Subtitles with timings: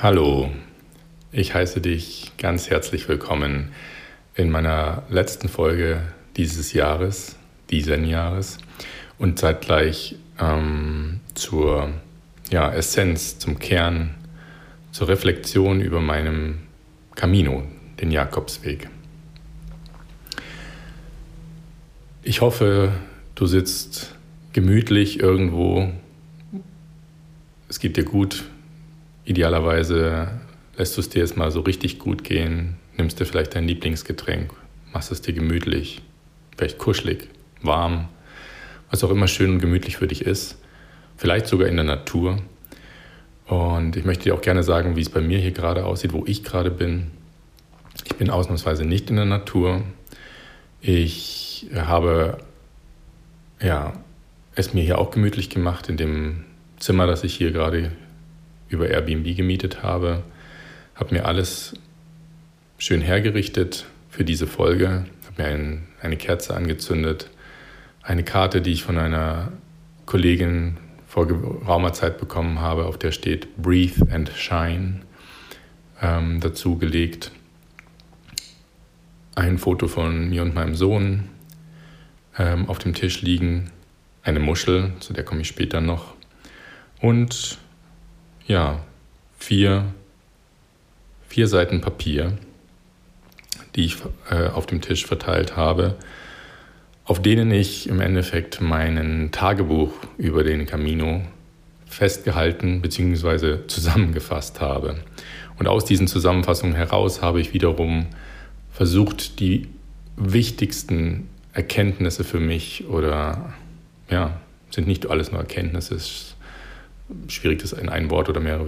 [0.00, 0.48] Hallo,
[1.32, 3.72] ich heiße dich ganz herzlich willkommen
[4.36, 6.02] in meiner letzten Folge
[6.36, 7.34] dieses Jahres,
[7.70, 8.58] diesen Jahres
[9.18, 11.88] und zeitgleich ähm, zur
[12.48, 14.14] ja, Essenz, zum Kern,
[14.92, 16.60] zur Reflexion über meinem
[17.16, 17.64] Camino,
[18.00, 18.88] den Jakobsweg.
[22.22, 22.92] Ich hoffe,
[23.34, 24.14] du sitzt
[24.52, 25.92] gemütlich irgendwo,
[27.68, 28.44] es geht dir gut,
[29.28, 30.28] idealerweise
[30.76, 34.52] lässt du es dir jetzt mal so richtig gut gehen, nimmst dir vielleicht dein Lieblingsgetränk,
[34.92, 36.00] machst es dir gemütlich,
[36.56, 37.28] vielleicht kuschelig,
[37.60, 38.08] warm,
[38.90, 40.58] was auch immer schön und gemütlich für dich ist,
[41.16, 42.38] vielleicht sogar in der Natur.
[43.46, 46.24] Und ich möchte dir auch gerne sagen, wie es bei mir hier gerade aussieht, wo
[46.26, 47.08] ich gerade bin.
[48.04, 49.82] Ich bin ausnahmsweise nicht in der Natur.
[50.80, 52.38] Ich habe
[53.60, 53.92] ja,
[54.54, 56.44] es mir hier auch gemütlich gemacht in dem
[56.78, 57.90] Zimmer, das ich hier gerade
[58.68, 60.22] über Airbnb gemietet habe.
[60.94, 61.74] Habe mir alles
[62.78, 65.06] schön hergerichtet für diese Folge.
[65.26, 67.30] Habe mir ein, eine Kerze angezündet,
[68.02, 69.52] eine Karte, die ich von einer
[70.06, 75.00] Kollegin vor geraumer Zeit bekommen habe, auf der steht Breathe and Shine,
[76.02, 77.32] ähm, dazu gelegt.
[79.34, 81.28] Ein Foto von mir und meinem Sohn
[82.38, 83.70] ähm, auf dem Tisch liegen,
[84.22, 86.14] eine Muschel, zu der komme ich später noch,
[87.00, 87.58] und
[88.48, 88.80] ja,
[89.38, 89.84] vier,
[91.28, 92.36] vier Seiten Papier,
[93.76, 93.96] die ich
[94.30, 95.96] äh, auf dem Tisch verteilt habe,
[97.04, 101.22] auf denen ich im Endeffekt meinen Tagebuch über den Camino
[101.86, 103.66] festgehalten bzw.
[103.66, 104.96] zusammengefasst habe.
[105.58, 108.06] Und aus diesen Zusammenfassungen heraus habe ich wiederum
[108.72, 109.68] versucht, die
[110.16, 113.52] wichtigsten Erkenntnisse für mich oder
[114.10, 116.36] ja, sind nicht alles nur Erkenntnisse, es
[117.28, 118.66] schwierig, das in ein Wort oder mehrere,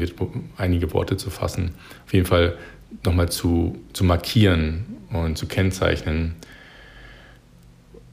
[0.56, 1.74] einige Worte zu fassen.
[2.06, 2.56] Auf jeden Fall
[3.04, 6.34] nochmal zu, zu markieren und zu kennzeichnen.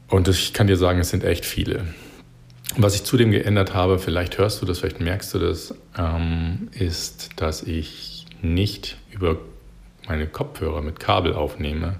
[0.08, 1.86] Und ich kann dir sagen, es sind echt viele.
[2.76, 7.30] Was ich zudem geändert habe, vielleicht hörst du das, vielleicht merkst du das, ähm, ist,
[7.36, 9.38] dass ich nicht über
[10.06, 11.96] meine Kopfhörer mit Kabel aufnehme,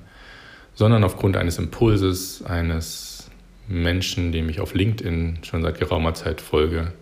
[0.74, 3.30] sondern aufgrund eines Impulses eines
[3.66, 6.92] Menschen, dem ich auf LinkedIn schon seit geraumer Zeit folge,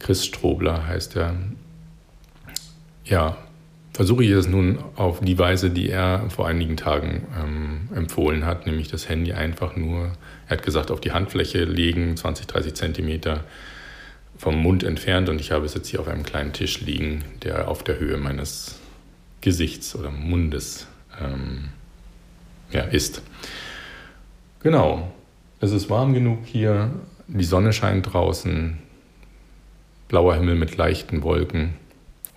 [0.00, 1.36] Chris Strobler heißt er.
[3.04, 3.36] Ja,
[3.92, 8.66] versuche ich es nun auf die Weise, die er vor einigen Tagen ähm, empfohlen hat,
[8.66, 10.12] nämlich das Handy einfach nur,
[10.48, 13.44] er hat gesagt, auf die Handfläche legen, 20, 30 Zentimeter
[14.38, 17.68] vom Mund entfernt und ich habe es jetzt hier auf einem kleinen Tisch liegen, der
[17.68, 18.80] auf der Höhe meines
[19.42, 20.86] Gesichts oder Mundes
[21.20, 21.68] ähm,
[22.70, 23.22] ja, ist.
[24.62, 25.12] Genau,
[25.60, 26.90] es ist warm genug hier,
[27.28, 28.78] die Sonne scheint draußen,
[30.10, 31.74] blauer Himmel mit leichten Wolken.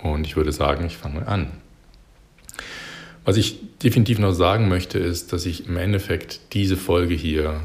[0.01, 1.47] Und ich würde sagen, ich fange an.
[3.25, 7.61] Was ich definitiv noch sagen möchte, ist, dass ich im Endeffekt diese Folge hier,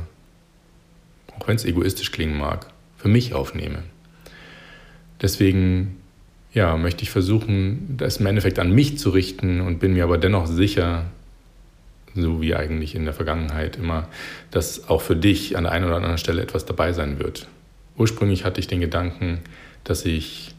[1.38, 3.82] auch wenn es egoistisch klingen mag, für mich aufnehme.
[5.20, 5.96] Deswegen
[6.54, 10.16] ja, möchte ich versuchen, das im Endeffekt an mich zu richten und bin mir aber
[10.16, 11.04] dennoch sicher,
[12.14, 14.08] so wie eigentlich in der Vergangenheit immer,
[14.50, 17.46] dass auch für dich an der einen oder anderen Stelle etwas dabei sein wird.
[17.96, 19.40] Ursprünglich hatte ich den Gedanken,
[19.88, 20.54] dass ich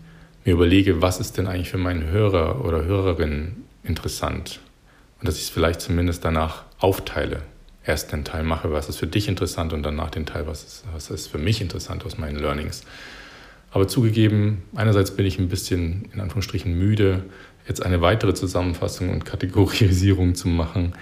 [0.45, 4.59] mir überlege, was ist denn eigentlich für meinen Hörer oder Hörerin interessant
[5.19, 7.41] und dass ich es vielleicht zumindest danach aufteile.
[7.85, 10.83] Erst den Teil mache, was ist für dich interessant und danach den Teil, was ist,
[10.93, 12.83] was ist für mich interessant aus meinen Learnings.
[13.71, 17.23] Aber zugegeben, einerseits bin ich ein bisschen in Anführungsstrichen müde,
[17.67, 20.93] jetzt eine weitere Zusammenfassung und Kategorisierung zu machen.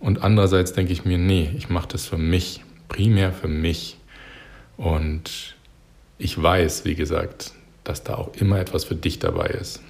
[0.00, 3.98] Und andererseits denke ich mir, nee, ich mache das für mich, primär für mich.
[4.76, 5.56] Und
[6.18, 7.52] ich weiß, wie gesagt,
[7.88, 9.82] dass da auch immer etwas für dich dabei ist.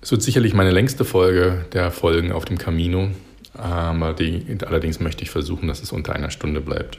[0.00, 3.10] Es wird sicherlich meine längste Folge der Folgen auf dem Camino,
[3.52, 6.98] aber die, allerdings möchte ich versuchen, dass es unter einer Stunde bleibt.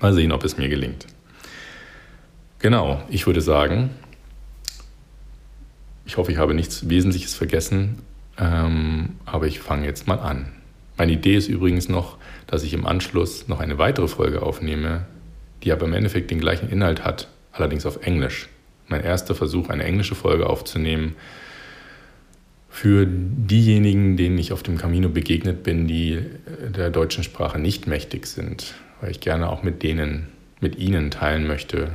[0.00, 1.06] Mal sehen, ob es mir gelingt.
[2.58, 3.90] Genau, ich würde sagen,
[6.04, 8.02] ich hoffe, ich habe nichts Wesentliches vergessen,
[8.36, 10.50] ähm, aber ich fange jetzt mal an.
[10.96, 15.06] Meine Idee ist übrigens noch, dass ich im Anschluss noch eine weitere Folge aufnehme,
[15.62, 18.48] die aber im Endeffekt den gleichen Inhalt hat, allerdings auf Englisch.
[18.88, 21.14] Mein erster Versuch, eine englische Folge aufzunehmen,
[22.72, 26.22] für diejenigen, denen ich auf dem Camino begegnet bin, die
[26.74, 30.28] der deutschen Sprache nicht mächtig sind, weil ich gerne auch mit denen,
[30.60, 31.92] mit ihnen teilen möchte,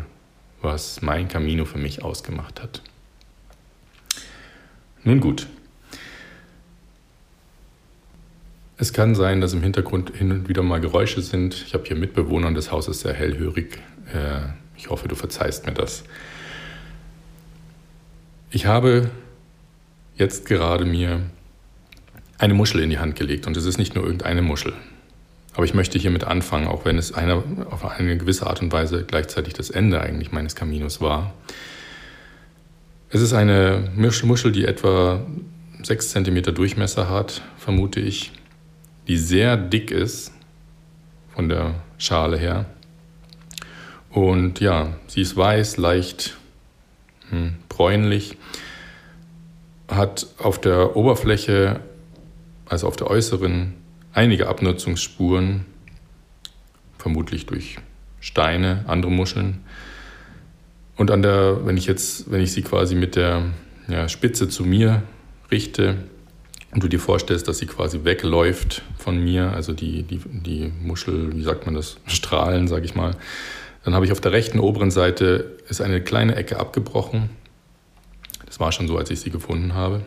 [0.62, 2.84] was mein Camino für mich ausgemacht hat.
[5.04, 5.48] Nun gut.
[8.78, 11.56] Es kann sein, dass im Hintergrund hin und wieder mal Geräusche sind.
[11.66, 13.80] Ich habe hier Mitbewohner und das Haus ist sehr hellhörig.
[14.14, 14.42] Äh,
[14.78, 16.04] ich hoffe, du verzeihst mir das.
[18.50, 19.10] Ich habe
[20.16, 21.22] jetzt gerade mir
[22.38, 23.48] eine Muschel in die Hand gelegt.
[23.48, 24.74] Und es ist nicht nur irgendeine Muschel.
[25.54, 29.04] Aber ich möchte hiermit anfangen, auch wenn es eine, auf eine gewisse Art und Weise
[29.06, 31.34] gleichzeitig das Ende eigentlich meines Kaminos war.
[33.10, 35.26] Es ist eine Muschel, die etwa
[35.82, 38.34] 6 cm Durchmesser hat, vermute ich,
[39.08, 40.32] die sehr dick ist
[41.34, 42.66] von der Schale her.
[44.18, 46.38] Und ja, sie ist weiß, leicht
[47.30, 48.36] hm, bräunlich,
[49.88, 51.82] hat auf der Oberfläche,
[52.66, 53.76] also auf der äußeren,
[54.14, 55.68] einige Abnutzungsspuren,
[56.98, 57.78] vermutlich durch
[58.20, 59.60] Steine, andere Muscheln.
[60.96, 63.44] Und an der, wenn ich jetzt, wenn ich sie quasi mit der
[63.88, 65.04] ja, Spitze zu mir
[65.52, 65.96] richte
[66.72, 71.36] und du dir vorstellst, dass sie quasi wegläuft von mir, also die, die, die Muschel,
[71.36, 73.14] wie sagt man das, Strahlen, sage ich mal,
[73.88, 77.30] dann habe ich auf der rechten oberen Seite ist eine kleine Ecke abgebrochen.
[78.46, 80.02] Das war schon so, als ich sie gefunden habe.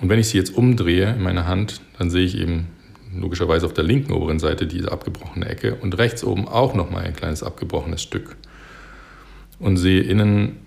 [0.00, 2.68] Und wenn ich sie jetzt umdrehe in meiner Hand, dann sehe ich eben
[3.12, 7.16] logischerweise auf der linken oberen Seite diese abgebrochene Ecke und rechts oben auch nochmal ein
[7.16, 8.36] kleines abgebrochenes Stück.
[9.58, 10.60] Und sehe innen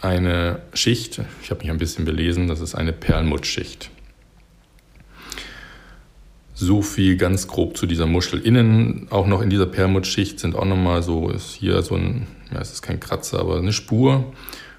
[0.00, 3.88] eine Schicht, ich habe mich ein bisschen belesen, das ist eine Perlmuttschicht.
[6.58, 8.40] So viel ganz grob zu dieser Muschel.
[8.40, 12.58] Innen, auch noch in dieser Perlmuttschicht, sind auch nochmal so, ist hier so ein, ja,
[12.58, 14.32] es ist kein Kratzer, aber eine Spur.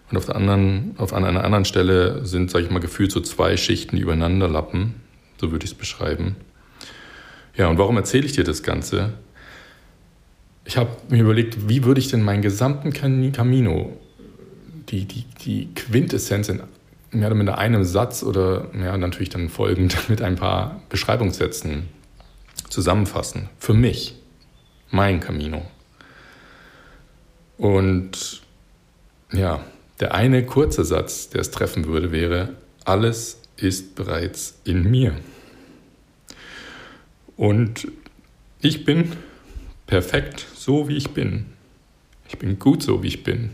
[0.09, 3.57] Und auf der anderen, auf einer anderen Stelle sind, sage ich mal, gefühlt so zwei
[3.57, 4.95] Schichten, die übereinander lappen.
[5.39, 6.35] So würde ich es beschreiben.
[7.55, 9.13] Ja, und warum erzähle ich dir das Ganze?
[10.65, 13.95] Ich habe mir überlegt, wie würde ich denn meinen gesamten Camino,
[14.89, 16.59] die, die, die Quintessenz in
[17.11, 21.89] mehr oder minder einem Satz oder ja, natürlich dann folgend mit ein paar Beschreibungssätzen
[22.69, 23.49] zusammenfassen.
[23.59, 24.15] Für mich,
[24.91, 25.65] mein Camino.
[27.57, 28.41] Und
[29.31, 29.63] ja,
[29.99, 32.49] der eine kurze Satz, der es treffen würde, wäre,
[32.85, 35.15] alles ist bereits in mir.
[37.35, 37.87] Und
[38.61, 39.13] ich bin
[39.85, 41.45] perfekt so, wie ich bin.
[42.27, 43.51] Ich bin gut so, wie ich bin.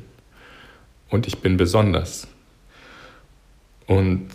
[1.09, 2.27] Und ich bin besonders.
[3.87, 4.29] Und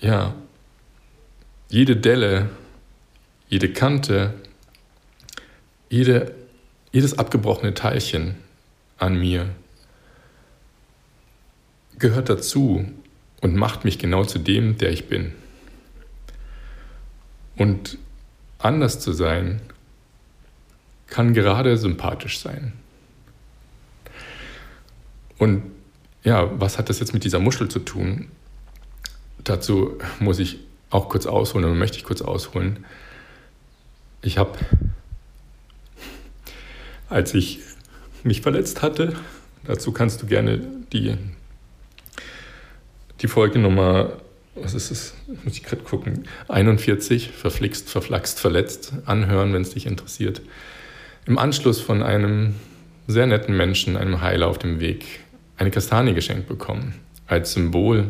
[0.00, 0.34] ja,
[1.68, 2.50] jede Delle,
[3.48, 4.34] jede Kante,
[5.88, 6.34] jede,
[6.92, 8.36] jedes abgebrochene Teilchen
[8.98, 9.48] an mir
[11.98, 12.86] gehört dazu
[13.40, 15.32] und macht mich genau zu dem, der ich bin.
[17.56, 17.98] Und
[18.58, 19.60] anders zu sein,
[21.08, 22.72] kann gerade sympathisch sein.
[25.38, 25.62] Und
[26.24, 28.28] ja, was hat das jetzt mit dieser Muschel zu tun?
[29.44, 30.58] Dazu muss ich
[30.90, 32.84] auch kurz ausholen oder möchte ich kurz ausholen.
[34.22, 34.58] Ich habe,
[37.08, 37.60] als ich
[38.24, 39.14] mich verletzt hatte,
[39.64, 40.60] dazu kannst du gerne
[40.92, 41.16] die,
[43.20, 44.14] die Folge Nummer,
[44.54, 45.14] was ist es,
[45.44, 50.42] muss ich gerade gucken, 41, verflixt, verflaxt, verletzt, anhören, wenn es dich interessiert.
[51.26, 52.54] Im Anschluss von einem
[53.06, 55.20] sehr netten Menschen, einem Heiler auf dem Weg
[55.58, 56.94] eine Kastanie geschenkt bekommen,
[57.26, 58.08] als Symbol,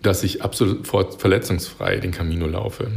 [0.00, 2.92] dass ich absolut verletzungsfrei den Camino laufe.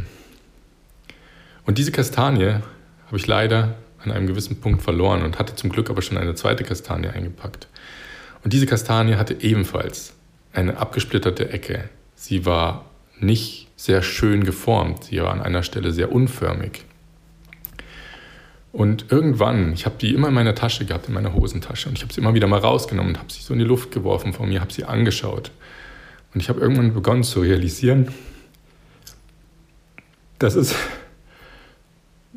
[1.66, 2.60] Und diese Kastanie
[3.06, 6.34] habe ich leider an einem gewissen Punkt verloren und hatte zum Glück aber schon eine
[6.34, 7.68] zweite Kastanie eingepackt.
[8.44, 10.14] Und diese Kastanie hatte ebenfalls
[10.52, 11.88] eine abgesplitterte Ecke.
[12.14, 12.86] Sie war
[13.18, 16.84] nicht sehr schön geformt, sie war an einer Stelle sehr unförmig.
[18.72, 22.02] Und irgendwann, ich habe die immer in meiner Tasche gehabt, in meiner Hosentasche, und ich
[22.02, 24.46] habe sie immer wieder mal rausgenommen und habe sie so in die Luft geworfen vor
[24.46, 25.50] mir, habe sie angeschaut.
[26.32, 28.08] Und ich habe irgendwann begonnen zu realisieren,
[30.38, 30.74] dass es,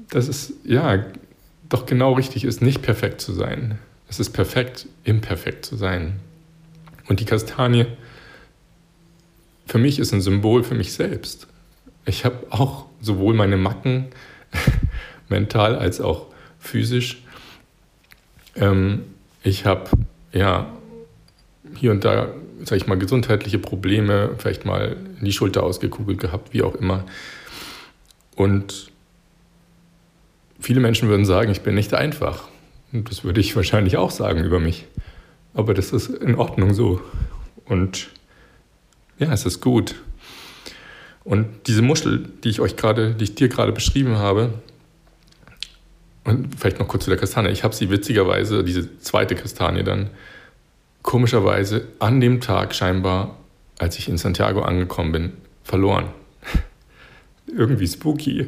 [0.10, 1.06] dass es ja
[1.70, 3.80] doch genau richtig ist, nicht perfekt zu sein.
[4.10, 6.20] Es ist perfekt, imperfekt zu sein.
[7.08, 7.86] Und die Kastanie
[9.66, 11.48] für mich ist ein Symbol für mich selbst.
[12.06, 14.08] Ich habe auch sowohl meine Macken
[15.30, 16.28] mental als auch
[16.60, 17.24] physisch.
[18.56, 19.04] Ähm,
[19.44, 19.90] ich habe
[20.32, 20.68] ja
[21.76, 22.30] hier und da,
[22.64, 27.04] sag ich mal, gesundheitliche Probleme, vielleicht mal in die Schulter ausgekugelt gehabt, wie auch immer.
[28.36, 28.92] Und
[30.60, 32.48] viele Menschen würden sagen, ich bin nicht einfach.
[32.92, 34.86] Und das würde ich wahrscheinlich auch sagen über mich.
[35.54, 37.02] Aber das ist in Ordnung so.
[37.66, 38.10] Und
[39.18, 39.96] ja, es ist gut.
[41.24, 44.54] Und diese Muschel, die ich euch gerade, die ich dir gerade beschrieben habe,
[46.26, 47.50] und vielleicht noch kurz zu der Kastanie.
[47.50, 50.10] Ich habe sie witzigerweise, diese zweite Kastanie dann,
[51.04, 53.38] komischerweise an dem Tag scheinbar,
[53.78, 56.08] als ich in Santiago angekommen bin, verloren.
[57.48, 58.48] irgendwie spooky.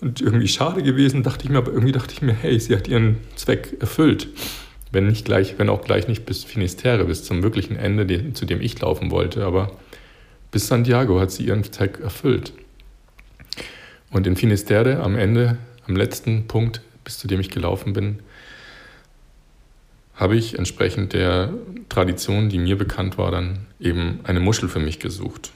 [0.00, 2.86] Und irgendwie schade gewesen, dachte ich mir, aber irgendwie dachte ich mir, hey, sie hat
[2.86, 4.28] ihren Zweck erfüllt.
[4.92, 8.60] Wenn nicht gleich, wenn auch gleich nicht bis Finisterre, bis zum wirklichen Ende, zu dem
[8.60, 9.72] ich laufen wollte, aber
[10.52, 12.52] bis Santiago hat sie ihren Zweck erfüllt.
[14.10, 18.20] Und in Finisterre am Ende, am letzten Punkt, bis zu dem ich gelaufen bin,
[20.14, 21.52] habe ich entsprechend der
[21.88, 25.52] Tradition, die mir bekannt war, dann eben eine Muschel für mich gesucht.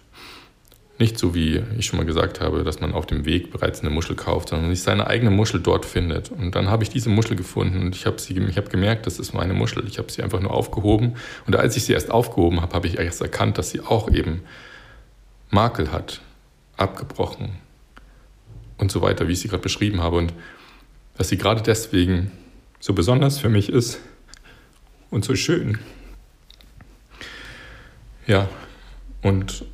[0.98, 3.90] Nicht so wie ich schon mal gesagt habe, dass man auf dem Weg bereits eine
[3.90, 6.30] Muschel kauft, sondern sich seine eigene Muschel dort findet.
[6.30, 9.18] Und dann habe ich diese Muschel gefunden und ich habe sie, ich habe gemerkt, das
[9.18, 9.86] ist meine Muschel.
[9.86, 11.16] Ich habe sie einfach nur aufgehoben.
[11.46, 14.40] Und als ich sie erst aufgehoben habe, habe ich erst erkannt, dass sie auch eben
[15.50, 16.22] Makel hat,
[16.78, 17.65] abgebrochen
[18.78, 20.16] und so weiter, wie ich sie gerade beschrieben habe.
[20.16, 20.32] Und
[21.16, 22.30] dass sie gerade deswegen
[22.80, 24.00] so besonders für mich ist
[25.10, 25.78] und so schön.
[28.26, 28.48] Ja,
[29.22, 29.64] und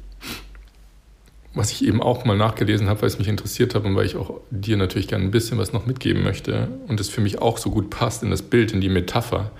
[1.54, 4.16] was ich eben auch mal nachgelesen habe, weil es mich interessiert hat und weil ich
[4.16, 7.59] auch dir natürlich gerne ein bisschen was noch mitgeben möchte und es für mich auch
[7.59, 9.50] so gut passt in das Bild, in die Metapher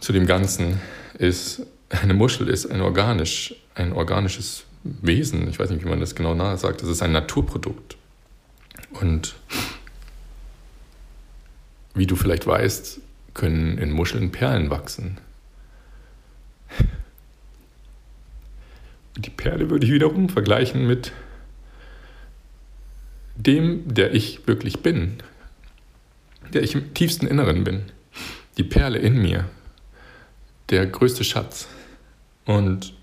[0.00, 0.80] zu dem Ganzen,
[1.18, 5.48] ist, eine Muschel ist ein, organisch, ein organisches Wesen.
[5.48, 6.82] Ich weiß nicht, wie man das genau nahe sagt.
[6.82, 7.95] Es ist ein Naturprodukt.
[9.00, 9.34] Und
[11.94, 13.00] wie du vielleicht weißt,
[13.34, 15.18] können in Muscheln Perlen wachsen.
[19.16, 21.12] Die Perle würde ich wiederum vergleichen mit
[23.34, 25.18] dem, der ich wirklich bin,
[26.52, 27.82] der ich im tiefsten Inneren bin.
[28.56, 29.48] Die Perle in mir,
[30.70, 31.68] der größte Schatz.
[32.44, 32.95] Und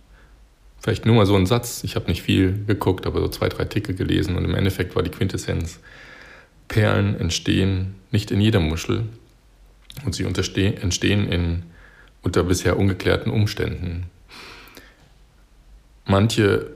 [0.83, 3.63] vielleicht nur mal so ein Satz, ich habe nicht viel geguckt, aber so zwei, drei
[3.63, 5.79] Artikel gelesen und im Endeffekt war die Quintessenz,
[6.67, 9.05] Perlen entstehen nicht in jeder Muschel
[10.05, 11.63] und sie entstehen in,
[12.21, 14.07] unter bisher ungeklärten Umständen.
[16.05, 16.71] Manche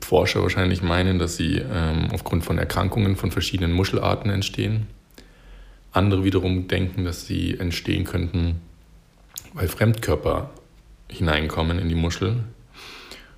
[0.00, 4.86] Forscher wahrscheinlich meinen, dass sie ähm, aufgrund von Erkrankungen von verschiedenen Muschelarten entstehen.
[5.92, 8.60] Andere wiederum denken, dass sie entstehen könnten,
[9.54, 10.50] weil Fremdkörper
[11.08, 12.44] hineinkommen in die Muschel.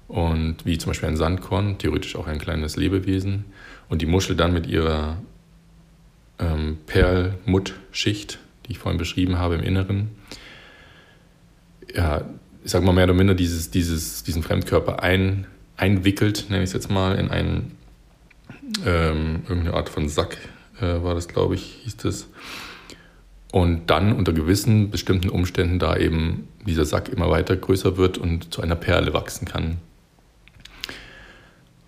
[0.09, 3.47] Und wie zum Beispiel ein Sandkorn, theoretisch auch ein kleines Lebewesen.
[3.89, 5.19] Und die Muschel dann mit ihrer
[6.39, 10.11] ähm, Perlmuttschicht, die ich vorhin beschrieben habe, im Inneren,
[11.95, 12.25] ja,
[12.65, 16.75] ich sage mal mehr oder minder dieses, dieses, diesen Fremdkörper ein, einwickelt, nenne ich es
[16.75, 17.73] jetzt mal, in einen,
[18.87, 20.39] ähm, irgendeine Art von Sack,
[20.81, 22.29] äh, war das, glaube ich, hieß das.
[23.51, 28.55] Und dann unter gewissen bestimmten Umständen da eben dieser Sack immer weiter größer wird und
[28.55, 29.79] zu einer Perle wachsen kann.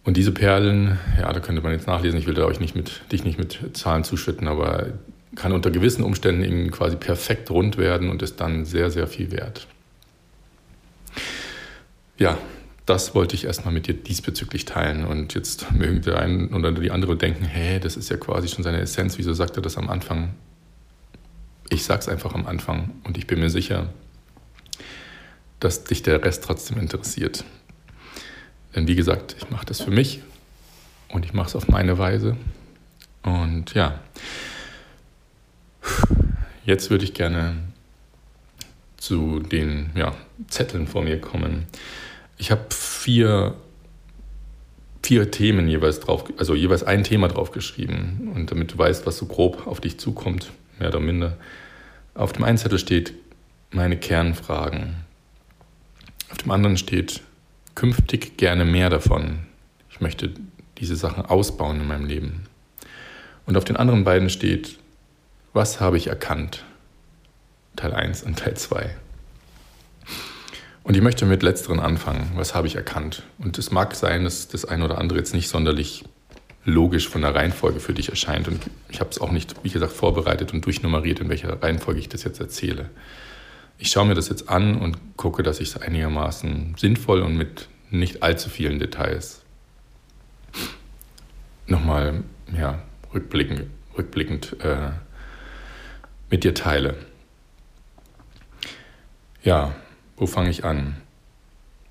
[0.04, 3.10] Und diese Perlen, ja, da könnte man jetzt nachlesen, ich will da euch nicht mit,
[3.10, 4.88] dich nicht mit Zahlen zuschütten, aber
[5.34, 9.32] kann unter gewissen Umständen eben quasi perfekt rund werden und ist dann sehr, sehr viel
[9.32, 9.66] wert
[12.18, 12.38] ja,
[12.86, 15.04] das wollte ich erstmal mit dir diesbezüglich teilen.
[15.04, 18.62] Und jetzt mögen der einen oder die andere denken, hä, das ist ja quasi schon
[18.62, 20.34] seine Essenz, wieso sagt er das am Anfang?
[21.70, 23.88] Ich sag's einfach am Anfang und ich bin mir sicher,
[25.60, 27.44] dass dich der Rest trotzdem interessiert.
[28.74, 30.20] Denn wie gesagt, ich mache das für mich
[31.08, 32.36] und ich mache es auf meine Weise.
[33.22, 34.00] Und ja,
[36.64, 37.54] jetzt würde ich gerne
[38.96, 40.14] zu den ja,
[40.48, 41.66] Zetteln vor mir kommen.
[42.36, 43.54] Ich habe vier,
[45.02, 48.32] vier Themen jeweils drauf, also jeweils ein Thema drauf geschrieben.
[48.34, 51.36] Und damit du weißt, was so grob auf dich zukommt, mehr oder minder.
[52.14, 53.14] Auf dem einen Zettel steht
[53.70, 54.96] meine Kernfragen.
[56.30, 57.20] Auf dem anderen steht
[57.74, 59.40] künftig gerne mehr davon.
[59.90, 60.32] Ich möchte
[60.78, 62.44] diese Sachen ausbauen in meinem Leben.
[63.46, 64.78] Und auf den anderen beiden steht,
[65.52, 66.64] was habe ich erkannt?
[67.76, 68.90] Teil 1 und Teil 2.
[70.82, 72.32] Und ich möchte mit letzteren anfangen.
[72.34, 73.22] Was habe ich erkannt?
[73.38, 76.04] Und es mag sein, dass das eine oder andere jetzt nicht sonderlich
[76.64, 78.48] logisch von der Reihenfolge für dich erscheint.
[78.48, 82.08] Und ich habe es auch nicht, wie gesagt, vorbereitet und durchnummeriert, in welcher Reihenfolge ich
[82.08, 82.90] das jetzt erzähle.
[83.78, 87.68] Ich schaue mir das jetzt an und gucke, dass ich es einigermaßen sinnvoll und mit
[87.90, 89.42] nicht allzu vielen Details
[91.66, 92.22] nochmal
[92.56, 93.64] ja, rückblickend,
[93.96, 94.90] rückblickend äh,
[96.30, 96.96] mit dir teile.
[99.42, 99.74] Ja,
[100.16, 100.96] wo fange ich an?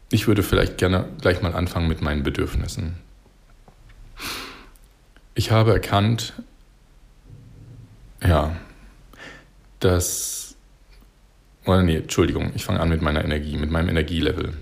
[0.10, 2.96] Ich würde vielleicht gerne gleich mal anfangen mit meinen Bedürfnissen.
[5.36, 6.34] Ich habe erkannt,
[8.22, 8.56] ja,
[9.80, 10.43] dass,
[11.66, 14.54] oder nee, Entschuldigung, ich fange an mit meiner Energie, mit meinem Energielevel.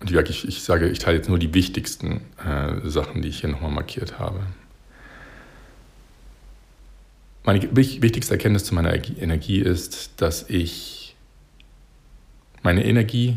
[0.00, 3.48] Und ich, ich sage, ich teile jetzt nur die wichtigsten äh, Sachen, die ich hier
[3.48, 4.40] nochmal markiert habe.
[7.44, 11.14] Meine wichtigste Erkenntnis zu meiner Energie ist, dass ich
[12.62, 13.36] meine Energie,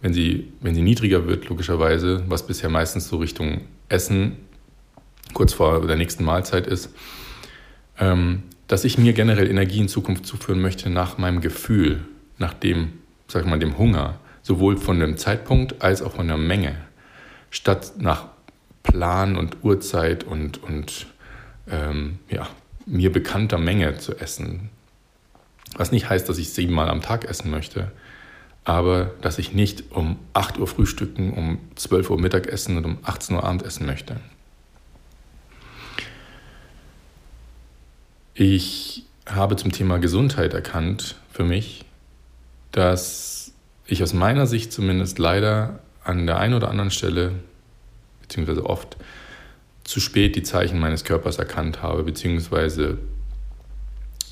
[0.00, 4.36] wenn sie, wenn sie niedriger wird, logischerweise, was bisher meistens so Richtung Essen
[5.34, 6.90] kurz vor der nächsten Mahlzeit ist,
[7.98, 12.04] ähm, dass ich mir generell Energie in Zukunft zuführen möchte nach meinem Gefühl,
[12.36, 12.92] nach dem,
[13.26, 16.76] sag ich mal, dem Hunger, sowohl von dem Zeitpunkt als auch von der Menge,
[17.50, 18.26] statt nach
[18.82, 21.06] Plan und Uhrzeit und, und
[21.70, 22.46] ähm, ja,
[22.86, 24.70] mir bekannter Menge zu essen.
[25.76, 27.90] Was nicht heißt, dass ich siebenmal am Tag essen möchte,
[28.64, 33.36] aber dass ich nicht um 8 Uhr frühstücken, um 12 Uhr Mittagessen und um 18
[33.36, 34.16] Uhr Abendessen möchte.
[38.40, 41.84] Ich habe zum Thema Gesundheit erkannt für mich,
[42.70, 43.52] dass
[43.84, 47.32] ich aus meiner Sicht zumindest leider an der einen oder anderen Stelle,
[48.22, 48.96] beziehungsweise oft,
[49.82, 52.98] zu spät die Zeichen meines Körpers erkannt habe, beziehungsweise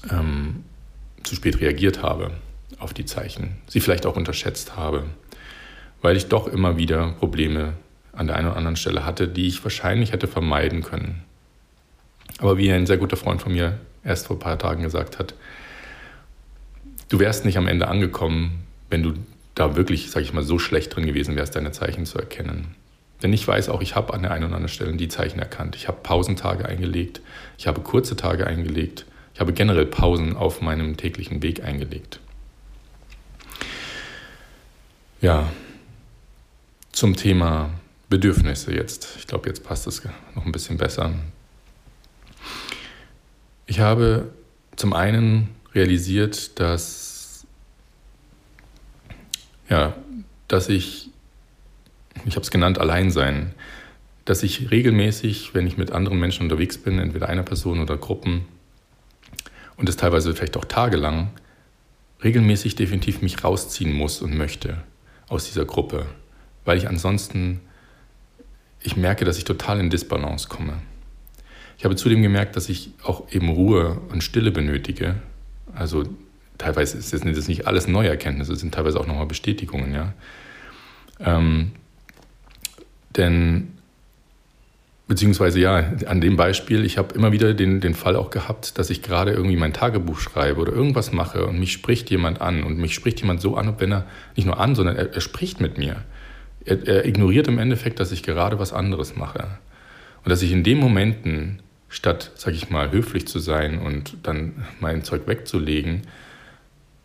[0.08, 0.62] ähm,
[1.25, 2.30] zu spät reagiert habe
[2.78, 5.02] auf die Zeichen, sie vielleicht auch unterschätzt habe,
[6.00, 7.72] weil ich doch immer wieder Probleme
[8.12, 11.25] an der einen oder anderen Stelle hatte, die ich wahrscheinlich hätte vermeiden können.
[12.38, 15.34] Aber wie ein sehr guter Freund von mir erst vor ein paar Tagen gesagt hat,
[17.08, 19.14] du wärst nicht am Ende angekommen, wenn du
[19.54, 22.75] da wirklich, sag ich mal, so schlecht drin gewesen wärst, deine Zeichen zu erkennen.
[23.22, 25.75] Denn ich weiß auch, ich habe an der einen oder anderen Stelle die Zeichen erkannt.
[25.76, 27.20] Ich habe Pausentage eingelegt,
[27.56, 32.20] ich habe kurze Tage eingelegt, ich habe generell Pausen auf meinem täglichen Weg eingelegt.
[35.20, 35.50] Ja,
[36.92, 37.70] zum Thema
[38.08, 39.16] Bedürfnisse jetzt.
[39.18, 40.02] Ich glaube, jetzt passt es
[40.34, 41.12] noch ein bisschen besser.
[43.66, 44.32] Ich habe
[44.76, 47.46] zum einen realisiert, dass,
[49.68, 49.94] ja,
[50.49, 51.11] dass ich
[52.25, 53.54] ich habe es genannt, Alleinsein,
[54.25, 58.46] dass ich regelmäßig, wenn ich mit anderen Menschen unterwegs bin, entweder einer Person oder Gruppen,
[59.76, 61.30] und das teilweise vielleicht auch tagelang,
[62.25, 64.82] regelmäßig definitiv mich rausziehen muss und möchte
[65.28, 66.06] aus dieser Gruppe,
[66.64, 67.61] weil ich ansonsten,
[68.80, 70.78] ich merke, dass ich total in Disbalance komme.
[71.78, 75.16] Ich habe zudem gemerkt, dass ich auch eben Ruhe und Stille benötige.
[75.75, 76.04] Also
[76.59, 80.14] teilweise ist das nicht alles neue Erkenntnisse, es sind teilweise auch nochmal Bestätigungen, ja.
[81.21, 81.73] Ähm,
[83.16, 83.68] denn,
[85.09, 88.90] beziehungsweise ja, an dem Beispiel, ich habe immer wieder den, den Fall auch gehabt, dass
[88.90, 92.79] ich gerade irgendwie mein Tagebuch schreibe oder irgendwas mache und mich spricht jemand an und
[92.79, 95.79] mich spricht jemand so an, wenn er nicht nur an, sondern er, er spricht mit
[95.79, 96.05] mir.
[96.64, 99.59] Er, er ignoriert im Endeffekt, dass ich gerade was anderes mache.
[100.24, 104.66] Und dass ich in den Momenten, statt, sag ich mal, höflich zu sein und dann
[104.81, 106.03] mein Zeug wegzulegen,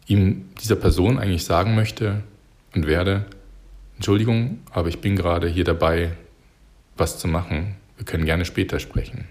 [0.08, 2.24] ihm dieser Person eigentlich sagen möchte
[2.74, 3.26] und werde,
[3.96, 6.14] Entschuldigung, aber ich bin gerade hier dabei,
[6.98, 7.76] was zu machen.
[7.98, 9.26] Wir können gerne später sprechen.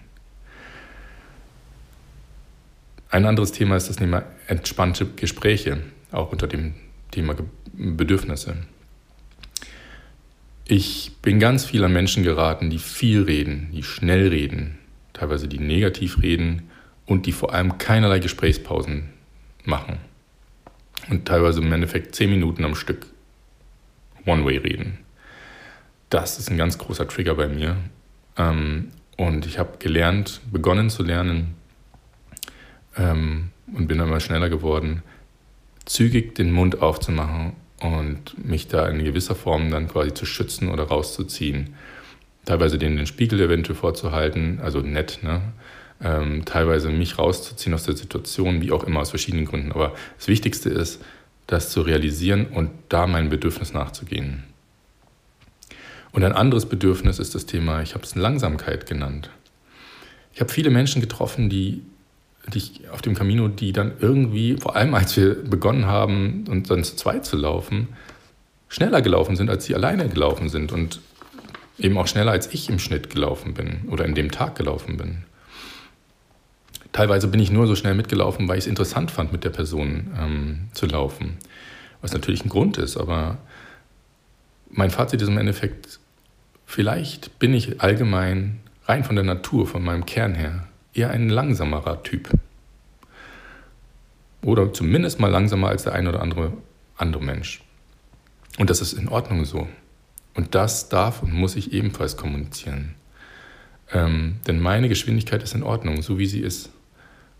[3.10, 5.78] Ein anderes Thema ist das Thema entspannte Gespräche,
[6.12, 6.74] auch unter dem
[7.10, 7.34] Thema
[7.72, 8.56] Bedürfnisse.
[10.64, 14.78] Ich bin ganz viel an Menschen geraten, die viel reden, die schnell reden,
[15.20, 16.70] teilweise die negativ reden
[17.04, 19.10] und die vor allem keinerlei Gesprächspausen
[19.64, 19.98] machen.
[21.10, 23.06] Und teilweise im Endeffekt zehn Minuten am Stück
[24.24, 24.98] One-Way reden.
[26.08, 27.76] Das ist ein ganz großer Trigger bei mir.
[28.38, 31.54] Ähm, und ich habe gelernt, begonnen zu lernen
[32.96, 35.02] ähm, und bin immer schneller geworden,
[35.84, 40.84] zügig den Mund aufzumachen und mich da in gewisser Form dann quasi zu schützen oder
[40.84, 41.74] rauszuziehen.
[42.44, 45.40] Teilweise denen den Spiegel eventuell vorzuhalten, also nett, ne?
[46.02, 49.70] Ähm, teilweise mich rauszuziehen aus der Situation, wie auch immer, aus verschiedenen Gründen.
[49.72, 51.02] Aber das Wichtigste ist,
[51.46, 54.44] das zu realisieren und da mein Bedürfnis nachzugehen.
[56.12, 59.30] Und ein anderes Bedürfnis ist das Thema, ich habe es Langsamkeit genannt.
[60.32, 61.82] Ich habe viele Menschen getroffen, die,
[62.52, 66.82] die auf dem Camino, die dann irgendwie, vor allem als wir begonnen haben und dann
[66.82, 67.88] zu zweit zu laufen,
[68.68, 71.00] schneller gelaufen sind, als sie alleine gelaufen sind und
[71.80, 75.24] eben auch schneller als ich im Schnitt gelaufen bin oder in dem Tag gelaufen bin.
[76.92, 80.10] Teilweise bin ich nur so schnell mitgelaufen, weil ich es interessant fand, mit der Person
[80.18, 81.38] ähm, zu laufen.
[82.00, 83.38] Was natürlich ein Grund ist, aber
[84.70, 86.00] mein Fazit ist im Endeffekt,
[86.66, 92.02] vielleicht bin ich allgemein rein von der Natur, von meinem Kern her, eher ein langsamerer
[92.02, 92.30] Typ.
[94.42, 96.52] Oder zumindest mal langsamer als der ein oder andere
[97.00, 97.62] andere Mensch.
[98.58, 99.68] Und das ist in Ordnung so.
[100.34, 102.94] Und das darf und muss ich ebenfalls kommunizieren.
[103.92, 106.70] Ähm, denn meine Geschwindigkeit ist in Ordnung, so wie sie ist.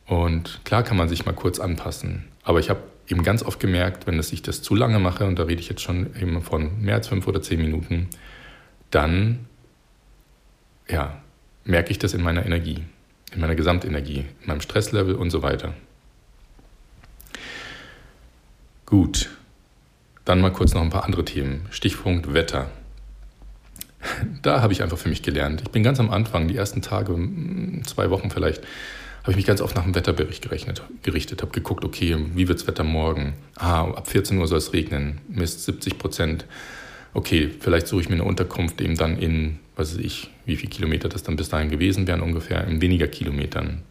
[0.07, 2.25] Und klar kann man sich mal kurz anpassen.
[2.43, 5.45] Aber ich habe eben ganz oft gemerkt, wenn ich das zu lange mache, und da
[5.45, 8.09] rede ich jetzt schon eben von mehr als fünf oder zehn Minuten,
[8.91, 9.47] dann
[10.89, 11.23] ja,
[11.65, 12.83] merke ich das in meiner Energie,
[13.33, 15.75] in meiner Gesamtenergie, in meinem Stresslevel und so weiter.
[18.87, 19.31] Gut,
[20.25, 21.67] dann mal kurz noch ein paar andere Themen.
[21.71, 22.71] Stichpunkt Wetter.
[24.43, 25.61] Da habe ich einfach für mich gelernt.
[25.63, 27.17] Ich bin ganz am Anfang, die ersten Tage,
[27.85, 28.63] zwei Wochen vielleicht,
[29.23, 32.61] habe ich mich ganz oft nach dem Wetterbericht gerechnet, gerichtet, habe geguckt, okay, wie wird
[32.61, 33.35] das Wetter morgen?
[33.57, 36.47] Ah, ab 14 Uhr soll es regnen, Mist, 70 Prozent.
[37.13, 41.09] Okay, vielleicht suche ich mir eine Unterkunft eben dann in, weiß ich, wie viele Kilometer
[41.09, 43.83] das dann bis dahin gewesen wären, ungefähr in weniger Kilometern,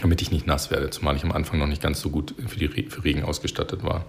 [0.00, 2.58] damit ich nicht nass werde, zumal ich am Anfang noch nicht ganz so gut für,
[2.58, 4.06] die, für Regen ausgestattet war.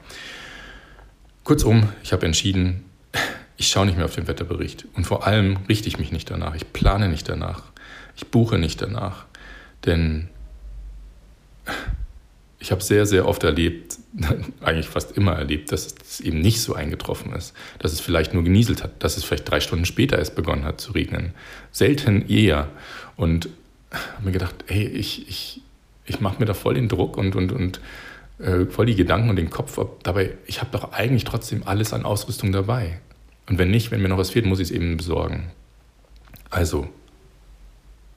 [1.44, 2.86] Kurzum, ich habe entschieden,
[3.58, 6.56] ich schaue nicht mehr auf den Wetterbericht und vor allem richte ich mich nicht danach,
[6.56, 7.64] ich plane nicht danach,
[8.16, 9.26] ich buche nicht danach,
[9.86, 10.30] denn
[12.60, 13.98] ich habe sehr, sehr oft erlebt,
[14.62, 18.44] eigentlich fast immer erlebt, dass es eben nicht so eingetroffen ist, dass es vielleicht nur
[18.44, 21.34] genieselt hat, dass es vielleicht drei Stunden später erst begonnen hat zu regnen.
[21.72, 22.70] Selten eher.
[23.18, 23.50] Und
[23.92, 25.62] habe mir gedacht, hey, ich, ich,
[26.06, 27.80] ich mache mir da voll den Druck und, und, und
[28.40, 30.04] äh, voll die Gedanken und den Kopf ab.
[30.04, 33.00] Dabei, ich habe doch eigentlich trotzdem alles an Ausrüstung dabei.
[33.48, 35.52] Und wenn nicht, wenn mir noch was fehlt, muss ich es eben besorgen.
[36.50, 36.90] Also,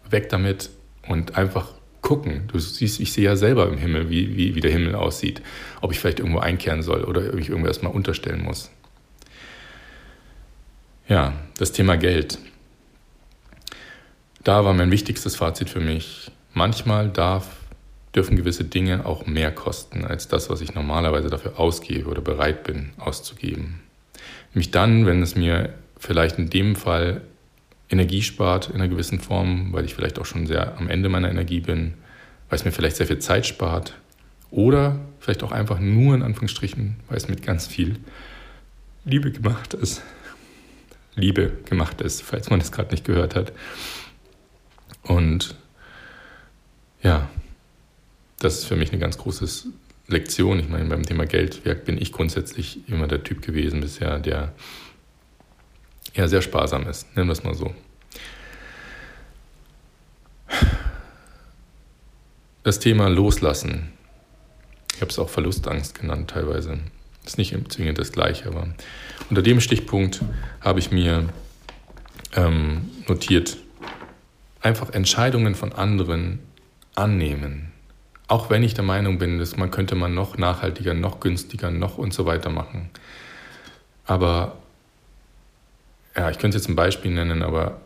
[0.08, 0.70] weg damit
[1.06, 2.48] und einfach gucken.
[2.48, 5.42] Du siehst, ich sehe ja selber im Himmel, wie, wie, wie der Himmel aussieht.
[5.80, 8.70] Ob ich vielleicht irgendwo einkehren soll oder ob ich irgendwo erstmal unterstellen muss.
[11.08, 12.38] Ja, das Thema Geld.
[14.44, 16.30] Da war mein wichtigstes Fazit für mich.
[16.54, 17.56] Manchmal darf,
[18.14, 22.64] dürfen gewisse Dinge auch mehr kosten als das, was ich normalerweise dafür ausgebe oder bereit
[22.64, 23.80] bin auszugeben.
[24.58, 27.20] Nämlich dann, wenn es mir vielleicht in dem Fall
[27.88, 31.30] Energie spart in einer gewissen Form, weil ich vielleicht auch schon sehr am Ende meiner
[31.30, 31.94] Energie bin,
[32.48, 33.94] weil es mir vielleicht sehr viel Zeit spart
[34.50, 38.00] oder vielleicht auch einfach nur in Anführungsstrichen, weil es mit ganz viel
[39.04, 40.02] Liebe gemacht ist.
[41.14, 43.52] Liebe gemacht ist, falls man das gerade nicht gehört hat.
[45.04, 45.54] Und
[47.00, 47.30] ja,
[48.40, 49.46] das ist für mich eine ganz große
[50.08, 50.58] Lektion.
[50.58, 54.52] Ich meine, beim Thema Geldwerk bin ich grundsätzlich immer der Typ gewesen bisher, der
[56.14, 57.74] ja sehr sparsam ist, nennen wir es mal so.
[62.64, 63.92] Das Thema Loslassen.
[64.94, 66.78] Ich habe es auch Verlustangst genannt teilweise.
[67.24, 68.66] Ist nicht zwingend das Gleiche, aber
[69.30, 70.22] unter dem Stichpunkt
[70.60, 71.28] habe ich mir
[72.34, 73.58] ähm, notiert,
[74.60, 76.40] einfach Entscheidungen von anderen
[76.94, 77.67] annehmen.
[78.28, 81.96] Auch wenn ich der Meinung bin, dass man könnte man noch nachhaltiger, noch günstiger, noch
[81.96, 82.90] und so weiter machen.
[84.04, 84.56] Aber
[86.14, 87.80] ja, ich könnte jetzt ein Beispiel nennen, aber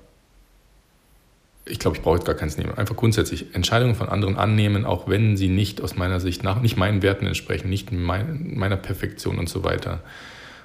[1.64, 2.76] ich glaube, ich brauche jetzt gar keins nehmen.
[2.76, 6.76] Einfach grundsätzlich Entscheidungen von anderen annehmen, auch wenn sie nicht aus meiner Sicht nach, nicht
[6.76, 10.00] meinen Werten entsprechen, nicht mein, meiner Perfektion und so weiter.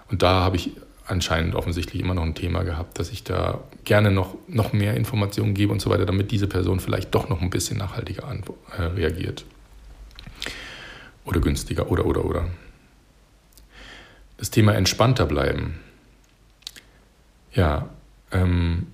[0.09, 0.71] Und da habe ich
[1.05, 5.53] anscheinend offensichtlich immer noch ein Thema gehabt, dass ich da gerne noch, noch mehr Informationen
[5.53, 8.23] gebe und so weiter, damit diese Person vielleicht doch noch ein bisschen nachhaltiger
[8.77, 9.45] äh, reagiert.
[11.27, 12.45] Oder günstiger, oder, oder, oder.
[14.37, 15.79] Das Thema entspannter bleiben.
[17.53, 17.89] Ja,
[18.31, 18.87] ähm,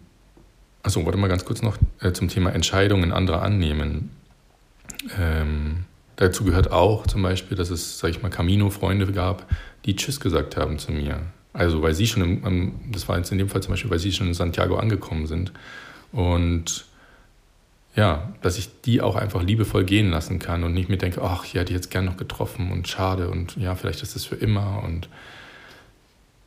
[0.82, 4.10] also warte mal ganz kurz noch äh, zum Thema Entscheidungen anderer annehmen.
[5.20, 9.48] Ähm, dazu gehört auch zum Beispiel, dass es, sage ich mal, Camino-Freunde gab,
[9.86, 11.22] die Tschüss gesagt haben zu mir.
[11.54, 14.12] Also weil sie schon, im, das war jetzt in dem Fall zum Beispiel, weil sie
[14.12, 15.54] schon in Santiago angekommen sind.
[16.12, 16.86] Und
[17.96, 21.46] ja, dass ich die auch einfach liebevoll gehen lassen kann und nicht mir denke, ach,
[21.46, 24.82] ich hätte jetzt gern noch getroffen und schade und ja, vielleicht ist das für immer
[24.84, 25.10] und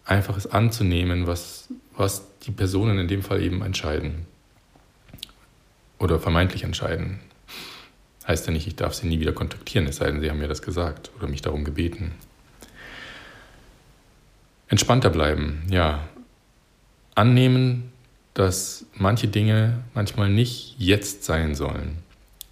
[0.04, 4.26] einfach es anzunehmen, was, was die Personen in dem Fall eben entscheiden.
[5.98, 7.20] Oder vermeintlich entscheiden.
[8.26, 10.48] Heißt ja nicht, ich darf sie nie wieder kontaktieren, es sei denn, sie haben mir
[10.48, 12.12] das gesagt oder mich darum gebeten.
[14.68, 16.09] Entspannter bleiben, ja.
[17.14, 17.92] Annehmen,
[18.37, 21.96] dass manche Dinge manchmal nicht jetzt sein sollen.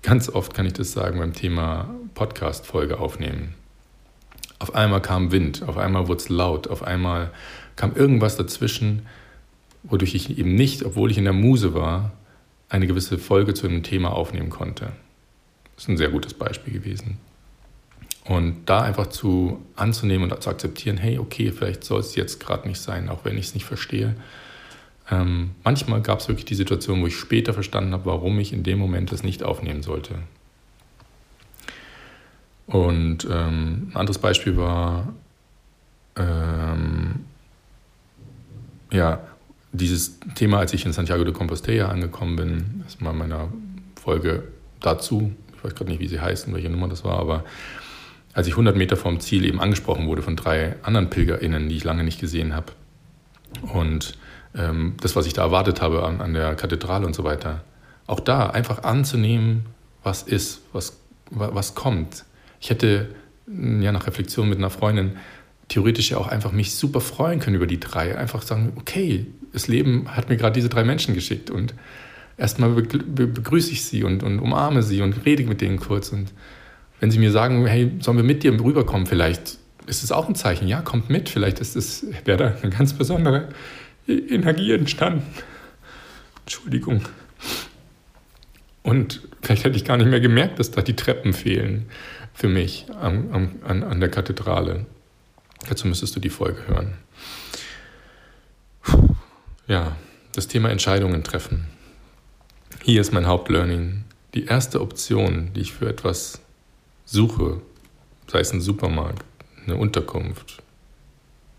[0.00, 3.54] Ganz oft kann ich das sagen beim Thema Podcast-Folge aufnehmen.
[4.58, 7.32] Auf einmal kam Wind, auf einmal wurde es laut, auf einmal
[7.76, 9.04] kam irgendwas dazwischen,
[9.82, 12.12] wodurch ich eben nicht, obwohl ich in der Muse war,
[12.70, 14.92] eine gewisse Folge zu einem Thema aufnehmen konnte.
[15.74, 17.18] Das ist ein sehr gutes Beispiel gewesen.
[18.24, 22.66] Und da einfach zu anzunehmen und zu akzeptieren, hey, okay, vielleicht soll es jetzt gerade
[22.66, 24.16] nicht sein, auch wenn ich es nicht verstehe.
[25.10, 28.62] Ähm, manchmal gab es wirklich die Situation, wo ich später verstanden habe, warum ich in
[28.62, 30.14] dem Moment es nicht aufnehmen sollte.
[32.66, 35.12] Und ähm, ein anderes Beispiel war,
[36.16, 37.26] ähm,
[38.90, 39.20] ja,
[39.72, 43.48] dieses Thema, als ich in Santiago de Compostela angekommen bin, das ist mal meiner
[44.00, 44.44] Folge
[44.80, 47.44] dazu, ich weiß gerade nicht, wie sie heißen, welche Nummer das war, aber
[48.32, 51.84] als ich 100 Meter vom Ziel eben angesprochen wurde von drei anderen PilgerInnen, die ich
[51.84, 52.72] lange nicht gesehen habe.
[53.72, 54.16] Und
[54.54, 57.64] das, was ich da erwartet habe an, an der Kathedrale und so weiter,
[58.06, 59.66] auch da einfach anzunehmen,
[60.02, 60.98] was ist, was,
[61.30, 62.24] was kommt.
[62.60, 63.08] Ich hätte
[63.46, 65.16] ja nach Reflexion mit einer Freundin
[65.68, 68.16] theoretisch ja auch einfach mich super freuen können über die drei.
[68.16, 71.74] Einfach sagen, okay, das Leben hat mir gerade diese drei Menschen geschickt und
[72.36, 76.10] erstmal begrüße ich sie und, und umarme sie und rede mit denen kurz.
[76.10, 76.32] Und
[77.00, 80.34] wenn sie mir sagen, hey, sollen wir mit dir rüberkommen, vielleicht ist es auch ein
[80.34, 83.48] Zeichen, ja, kommt mit, vielleicht ist es, wäre da eine ganz besondere
[84.06, 85.26] Energie entstanden.
[86.42, 87.02] Entschuldigung.
[88.82, 91.86] Und vielleicht hätte ich gar nicht mehr gemerkt, dass da die Treppen fehlen
[92.34, 94.84] für mich an, an, an der Kathedrale.
[95.68, 96.94] Dazu müsstest du die Folge hören.
[99.66, 99.96] Ja,
[100.34, 101.66] das Thema Entscheidungen treffen.
[102.82, 104.04] Hier ist mein Hauptlearning.
[104.34, 106.42] Die erste Option, die ich für etwas
[107.06, 107.62] suche,
[108.26, 109.24] sei es ein Supermarkt,
[109.64, 110.62] eine Unterkunft,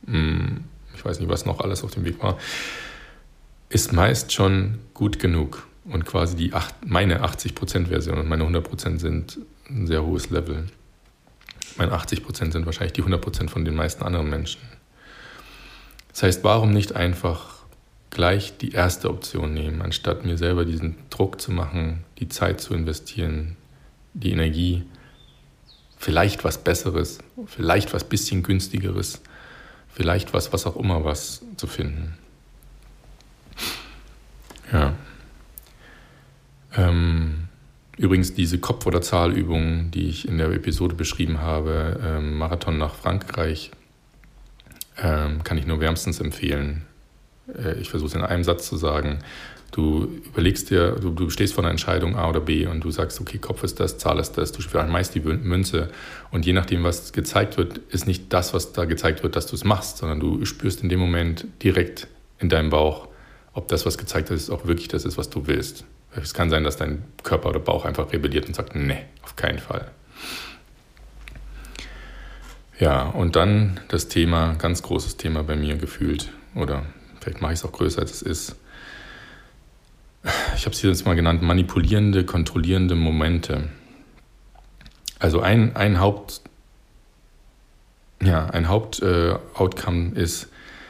[0.05, 0.65] hm,
[1.05, 2.37] weiß nicht, was noch alles auf dem Weg war,
[3.69, 9.39] ist meist schon gut genug und quasi die acht, meine 80%-Version und meine 100% sind
[9.69, 10.65] ein sehr hohes Level.
[11.77, 14.61] Meine 80% sind wahrscheinlich die 100% von den meisten anderen Menschen.
[16.09, 17.55] Das heißt, warum nicht einfach
[18.09, 22.73] gleich die erste Option nehmen, anstatt mir selber diesen Druck zu machen, die Zeit zu
[22.73, 23.57] investieren,
[24.13, 24.83] die Energie,
[25.97, 29.21] vielleicht was Besseres, vielleicht was bisschen günstigeres,
[29.95, 32.17] vielleicht was, was auch immer was zu finden.
[34.71, 34.93] Ja.
[36.75, 37.47] Ähm,
[37.97, 42.93] übrigens diese Kopf- oder Zahlübungen, die ich in der Episode beschrieben habe, ähm, Marathon nach
[42.93, 43.71] Frankreich,
[44.97, 46.85] ähm, kann ich nur wärmstens empfehlen.
[47.53, 49.19] Äh, ich versuche es in einem Satz zu sagen.
[49.75, 53.19] Du überlegst dir, du, du stehst vor einer Entscheidung A oder B und du sagst,
[53.19, 55.89] okay, Kopf ist das, Zahl ist das, du meist die Münze
[56.31, 59.55] und je nachdem, was gezeigt wird, ist nicht das, was da gezeigt wird, dass du
[59.57, 62.07] es machst, sondern du spürst in dem Moment direkt
[62.39, 63.09] in deinem Bauch,
[63.51, 65.83] ob das, was gezeigt wird, auch wirklich das ist, was du willst.
[66.15, 69.59] Es kann sein, dass dein Körper oder Bauch einfach rebelliert und sagt, nee, auf keinen
[69.59, 69.91] Fall.
[72.79, 76.85] Ja, und dann das Thema, ganz großes Thema bei mir gefühlt, oder
[77.19, 78.55] vielleicht mache ich es auch größer, als es ist.
[80.55, 83.69] Ich habe es hier jetzt mal genannt, manipulierende, kontrollierende Momente.
[85.19, 86.41] Also ein, ein Haupt,
[88.21, 90.49] ja, ein Hauptoutcome äh, ist,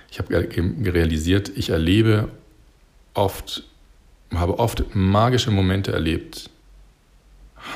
[0.10, 2.30] ich habe realisiert, ich erlebe
[3.14, 3.64] oft
[4.34, 6.50] habe oft magische Momente erlebt,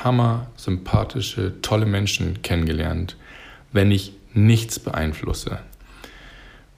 [0.02, 3.16] hammer sympathische, tolle Menschen kennengelernt,
[3.72, 5.60] wenn ich nichts beeinflusse.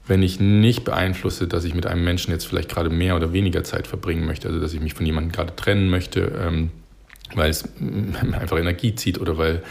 [0.07, 3.63] Wenn ich nicht beeinflusse, dass ich mit einem Menschen jetzt vielleicht gerade mehr oder weniger
[3.63, 6.71] Zeit verbringen möchte, also dass ich mich von jemandem gerade trennen möchte, ähm,
[7.35, 7.69] weil es
[8.33, 9.63] einfach Energie zieht oder weil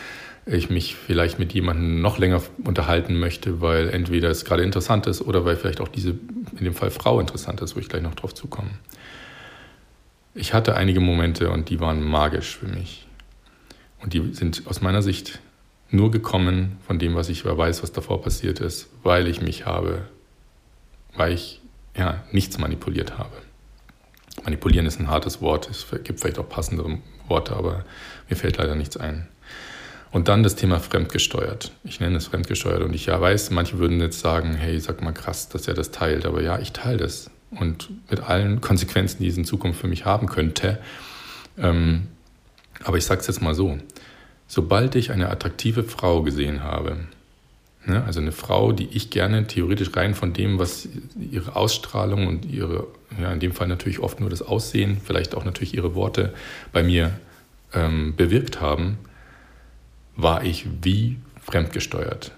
[0.46, 5.22] ich mich vielleicht mit jemandem noch länger unterhalten möchte, weil entweder es gerade interessant ist
[5.22, 6.16] oder weil vielleicht auch diese,
[6.58, 8.72] in dem Fall Frau interessant ist, wo ich gleich noch drauf zukomme.
[10.34, 13.08] Ich hatte einige Momente und die waren magisch für mich.
[14.02, 15.40] Und die sind aus meiner Sicht
[15.92, 20.04] nur gekommen von dem, was ich weiß, was davor passiert ist, weil ich mich habe,
[21.16, 21.62] weil ich
[21.96, 23.32] ja, nichts manipuliert habe.
[24.44, 27.86] Manipulieren ist ein hartes Wort, es gibt vielleicht auch passendere Worte, aber
[28.30, 29.28] mir fällt leider nichts ein.
[30.12, 31.72] Und dann das Thema fremdgesteuert.
[31.84, 35.14] Ich nenne es fremdgesteuert und ich ja weiß, manche würden jetzt sagen, hey, sag mal
[35.14, 39.28] krass, dass er das teilt, aber ja, ich teile das und mit allen Konsequenzen, die
[39.28, 40.80] es in Zukunft für mich haben könnte.
[41.58, 42.08] Ähm,
[42.84, 43.78] aber ich sage es jetzt mal so,
[44.48, 46.98] sobald ich eine attraktive Frau gesehen habe,
[47.88, 50.88] also eine Frau, die ich gerne theoretisch rein von dem, was
[51.20, 52.88] ihre Ausstrahlung und ihre,
[53.20, 56.34] ja in dem Fall natürlich oft nur das Aussehen, vielleicht auch natürlich ihre Worte
[56.72, 57.12] bei mir
[57.74, 58.98] ähm, bewirkt haben,
[60.16, 62.32] war ich wie fremdgesteuert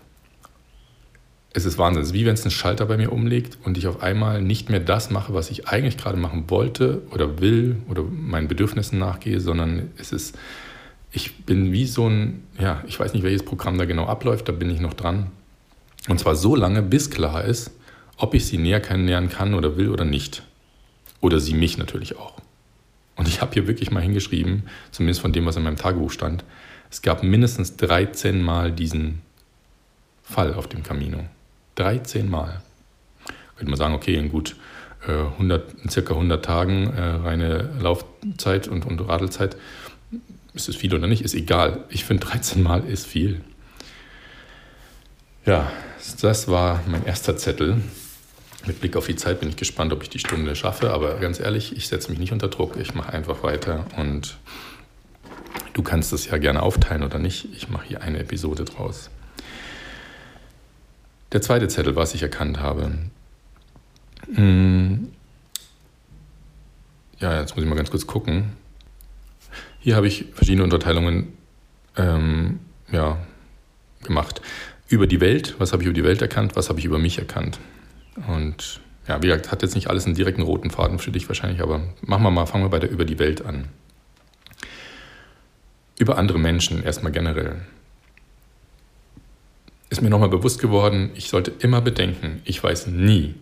[1.54, 2.02] es ist Wahnsinn.
[2.02, 4.70] Es ist wie wenn es einen Schalter bei mir umlegt und ich auf einmal nicht
[4.70, 9.40] mehr das mache, was ich eigentlich gerade machen wollte oder will oder meinen Bedürfnissen nachgehe,
[9.40, 10.38] sondern es ist,
[11.14, 14.52] ich bin wie so ein, ja, ich weiß nicht, welches Programm da genau abläuft, da
[14.52, 15.28] bin ich noch dran.
[16.10, 17.72] Und zwar so lange, bis klar ist,
[18.18, 20.44] ob ich sie näher kennenlernen kann oder will oder nicht.
[21.22, 22.34] Oder sie mich natürlich auch.
[23.16, 26.44] Und ich habe hier wirklich mal hingeschrieben, zumindest von dem, was in meinem Tagebuch stand,
[26.90, 29.22] es gab mindestens 13 Mal diesen
[30.24, 31.26] Fall auf dem Camino.
[31.76, 32.62] 13 Mal.
[33.56, 34.56] Könnte man sagen, okay, in gut
[35.08, 39.58] 100, äh, in circa 100 Tagen äh, reine Laufzeit und, und Radelzeit,
[40.54, 41.86] ist es viel oder nicht, ist egal.
[41.90, 43.42] Ich finde 13 Mal ist viel.
[45.46, 45.72] Ja,
[46.22, 47.82] das war mein erster Zettel.
[48.66, 51.40] Mit Blick auf die Zeit bin ich gespannt, ob ich die Stunde schaffe, aber ganz
[51.40, 52.78] ehrlich, ich setze mich nicht unter Druck.
[52.78, 54.38] Ich mache einfach weiter und
[55.74, 57.46] du kannst es ja gerne aufteilen oder nicht.
[57.56, 59.10] Ich mache hier eine Episode draus.
[61.34, 62.92] Der zweite Zettel, was ich erkannt habe.
[64.34, 65.12] Hm.
[67.20, 68.54] Ja, jetzt muss ich mal ganz kurz gucken.
[69.84, 71.34] Hier habe ich verschiedene Unterteilungen
[71.98, 73.18] ähm, ja,
[74.02, 74.42] gemacht.
[74.88, 77.18] Über die Welt, was habe ich über die Welt erkannt, was habe ich über mich
[77.18, 77.60] erkannt.
[78.30, 81.62] Und ja, wie gesagt, hat jetzt nicht alles einen direkten roten Faden für dich wahrscheinlich,
[81.62, 83.68] aber machen wir mal, fangen wir bei der über die Welt an.
[86.00, 87.58] Über andere Menschen erstmal generell.
[89.90, 93.36] Ist mir nochmal bewusst geworden, ich sollte immer bedenken, ich weiß nie,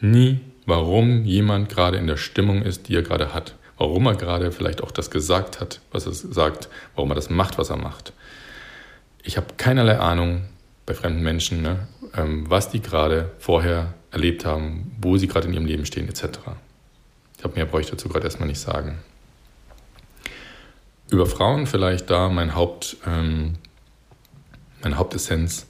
[0.00, 3.57] nie, warum jemand gerade in der Stimmung ist, die er gerade hat.
[3.78, 7.58] Warum er gerade vielleicht auch das gesagt hat, was er sagt, warum er das macht,
[7.58, 8.12] was er macht.
[9.22, 10.42] Ich habe keinerlei Ahnung
[10.84, 15.54] bei fremden Menschen, ne, ähm, was die gerade vorher erlebt haben, wo sie gerade in
[15.54, 16.24] ihrem Leben stehen, etc.
[17.34, 18.98] Ich glaube, mehr brauche ich dazu gerade erstmal nicht sagen.
[21.10, 23.54] Über Frauen vielleicht da mein Haupt, ähm,
[24.82, 25.66] meine Hauptessenz.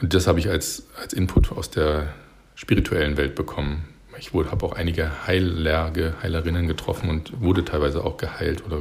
[0.00, 2.14] Und das habe ich als, als Input aus der
[2.54, 3.91] spirituellen Welt bekommen.
[4.22, 8.80] Ich habe auch einige Heilerge, Heilerinnen getroffen und wurde teilweise auch geheilt oder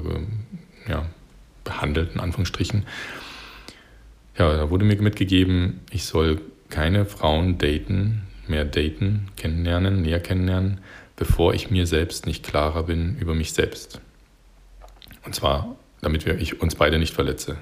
[0.88, 1.08] ja,
[1.64, 2.86] behandelt, in Anführungsstrichen.
[4.38, 10.80] Ja, da wurde mir mitgegeben, ich soll keine Frauen daten, mehr daten, kennenlernen, näher kennenlernen,
[11.16, 14.00] bevor ich mir selbst nicht klarer bin über mich selbst.
[15.26, 17.58] Und zwar, damit wir, ich uns beide nicht verletze.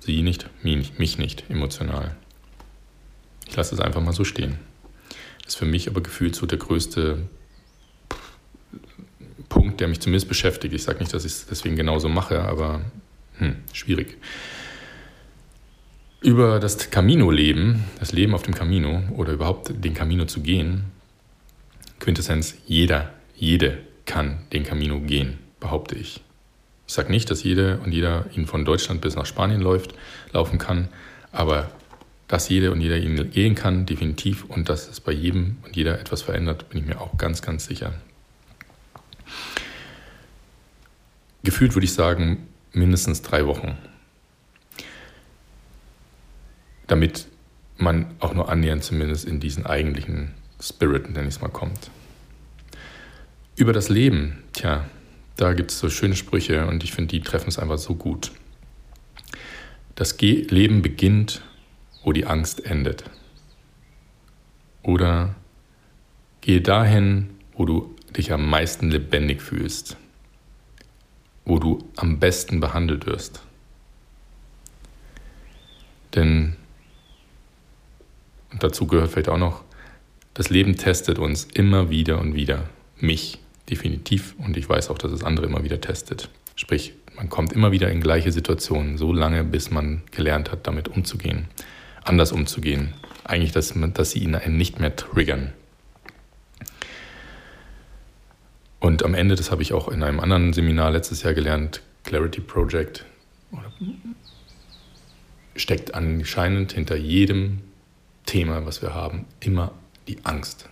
[0.00, 2.16] Sie nicht, mich nicht, emotional.
[3.46, 4.58] Ich lasse es einfach mal so stehen.
[5.48, 7.18] Ist für mich aber gefühlt so der größte
[9.48, 10.72] Punkt, der mich zumindest beschäftigt.
[10.74, 12.82] Ich sage nicht, dass ich es deswegen genauso mache, aber
[13.38, 14.16] hm, schwierig
[16.20, 20.84] über das Camino-Leben, das Leben auf dem Camino oder überhaupt den Camino zu gehen,
[22.00, 26.20] Quintessenz, jeder, jede kann den Camino gehen, behaupte ich.
[26.86, 29.94] Ich sage nicht, dass jede und jeder ihn von Deutschland bis nach Spanien läuft,
[30.32, 30.88] laufen kann,
[31.32, 31.70] aber
[32.28, 35.98] dass jede und jeder ihn gehen kann, definitiv, und dass es bei jedem und jeder
[35.98, 37.94] etwas verändert, bin ich mir auch ganz, ganz sicher.
[41.42, 43.76] Gefühlt würde ich sagen, mindestens drei Wochen
[46.88, 47.28] damit
[47.76, 51.90] man auch nur annähernd zumindest in diesen eigentlichen Spirit, nenne ich es mal, kommt.
[53.54, 54.88] Über das Leben, tja,
[55.36, 58.32] da gibt es so schöne Sprüche und ich finde, die treffen es einfach so gut.
[59.94, 61.42] Das Ge Leben beginnt,
[62.04, 63.04] wo die Angst endet.
[64.82, 65.34] Oder
[66.40, 69.96] gehe dahin, wo du dich am meisten lebendig fühlst,
[71.44, 73.42] wo du am besten behandelt wirst.
[76.14, 76.56] Denn
[78.50, 79.62] und dazu gehört vielleicht auch noch,
[80.34, 82.68] das Leben testet uns immer wieder und wieder.
[82.98, 84.34] Mich definitiv.
[84.38, 86.30] Und ich weiß auch, dass es andere immer wieder testet.
[86.56, 90.88] Sprich, man kommt immer wieder in gleiche Situationen, so lange, bis man gelernt hat, damit
[90.88, 91.48] umzugehen.
[92.08, 92.94] Anders umzugehen.
[93.24, 95.52] Eigentlich, dass, dass sie ihn nicht mehr triggern.
[98.80, 102.40] Und am Ende, das habe ich auch in einem anderen Seminar letztes Jahr gelernt, Clarity
[102.40, 103.04] Project,
[105.56, 107.60] steckt anscheinend hinter jedem
[108.24, 109.72] Thema, was wir haben, immer
[110.06, 110.68] die Angst.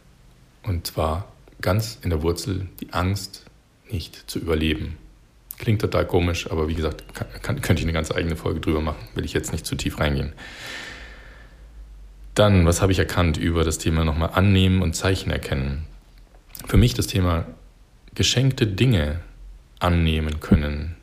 [0.63, 3.45] Und zwar ganz in der Wurzel die Angst,
[3.91, 4.97] nicht zu überleben.
[5.59, 7.05] Klingt total komisch, aber wie gesagt,
[7.43, 9.09] kann, könnte ich eine ganz eigene Folge drüber machen.
[9.15, 10.33] Will ich jetzt nicht zu tief reingehen.
[12.37, 15.87] Dann, was habe ich erkannt über das Thema nochmal annehmen und Zeichen erkennen?
[16.67, 17.47] Für mich das Thema
[18.15, 19.21] geschenkte Dinge
[19.79, 20.97] annehmen können.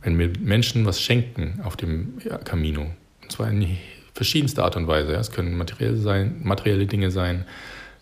[0.00, 2.82] Wenn mir Menschen was schenken auf dem Camino,
[3.20, 3.78] und zwar in
[4.14, 5.12] verschiedenste Art und Weise.
[5.14, 7.44] Es können materielle, sein, materielle Dinge sein,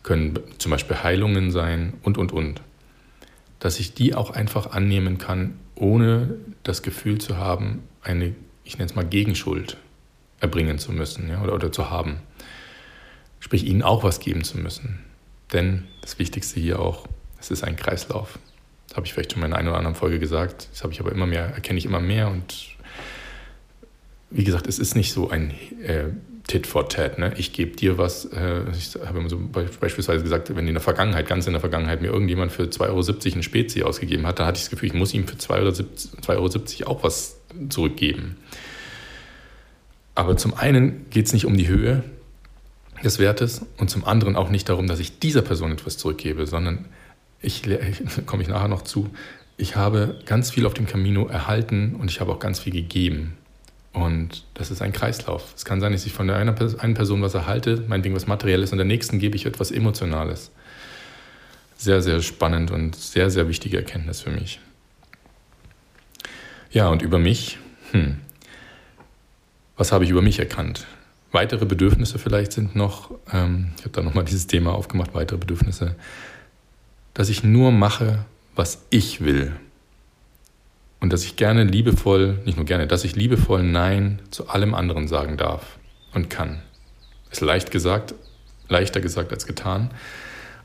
[0.02, 2.60] können zum Beispiel Heilungen sein und, und, und.
[3.60, 8.90] Dass ich die auch einfach annehmen kann, ohne das Gefühl zu haben, eine, ich nenne
[8.90, 9.78] es mal Gegenschuld
[10.40, 12.20] erbringen zu müssen ja, oder, oder zu haben.
[13.40, 15.04] Sprich, ihnen auch was geben zu müssen.
[15.52, 17.06] Denn das Wichtigste hier auch,
[17.40, 18.38] es ist ein Kreislauf.
[18.88, 20.68] Das habe ich vielleicht schon in einer oder anderen Folge gesagt.
[20.72, 22.76] Das habe ich aber immer mehr, erkenne ich immer mehr und
[24.30, 26.04] wie gesagt, es ist nicht so ein äh,
[26.48, 27.18] Tit for Tat.
[27.18, 27.32] Ne?
[27.36, 28.24] Ich gebe dir was.
[28.26, 32.02] Äh, ich habe immer so beispielsweise gesagt, wenn in der Vergangenheit, ganz in der Vergangenheit,
[32.02, 34.94] mir irgendjemand für 2,70 Euro ein Spezi ausgegeben hat, dann hatte ich das Gefühl, ich
[34.94, 37.36] muss ihm für 2,70 Euro auch was
[37.68, 38.36] zurückgeben.
[40.18, 42.02] Aber zum einen geht es nicht um die Höhe
[43.04, 46.86] des Wertes und zum anderen auch nicht darum, dass ich dieser Person etwas zurückgebe, sondern
[47.40, 47.62] ich,
[48.26, 49.10] komme ich nachher noch zu,
[49.56, 53.34] ich habe ganz viel auf dem Camino erhalten und ich habe auch ganz viel gegeben.
[53.92, 55.52] Und das ist ein Kreislauf.
[55.54, 58.72] Es kann sein, dass ich von der einen Person was erhalte, mein Ding was Materielles,
[58.72, 60.50] und der nächsten gebe ich etwas Emotionales.
[61.76, 64.58] Sehr, sehr spannend und sehr, sehr wichtige Erkenntnis für mich.
[66.72, 67.58] Ja, und über mich,
[67.92, 68.16] hm,
[69.78, 70.86] was habe ich über mich erkannt?
[71.32, 75.94] Weitere Bedürfnisse vielleicht sind noch, ähm, ich habe da nochmal dieses Thema aufgemacht, weitere Bedürfnisse,
[77.14, 78.24] dass ich nur mache,
[78.54, 79.52] was ich will
[81.00, 85.08] und dass ich gerne liebevoll, nicht nur gerne, dass ich liebevoll Nein zu allem anderen
[85.08, 85.78] sagen darf
[86.12, 86.60] und kann.
[87.30, 88.14] Ist leicht gesagt,
[88.68, 89.90] Leichter gesagt als getan.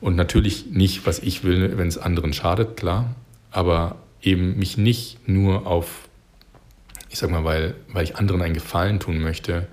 [0.00, 3.14] Und natürlich nicht, was ich will, wenn es anderen schadet, klar.
[3.50, 6.03] Aber eben mich nicht nur auf,
[7.14, 9.68] ich sag mal, weil, weil ich anderen einen Gefallen tun möchte,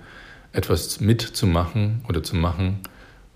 [0.52, 2.78] etwas mitzumachen oder zu machen,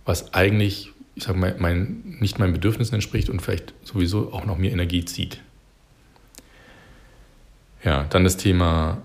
[0.05, 4.59] was eigentlich, ich sag mal, mein, nicht meinen Bedürfnissen entspricht und vielleicht sowieso auch noch
[4.59, 5.41] mehr Energie zieht.
[7.83, 9.03] Ja, dann das Thema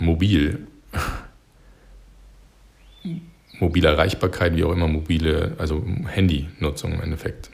[0.00, 0.66] mobil.
[3.60, 7.50] Mobile Erreichbarkeit, wie auch immer, mobile, also Handynutzung im Endeffekt.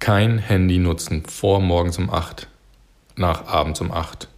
[0.00, 2.46] Kein Handy nutzen vor morgens um 8,
[3.16, 4.28] nach abends um 8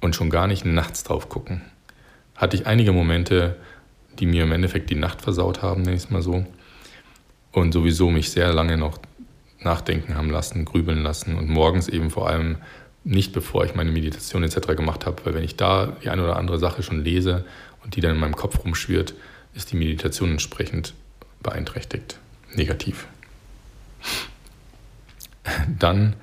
[0.00, 1.62] und schon gar nicht nachts drauf gucken.
[2.36, 3.56] Hatte ich einige Momente,
[4.18, 6.46] die mir im Endeffekt die Nacht versaut haben, nenne ich es mal so.
[7.52, 8.98] Und sowieso mich sehr lange noch
[9.60, 12.58] nachdenken haben lassen, grübeln lassen und morgens eben vor allem
[13.04, 14.76] nicht bevor ich meine Meditation etc.
[14.76, 17.44] gemacht habe, weil wenn ich da die eine oder andere Sache schon lese
[17.82, 19.14] und die dann in meinem Kopf rumschwirrt,
[19.54, 20.94] ist die Meditation entsprechend
[21.42, 22.18] beeinträchtigt,
[22.54, 23.06] negativ.
[25.78, 26.14] Dann,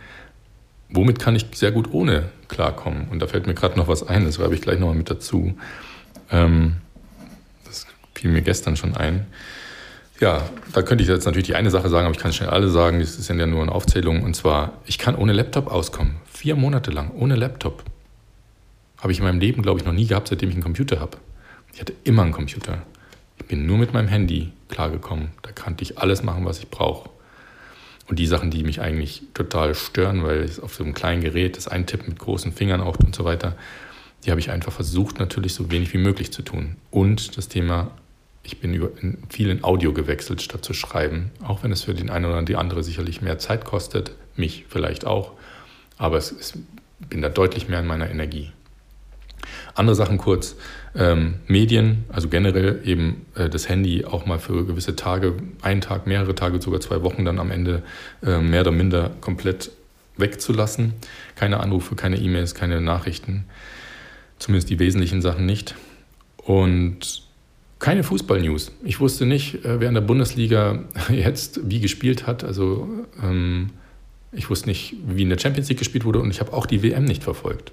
[0.96, 3.08] womit kann ich sehr gut ohne klarkommen?
[3.10, 5.58] Und da fällt mir gerade noch was ein, das schreibe ich gleich nochmal mit dazu.
[6.32, 6.78] Ähm,
[7.66, 9.28] das fiel mir gestern schon ein.
[10.22, 12.70] Ja, da könnte ich jetzt natürlich die eine Sache sagen, aber ich kann schnell alle
[12.70, 14.24] sagen, das ist ja nur eine Aufzählung.
[14.24, 16.16] Und zwar, ich kann ohne Laptop auskommen.
[16.26, 17.84] Vier Monate lang, ohne Laptop.
[18.98, 21.18] Habe ich in meinem Leben, glaube ich, noch nie gehabt, seitdem ich einen Computer habe.
[21.74, 22.84] Ich hatte immer einen Computer.
[23.38, 25.30] Ich bin nur mit meinem Handy klargekommen.
[25.42, 27.10] Da kannte ich alles machen, was ich brauche.
[28.08, 31.58] Und die Sachen, die mich eigentlich total stören, weil ich auf so einem kleinen Gerät
[31.58, 33.56] das Eintippen mit großen Fingern auch und so weiter,
[34.24, 36.76] die habe ich einfach versucht, natürlich so wenig wie möglich zu tun.
[36.92, 37.92] Und das Thema
[38.46, 41.32] ich bin über, in, viel in Audio gewechselt, statt zu schreiben.
[41.44, 45.06] Auch wenn es für den einen oder die andere sicherlich mehr Zeit kostet, mich vielleicht
[45.06, 45.32] auch.
[45.98, 46.54] Aber es, es
[47.00, 48.52] bin da deutlich mehr in meiner Energie.
[49.74, 50.56] Andere Sachen kurz,
[50.96, 56.08] ähm, Medien, also generell eben äh, das Handy auch mal für gewisse Tage, einen Tag,
[56.08, 57.84] mehrere Tage, sogar zwei Wochen dann am Ende
[58.24, 59.72] äh, mehr oder minder komplett
[60.18, 60.94] wegzulassen.
[61.36, 63.46] Keine Anrufe, keine E-Mails, keine Nachrichten,
[64.40, 65.76] zumindest die wesentlichen Sachen nicht.
[66.38, 67.24] Und
[67.80, 68.72] keine Fußball-News.
[68.84, 72.44] Ich wusste nicht, äh, wer in der Bundesliga jetzt wie gespielt hat.
[72.44, 72.88] Also
[73.22, 73.72] ähm,
[74.32, 76.84] ich wusste nicht, wie in der Champions League gespielt wurde und ich habe auch die
[76.84, 77.72] WM nicht verfolgt.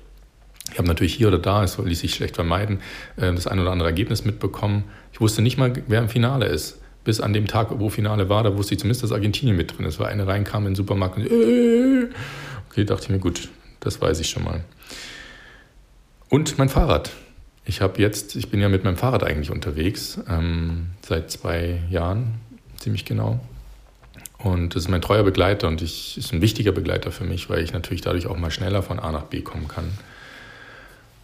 [0.72, 2.80] Ich habe natürlich hier oder da, es ließ sich schlecht vermeiden,
[3.16, 4.84] äh, das ein oder andere Ergebnis mitbekommen.
[5.12, 6.80] Ich wusste nicht mal, wer im Finale ist.
[7.04, 9.86] Bis an dem Tag, wo Finale war, da wusste ich zumindest, dass Argentinien mit drin
[9.86, 9.98] ist.
[9.98, 12.08] Weil eine reinkam in den Supermarkt und äh,
[12.70, 13.48] okay, dachte ich mir, gut,
[13.80, 14.64] das weiß ich schon mal.
[16.28, 17.10] Und mein Fahrrad.
[17.64, 22.40] Ich habe jetzt, ich bin ja mit meinem Fahrrad eigentlich unterwegs, ähm, seit zwei Jahren,
[22.78, 23.40] ziemlich genau.
[24.38, 27.62] Und das ist mein treuer Begleiter und ich ist ein wichtiger Begleiter für mich, weil
[27.62, 29.84] ich natürlich dadurch auch mal schneller von A nach B kommen kann.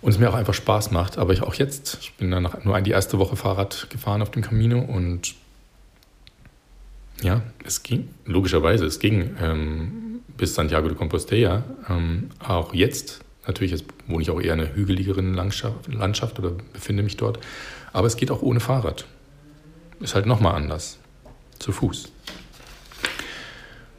[0.00, 1.18] Und es mir auch einfach Spaß macht.
[1.18, 4.42] Aber ich auch jetzt, ich bin dann nur die erste Woche Fahrrad gefahren auf dem
[4.42, 5.34] Camino und
[7.20, 11.64] ja, es ging, logischerweise, es ging ähm, bis Santiago de Compostela.
[11.88, 16.50] Ähm, auch jetzt Natürlich jetzt wohne ich auch eher in einer hügeligeren Landschaft, Landschaft oder
[16.50, 17.40] befinde mich dort.
[17.94, 19.06] Aber es geht auch ohne Fahrrad.
[20.00, 20.98] Ist halt nochmal anders.
[21.58, 22.12] Zu Fuß.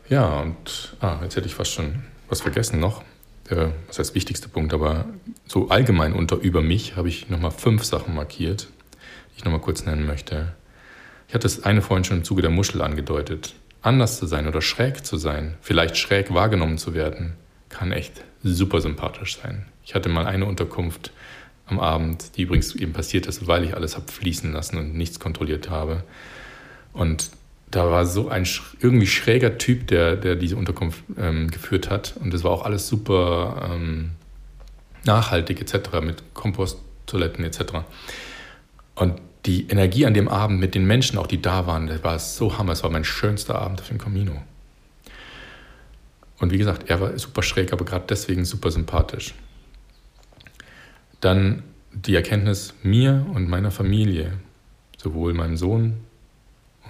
[0.07, 3.03] Ja, und ah, jetzt hätte ich fast schon was vergessen noch.
[3.49, 5.05] Der, was heißt wichtigste Punkt, aber
[5.47, 8.67] so allgemein unter über mich habe ich nochmal fünf Sachen markiert,
[9.31, 10.53] die ich nochmal kurz nennen möchte.
[11.27, 13.53] Ich hatte das eine vorhin schon im Zuge der Muschel angedeutet.
[13.81, 17.33] Anders zu sein oder schräg zu sein, vielleicht schräg wahrgenommen zu werden,
[17.69, 19.65] kann echt super sympathisch sein.
[19.85, 21.11] Ich hatte mal eine Unterkunft
[21.65, 25.19] am Abend, die übrigens eben passiert ist, weil ich alles habe fließen lassen und nichts
[25.19, 26.03] kontrolliert habe.
[26.93, 27.31] Und
[27.71, 28.47] da war so ein
[28.79, 32.15] irgendwie schräger Typ, der, der diese Unterkunft ähm, geführt hat.
[32.19, 34.11] Und das war auch alles super ähm,
[35.05, 36.01] nachhaltig etc.
[36.01, 37.61] mit Komposttoiletten etc.
[38.95, 42.19] Und die Energie an dem Abend mit den Menschen, auch die da waren, das war
[42.19, 42.73] so hammer.
[42.73, 44.41] Es war mein schönster Abend auf dem Camino.
[46.39, 49.35] Und wie gesagt, er war super schräg, aber gerade deswegen super sympathisch.
[51.21, 54.39] Dann die Erkenntnis mir und meiner Familie,
[54.97, 55.97] sowohl meinem Sohn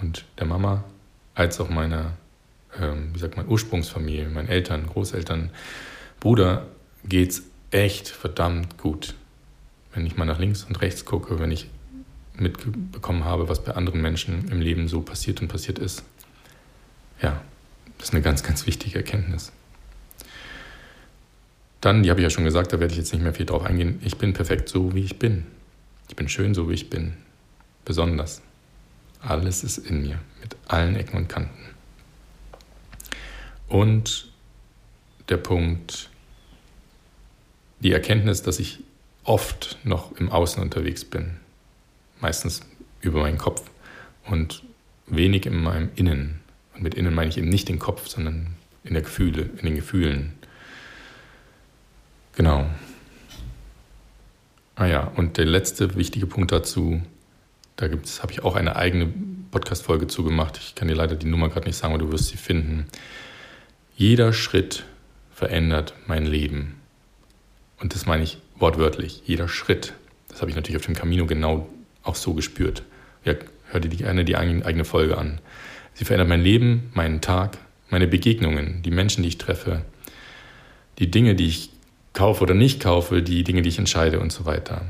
[0.01, 0.83] und der Mama,
[1.35, 2.13] als auch meiner,
[2.79, 5.51] ähm, wie sagt man, Ursprungsfamilie, meinen Eltern, Großeltern,
[6.19, 6.67] Bruder,
[7.05, 9.15] geht's echt verdammt gut.
[9.93, 11.69] Wenn ich mal nach links und rechts gucke, wenn ich
[12.35, 16.03] mitbekommen habe, was bei anderen Menschen im Leben so passiert und passiert ist.
[17.21, 17.41] Ja,
[17.97, 19.51] das ist eine ganz, ganz wichtige Erkenntnis.
[21.81, 23.63] Dann, die habe ich ja schon gesagt, da werde ich jetzt nicht mehr viel drauf
[23.63, 23.99] eingehen.
[24.03, 25.45] Ich bin perfekt so, wie ich bin.
[26.09, 27.13] Ich bin schön so, wie ich bin.
[27.85, 28.41] Besonders.
[29.21, 31.75] Alles ist in mir, mit allen Ecken und Kanten.
[33.67, 34.31] Und
[35.27, 36.09] der Punkt,
[37.79, 38.79] die Erkenntnis, dass ich
[39.23, 41.37] oft noch im Außen unterwegs bin.
[42.19, 42.61] Meistens
[43.01, 43.69] über meinen Kopf.
[44.25, 44.63] Und
[45.07, 46.39] wenig in meinem Innen.
[46.73, 49.75] Und mit Innen meine ich eben nicht den Kopf, sondern in der Gefühle, in den
[49.75, 50.33] Gefühlen.
[52.35, 52.65] Genau.
[54.75, 57.01] Ah ja, und der letzte wichtige Punkt dazu,
[57.79, 59.07] da habe ich auch eine eigene
[59.51, 60.57] Podcast-Folge zugemacht.
[60.57, 62.87] Ich kann dir leider die Nummer gerade nicht sagen, aber du wirst sie finden.
[63.95, 64.83] Jeder Schritt
[65.31, 66.75] verändert mein Leben.
[67.79, 69.21] Und das meine ich wortwörtlich.
[69.25, 69.93] Jeder Schritt.
[70.27, 71.69] Das habe ich natürlich auf dem Camino genau
[72.03, 72.83] auch so gespürt.
[73.23, 73.35] Ja,
[73.71, 75.39] hör dir gerne die eigene Folge an.
[75.93, 77.57] Sie verändert mein Leben, meinen Tag,
[77.89, 79.85] meine Begegnungen, die Menschen, die ich treffe,
[80.97, 81.69] die Dinge, die ich
[82.11, 84.81] kaufe oder nicht kaufe, die Dinge, die ich entscheide und so weiter.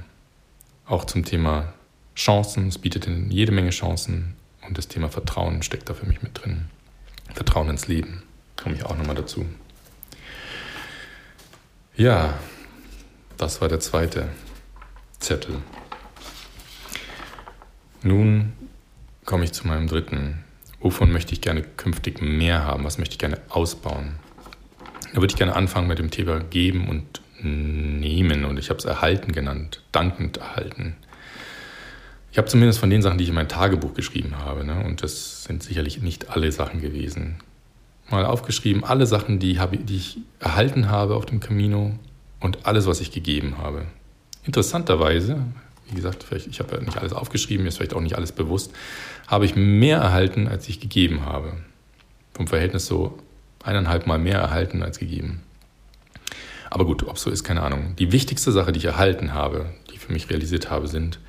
[0.87, 1.73] Auch zum Thema
[2.19, 4.35] Chancen, es bietet jede Menge Chancen
[4.67, 6.65] und das Thema Vertrauen steckt da für mich mit drin.
[7.33, 8.23] Vertrauen ins Leben,
[8.57, 9.45] komme ich auch nochmal dazu.
[11.95, 12.37] Ja,
[13.37, 14.27] das war der zweite
[15.19, 15.61] Zettel.
[18.03, 18.51] Nun
[19.23, 20.43] komme ich zu meinem dritten.
[20.81, 22.83] Wovon möchte ich gerne künftig mehr haben?
[22.83, 24.15] Was möchte ich gerne ausbauen?
[25.13, 28.43] Da würde ich gerne anfangen mit dem Thema geben und nehmen.
[28.43, 30.97] Und ich habe es erhalten genannt, dankend erhalten.
[32.31, 35.01] Ich habe zumindest von den Sachen, die ich in mein Tagebuch geschrieben habe, ne, und
[35.01, 37.37] das sind sicherlich nicht alle Sachen gewesen,
[38.09, 41.97] mal aufgeschrieben, alle Sachen, die, habe, die ich erhalten habe auf dem Camino
[42.39, 43.85] und alles, was ich gegeben habe.
[44.43, 45.37] Interessanterweise,
[45.89, 48.31] wie gesagt, vielleicht, ich habe ja nicht alles aufgeschrieben, mir ist vielleicht auch nicht alles
[48.31, 48.73] bewusst,
[49.27, 51.53] habe ich mehr erhalten, als ich gegeben habe.
[52.33, 53.17] Vom Verhältnis so
[53.63, 55.41] eineinhalb Mal mehr erhalten als gegeben.
[56.69, 57.95] Aber gut, ob so ist, keine Ahnung.
[57.97, 61.19] Die wichtigste Sache, die ich erhalten habe, die ich für mich realisiert habe, sind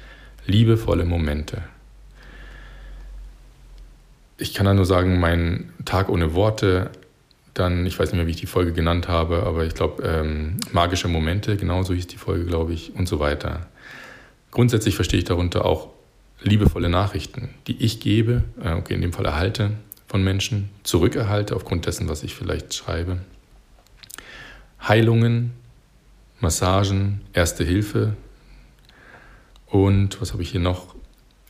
[0.47, 1.63] liebevolle Momente.
[4.39, 6.91] Ich kann da nur sagen, mein Tag ohne Worte,
[7.55, 10.57] dann, ich weiß nicht mehr, wie ich die Folge genannt habe, aber ich glaube, ähm,
[10.73, 13.67] magische Momente, genauso hieß die Folge, glaube ich, und so weiter.
[14.51, 15.89] Grundsätzlich verstehe ich darunter auch
[16.43, 19.73] liebevolle Nachrichten, die ich gebe, äh, okay, in dem Fall erhalte,
[20.07, 23.19] von Menschen zurückerhalte aufgrund dessen, was ich vielleicht schreibe.
[24.87, 25.53] Heilungen,
[26.41, 28.17] Massagen, Erste Hilfe
[29.71, 30.95] und was habe ich hier noch?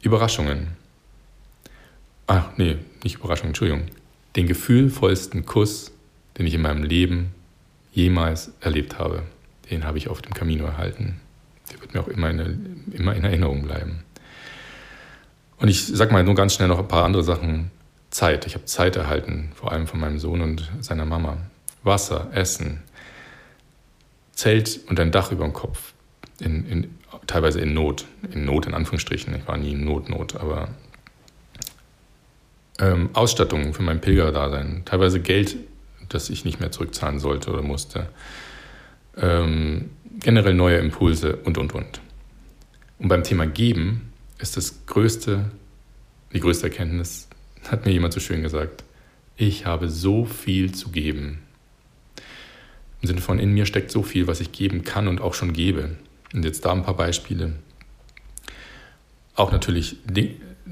[0.03, 0.69] Überraschungen.
[2.27, 3.87] Ach nee, nicht Überraschungen, Entschuldigung.
[4.37, 5.93] Den gefühlvollsten Kuss,
[6.39, 7.35] den ich in meinem Leben
[7.93, 9.25] jemals erlebt habe,
[9.71, 11.21] den habe ich auf dem Camino erhalten.
[11.71, 14.05] Der wird mir auch immer in, immer in Erinnerung bleiben.
[15.59, 17.71] Und ich sage mal nur ganz schnell noch ein paar andere Sachen
[18.11, 18.47] Zeit.
[18.47, 21.39] Ich habe Zeit erhalten, vor allem von meinem Sohn und seiner Mama.
[21.83, 22.83] Wasser, Essen,
[24.33, 25.93] Zelt und ein Dach über dem Kopf.
[26.41, 28.07] In, in, teilweise in Not.
[28.33, 29.35] In Not in Anführungsstrichen.
[29.35, 30.69] Ich war nie in Not, Not, aber
[32.79, 34.83] ähm, Ausstattung für mein Pilgerdasein.
[34.85, 35.57] Teilweise Geld,
[36.09, 38.09] das ich nicht mehr zurückzahlen sollte oder musste.
[39.17, 39.91] Ähm,
[40.21, 42.01] generell neue Impulse und, und, und.
[42.99, 45.51] Und beim Thema Geben ist das größte,
[46.33, 47.29] die größte Erkenntnis,
[47.69, 48.85] hat mir jemand so schön gesagt,
[49.37, 51.39] ich habe so viel zu geben.
[53.03, 55.53] Im Sinne von, in mir steckt so viel, was ich geben kann und auch schon
[55.53, 55.97] gebe.
[56.33, 57.55] Und jetzt da ein paar Beispiele.
[59.35, 59.97] Auch natürlich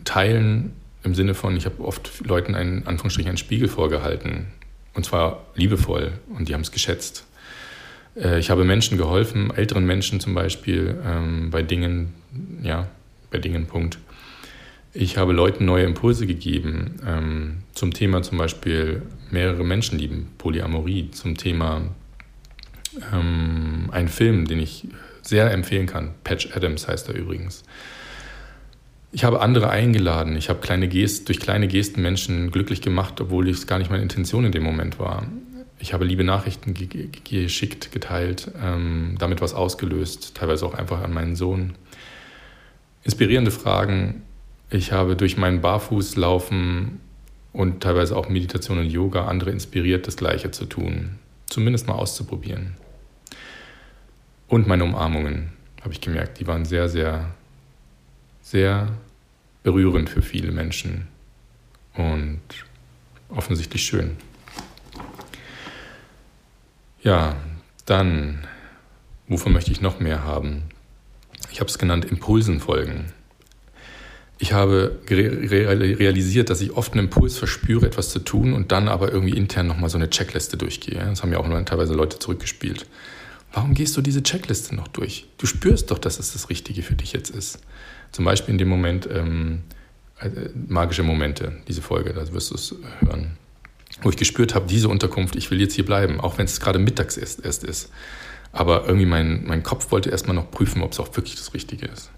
[0.04, 4.46] teilen im Sinne von, ich habe oft Leuten einen Anführungsstrichen einen Spiegel vorgehalten.
[4.94, 7.24] Und zwar liebevoll und die haben es geschätzt.
[8.16, 12.14] Äh, ich habe Menschen geholfen, älteren Menschen zum Beispiel, ähm, bei Dingen,
[12.62, 12.88] ja,
[13.30, 13.98] bei Dingen, Punkt,
[14.94, 21.11] ich habe Leuten neue Impulse gegeben ähm, zum Thema zum Beispiel mehrere Menschen lieben, Polyamorie,
[21.11, 21.82] zum Thema
[23.12, 24.88] ähm, ein Film, den ich
[25.29, 26.14] sehr empfehlen kann.
[26.24, 27.64] Patch Adams heißt er übrigens.
[29.11, 30.37] Ich habe andere eingeladen.
[30.37, 34.03] Ich habe kleine Gest, durch kleine Gesten Menschen glücklich gemacht, obwohl es gar nicht meine
[34.03, 35.26] Intention in dem Moment war.
[35.79, 36.74] Ich habe liebe Nachrichten
[37.24, 41.74] geschickt, geteilt, ähm, damit was ausgelöst, teilweise auch einfach an meinen Sohn.
[43.05, 44.22] Inspirierende Fragen
[44.70, 47.01] ich habe durch mein Barfußlaufen
[47.53, 51.18] und teilweise auch Meditation und Yoga andere inspiriert, das Gleiche zu tun.
[51.47, 52.74] Zumindest mal auszuprobieren.
[54.49, 57.34] Und meine Umarmungen, habe ich gemerkt, die waren sehr, sehr,
[58.40, 58.88] sehr
[59.62, 61.07] berührend für viele Menschen
[61.94, 62.40] und
[63.28, 64.16] offensichtlich schön.
[67.03, 67.36] Ja,
[67.84, 68.46] dann,
[69.28, 70.62] wovon möchte ich noch mehr haben?
[71.53, 73.12] Ich habe es genannt, Impulsen folgen.
[74.38, 79.12] Ich habe realisiert, dass ich oft einen Impuls verspüre, etwas zu tun und dann aber
[79.12, 81.05] irgendwie intern nochmal so eine Checkliste durchgehe.
[81.05, 82.86] Das haben ja auch teilweise Leute zurückgespielt.
[83.59, 85.26] Warum gehst du diese Checkliste noch durch?
[85.36, 87.59] Du spürst doch, dass es das Richtige für dich jetzt ist.
[88.12, 89.64] Zum Beispiel in dem Moment, ähm,
[90.20, 90.30] äh,
[90.68, 93.36] magische Momente, diese Folge, da wirst du es hören.
[94.00, 96.78] Wo ich gespürt habe, diese Unterkunft, ich will jetzt hier bleiben, auch wenn es gerade
[96.78, 97.90] mittags erst, ist.
[98.52, 101.86] Aber irgendwie mein, mein Kopf wollte erstmal noch prüfen, ob es auch wirklich das Richtige
[101.86, 102.12] ist.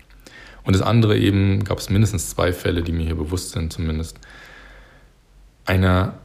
[0.65, 4.19] Und das andere eben, gab es mindestens zwei Fälle, die mir hier bewusst sind zumindest,
[5.65, 6.19] einer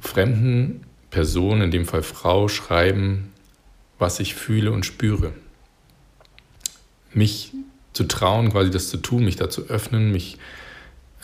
[0.00, 3.34] fremden Person, in dem Fall Frau, schreiben,
[3.98, 5.32] was ich fühle und spüre.
[7.12, 7.52] Mich
[7.92, 10.38] zu trauen, quasi das zu tun, mich da zu öffnen, mich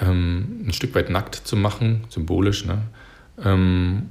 [0.01, 2.83] ähm, ein Stück weit nackt zu machen, symbolisch, ne?
[3.43, 4.09] Ähm,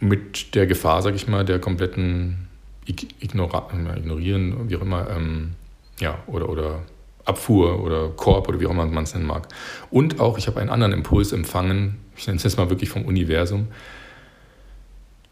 [0.00, 2.48] mit der Gefahr, sag ich mal, der kompletten
[2.86, 5.52] Ignora Ignorieren, wie auch immer, ähm,
[5.98, 6.82] ja, oder, oder
[7.24, 9.48] Abfuhr oder Korb oder wie auch immer man es nennen mag.
[9.90, 13.04] Und auch, ich habe einen anderen Impuls empfangen, ich nenne es jetzt mal wirklich vom
[13.04, 13.68] Universum,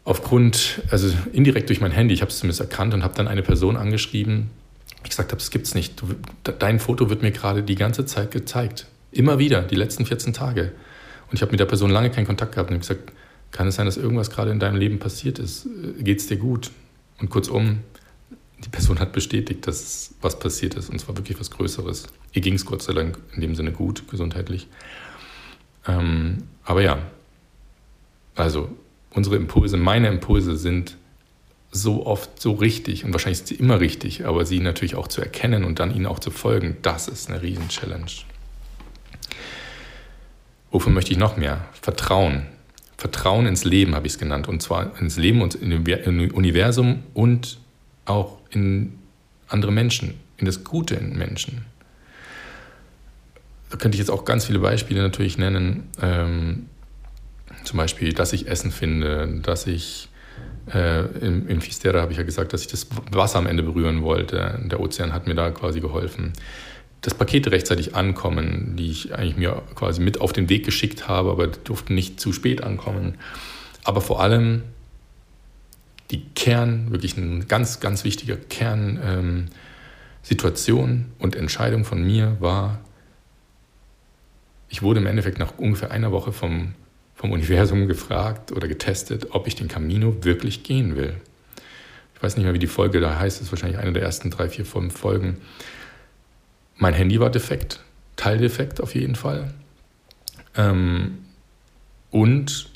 [0.05, 3.41] aufgrund, also indirekt durch mein Handy, ich habe es zumindest erkannt und habe dann eine
[3.41, 4.49] Person angeschrieben,
[5.03, 6.01] ich gesagt habe, das gibt es nicht.
[6.01, 8.87] Du, dein Foto wird mir gerade die ganze Zeit gezeigt.
[9.11, 10.71] Immer wieder, die letzten 14 Tage.
[11.29, 13.11] Und ich habe mit der Person lange keinen Kontakt gehabt und habe gesagt,
[13.51, 15.67] kann es sein, dass irgendwas gerade in deinem Leben passiert ist?
[15.99, 16.71] Geht es dir gut?
[17.19, 17.79] Und kurzum,
[18.63, 22.07] die Person hat bestätigt, dass was passiert ist und zwar wirklich was Größeres.
[22.31, 24.67] Ihr ging es Gott sei Dank in dem Sinne gut, gesundheitlich.
[25.85, 26.99] Ähm, aber ja,
[28.35, 28.69] also
[29.13, 30.97] unsere Impulse, meine Impulse sind
[31.71, 35.21] so oft so richtig und wahrscheinlich sind sie immer richtig, aber sie natürlich auch zu
[35.21, 38.11] erkennen und dann ihnen auch zu folgen, das ist eine Riesen-Challenge.
[40.71, 41.65] Wofür möchte ich noch mehr?
[41.81, 42.47] Vertrauen.
[42.97, 44.47] Vertrauen ins Leben habe ich es genannt.
[44.47, 47.59] Und zwar ins Leben und in im Universum und
[48.05, 48.97] auch in
[49.47, 51.65] andere Menschen, in das Gute in Menschen.
[53.69, 55.89] Da könnte ich jetzt auch ganz viele Beispiele natürlich nennen.
[56.01, 56.67] Ähm,
[57.63, 60.09] zum Beispiel, dass ich Essen finde, dass ich
[60.73, 64.03] äh, im, im Fistera habe ich ja gesagt, dass ich das Wasser am Ende berühren
[64.03, 64.59] wollte.
[64.63, 66.33] Der Ozean hat mir da quasi geholfen.
[67.01, 71.31] Dass Pakete rechtzeitig ankommen, die ich eigentlich mir quasi mit auf den Weg geschickt habe,
[71.31, 73.15] aber durften nicht zu spät ankommen.
[73.83, 74.63] Aber vor allem
[76.11, 82.79] die Kern, wirklich eine ganz, ganz wichtige Kernsituation ähm, und Entscheidung von mir war,
[84.69, 86.73] ich wurde im Endeffekt nach ungefähr einer Woche vom,
[87.23, 91.15] vom Universum gefragt oder getestet, ob ich den Camino wirklich gehen will.
[92.15, 94.29] Ich weiß nicht mehr, wie die Folge da heißt, das ist wahrscheinlich eine der ersten
[94.29, 95.37] drei, vier, fünf Folgen.
[96.75, 97.79] Mein Handy war defekt,
[98.17, 99.53] Teildefekt auf jeden Fall.
[100.57, 101.19] Ähm,
[102.11, 102.69] und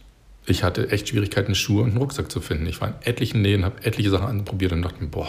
[0.45, 2.67] ich hatte echt Schwierigkeiten, Schuhe und einen Rucksack zu finden.
[2.67, 5.27] Ich war in etlichen Läden, habe etliche Sachen anprobiert und dachte mir, boah,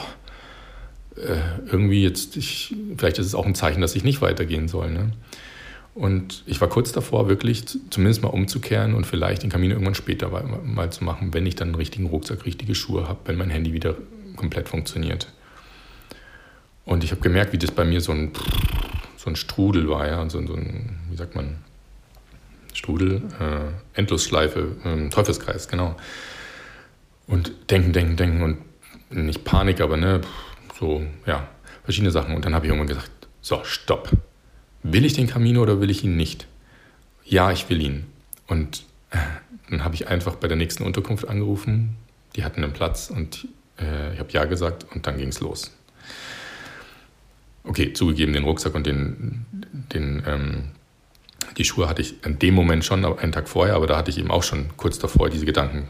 [1.16, 1.40] äh,
[1.72, 4.92] irgendwie jetzt, ich, vielleicht ist es auch ein Zeichen, dass ich nicht weitergehen soll.
[4.92, 5.10] Ne?
[5.98, 10.30] Und ich war kurz davor, wirklich zumindest mal umzukehren und vielleicht den Kamin irgendwann später
[10.30, 13.72] mal zu machen, wenn ich dann einen richtigen Rucksack, richtige Schuhe habe, wenn mein Handy
[13.72, 13.96] wieder
[14.36, 15.26] komplett funktioniert.
[16.84, 18.30] Und ich habe gemerkt, wie das bei mir so ein,
[19.16, 21.56] so ein Strudel war, ja, so, so ein, wie sagt man,
[22.74, 25.96] Strudel, äh, Endlosschleife, äh, Teufelskreis, genau.
[27.26, 28.58] Und denken, denken, denken und
[29.10, 30.20] nicht Panik, aber ne,
[30.78, 31.48] so, ja,
[31.82, 32.36] verschiedene Sachen.
[32.36, 34.12] Und dann habe ich irgendwann gesagt, so, stopp.
[34.90, 36.46] Will ich den Camino oder will ich ihn nicht?
[37.22, 38.06] Ja, ich will ihn.
[38.46, 39.18] Und äh,
[39.68, 41.96] dann habe ich einfach bei der nächsten Unterkunft angerufen.
[42.36, 43.46] Die hatten einen Platz und
[43.78, 45.72] äh, ich habe Ja gesagt und dann ging es los.
[47.64, 49.44] Okay, zugegeben, den Rucksack und den,
[49.92, 50.64] den ähm,
[51.58, 54.16] die Schuhe hatte ich in dem Moment schon, einen Tag vorher, aber da hatte ich
[54.16, 55.88] eben auch schon kurz davor diese Gedanken,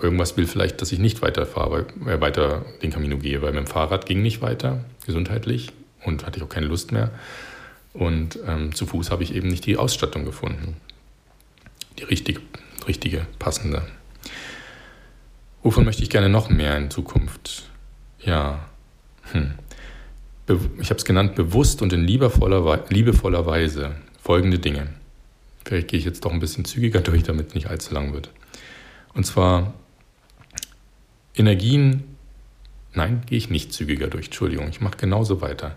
[0.00, 3.66] irgendwas will vielleicht, dass ich nicht weiterfahre, äh, weiter den Camino gehe, weil mit dem
[3.66, 5.72] Fahrrad ging nicht weiter, gesundheitlich,
[6.06, 7.10] und hatte ich auch keine Lust mehr.
[7.92, 10.76] Und ähm, zu Fuß habe ich eben nicht die Ausstattung gefunden.
[11.98, 12.40] Die richtige,
[12.86, 13.82] richtige, passende.
[15.62, 17.68] Wovon möchte ich gerne noch mehr in Zukunft?
[18.20, 18.68] Ja,
[19.32, 19.54] hm.
[20.80, 24.88] ich habe es genannt, bewusst und in liebevoller, liebevoller Weise folgende Dinge.
[25.64, 28.30] Vielleicht gehe ich jetzt doch ein bisschen zügiger durch, damit es nicht allzu lang wird.
[29.14, 29.74] Und zwar
[31.34, 32.04] Energien,
[32.94, 35.76] nein, gehe ich nicht zügiger durch, Entschuldigung, ich mache genauso weiter.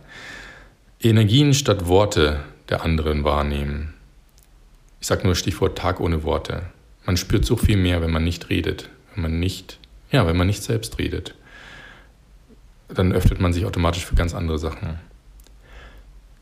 [1.10, 2.40] Energien statt Worte
[2.70, 3.94] der anderen wahrnehmen.
[5.02, 6.64] Ich sage nur Stichwort Tag ohne Worte.
[7.06, 9.80] Man spürt so viel mehr, wenn man nicht redet, wenn man nicht,
[10.12, 11.36] ja, wenn man nicht selbst redet.
[12.88, 14.98] Dann öffnet man sich automatisch für ganz andere Sachen.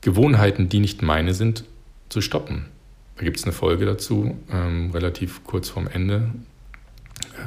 [0.01, 1.63] Gewohnheiten, die nicht meine sind,
[2.09, 2.67] zu stoppen.
[3.17, 6.29] Da gibt es eine Folge dazu, ähm, relativ kurz vorm Ende,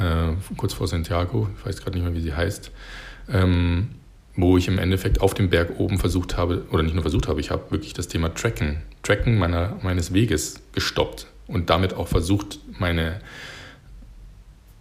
[0.00, 2.72] äh, kurz vor Santiago, ich weiß gerade nicht mehr, wie sie heißt,
[3.28, 3.90] ähm,
[4.36, 7.40] wo ich im Endeffekt auf dem Berg oben versucht habe, oder nicht nur versucht habe,
[7.40, 12.58] ich habe wirklich das Thema Tracken, Tracken meiner, meines Weges gestoppt und damit auch versucht,
[12.78, 13.20] meine,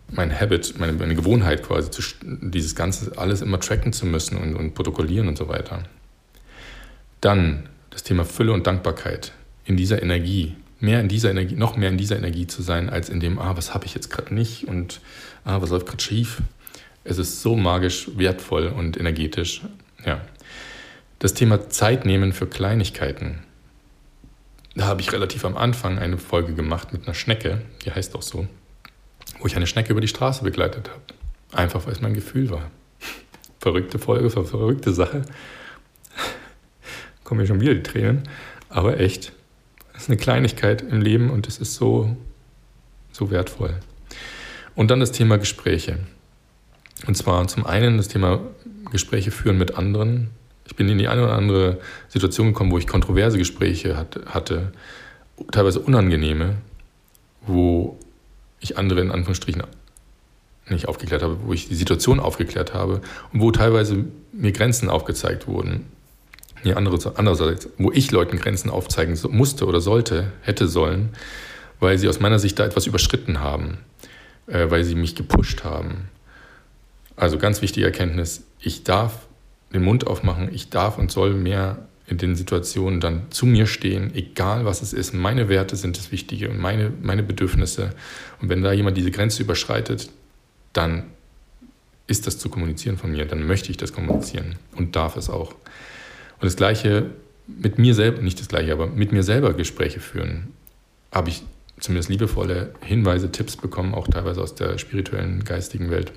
[0.10, 4.56] mein Habit, meine, meine Gewohnheit quasi, zu, dieses Ganze alles immer tracken zu müssen und,
[4.56, 5.84] und protokollieren und so weiter.
[7.22, 9.34] Dann das Thema Fülle und Dankbarkeit
[9.66, 13.10] in dieser Energie, mehr in dieser Energie, noch mehr in dieser Energie zu sein, als
[13.10, 15.00] in dem, ah, was habe ich jetzt gerade nicht und
[15.46, 16.42] ah, was läuft gerade schief.
[17.04, 19.62] Es ist so magisch wertvoll und energetisch.
[20.06, 20.22] Ja.
[21.20, 23.40] Das Thema Zeit nehmen für Kleinigkeiten.
[24.76, 28.24] Da habe ich relativ am Anfang eine Folge gemacht mit einer Schnecke, die heißt auch
[28.24, 28.48] so,
[29.40, 31.02] wo ich eine Schnecke über die Straße begleitet habe.
[31.52, 32.72] Einfach weil es mein Gefühl war.
[33.60, 35.24] Verrückte Folge, verrückte Sache.
[37.24, 38.24] Kommen mir schon wieder die Tränen.
[38.70, 39.32] Aber echt,
[39.94, 42.18] es ist eine Kleinigkeit im Leben und es ist so,
[43.12, 43.76] so wertvoll.
[44.76, 46.00] Und dann das Thema Gespräche.
[47.06, 48.40] Und zwar zum einen das Thema
[48.92, 50.30] Gespräche führen mit anderen.
[50.66, 54.72] Ich bin in die eine oder andere Situation gekommen, wo ich kontroverse Gespräche hatte,
[55.52, 56.56] teilweise unangenehme,
[57.46, 57.98] wo
[58.60, 59.64] ich andere in Anführungsstrichen
[60.70, 63.02] nicht aufgeklärt habe, wo ich die Situation aufgeklärt habe
[63.34, 65.88] und wo teilweise mir Grenzen aufgezeigt wurden.
[66.64, 71.10] Nee, andererseits, wo ich Leuten Grenzen aufzeigen musste oder sollte, hätte sollen,
[71.82, 73.80] weil sie aus meiner Sicht da etwas überschritten haben,
[74.48, 76.08] äh, weil sie mich gepusht haben.
[77.16, 79.28] Also ganz wichtige Erkenntnis, ich darf
[79.74, 84.14] den Mund aufmachen, ich darf und soll mehr in den Situationen dann zu mir stehen,
[84.14, 85.14] egal was es ist.
[85.14, 87.92] Meine Werte sind das Wichtige und meine, meine Bedürfnisse.
[88.42, 90.10] Und wenn da jemand diese Grenze überschreitet,
[90.74, 91.06] dann
[92.08, 95.52] ist das zu kommunizieren von mir, dann möchte ich das kommunizieren und darf es auch.
[95.52, 97.12] Und das Gleiche
[97.48, 100.54] mit mir selber, nicht das Gleiche, aber mit mir selber Gespräche führen,
[101.12, 101.44] habe ich
[101.80, 106.12] zumindest liebevolle Hinweise, Tipps bekommen, auch teilweise aus der spirituellen, geistigen Welt.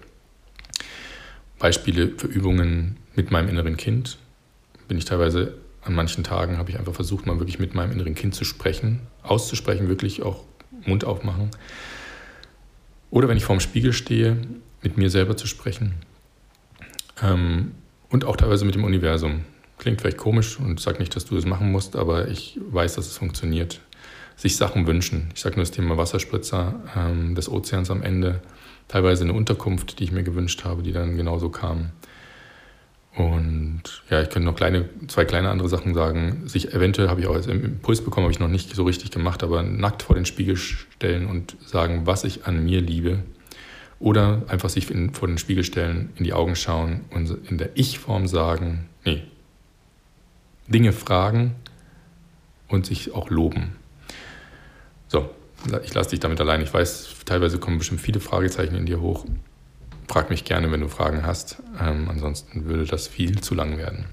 [1.59, 4.19] Beispiele für Übungen mit meinem inneren Kind.
[4.89, 8.15] Bin ich teilweise an manchen Tagen, habe ich einfach versucht, mal wirklich mit meinem inneren
[8.15, 10.45] Kind zu sprechen, auszusprechen, wirklich auch
[10.85, 11.51] Mund aufmachen.
[13.11, 14.37] Oder wenn ich vorm Spiegel stehe,
[14.83, 15.95] mit mir selber zu sprechen.
[17.23, 17.73] Ähm,
[18.11, 19.45] und auch teilweise mit dem Universum.
[19.79, 23.07] Klingt vielleicht komisch und sage nicht, dass du das machen musst, aber ich weiß, dass
[23.07, 23.81] es funktioniert.
[24.37, 25.31] Sich Sachen wünschen.
[25.35, 28.43] Ich sage nur das Thema Wasserspritzer ähm, des Ozeans am Ende.
[28.89, 31.91] Teilweise eine Unterkunft, die ich mir gewünscht habe, die dann genauso kam.
[33.17, 36.43] Und ja, ich könnte noch kleine, zwei kleine andere Sachen sagen.
[36.47, 39.43] Sich eventuell habe ich auch als Impuls bekommen, habe ich noch nicht so richtig gemacht,
[39.43, 43.21] aber nackt vor den Spiegel stellen und sagen, was ich an mir liebe.
[43.99, 47.71] Oder einfach sich in, vor den Spiegel stellen, in die Augen schauen und in der
[47.75, 49.23] Ich-Form sagen, nee,
[50.69, 51.55] Dinge fragen
[52.69, 53.77] und sich auch loben.
[55.09, 55.31] So,
[55.85, 56.61] ich lasse dich damit allein.
[56.63, 59.25] Ich weiß, teilweise kommen bestimmt viele Fragezeichen in dir hoch.
[60.09, 61.63] Frag mich gerne, wenn du Fragen hast.
[61.81, 64.07] Ähm, ansonsten würde das viel zu lang werden.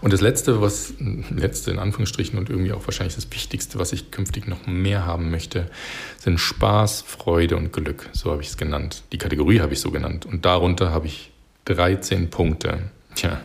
[0.00, 0.94] Und das Letzte, was,
[1.30, 5.30] letzte in Anführungsstrichen und irgendwie auch wahrscheinlich das Wichtigste, was ich künftig noch mehr haben
[5.30, 5.70] möchte,
[6.18, 8.08] sind Spaß, Freude und Glück.
[8.12, 9.02] So habe ich es genannt.
[9.12, 10.26] Die Kategorie habe ich so genannt.
[10.26, 11.30] Und darunter habe ich
[11.66, 12.78] 13 Punkte.
[13.14, 13.40] Tja.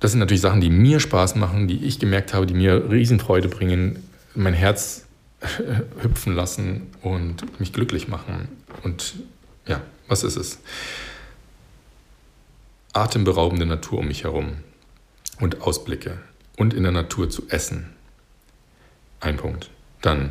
[0.00, 3.48] Das sind natürlich Sachen, die mir Spaß machen, die ich gemerkt habe, die mir Riesenfreude
[3.48, 4.02] bringen,
[4.34, 5.06] mein Herz
[6.02, 8.48] hüpfen lassen und mich glücklich machen.
[8.82, 9.14] Und
[9.66, 10.58] ja, was ist es?
[12.92, 14.58] Atemberaubende Natur um mich herum
[15.40, 16.18] und Ausblicke
[16.56, 17.90] und in der Natur zu essen.
[19.20, 19.70] Ein Punkt.
[20.00, 20.30] Dann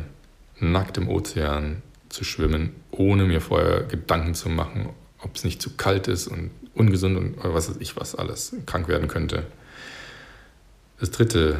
[0.60, 5.76] nackt im Ozean zu schwimmen, ohne mir vorher Gedanken zu machen, ob es nicht zu
[5.76, 9.46] kalt ist und ungesund und was weiß ich was alles krank werden könnte.
[11.00, 11.58] Das dritte,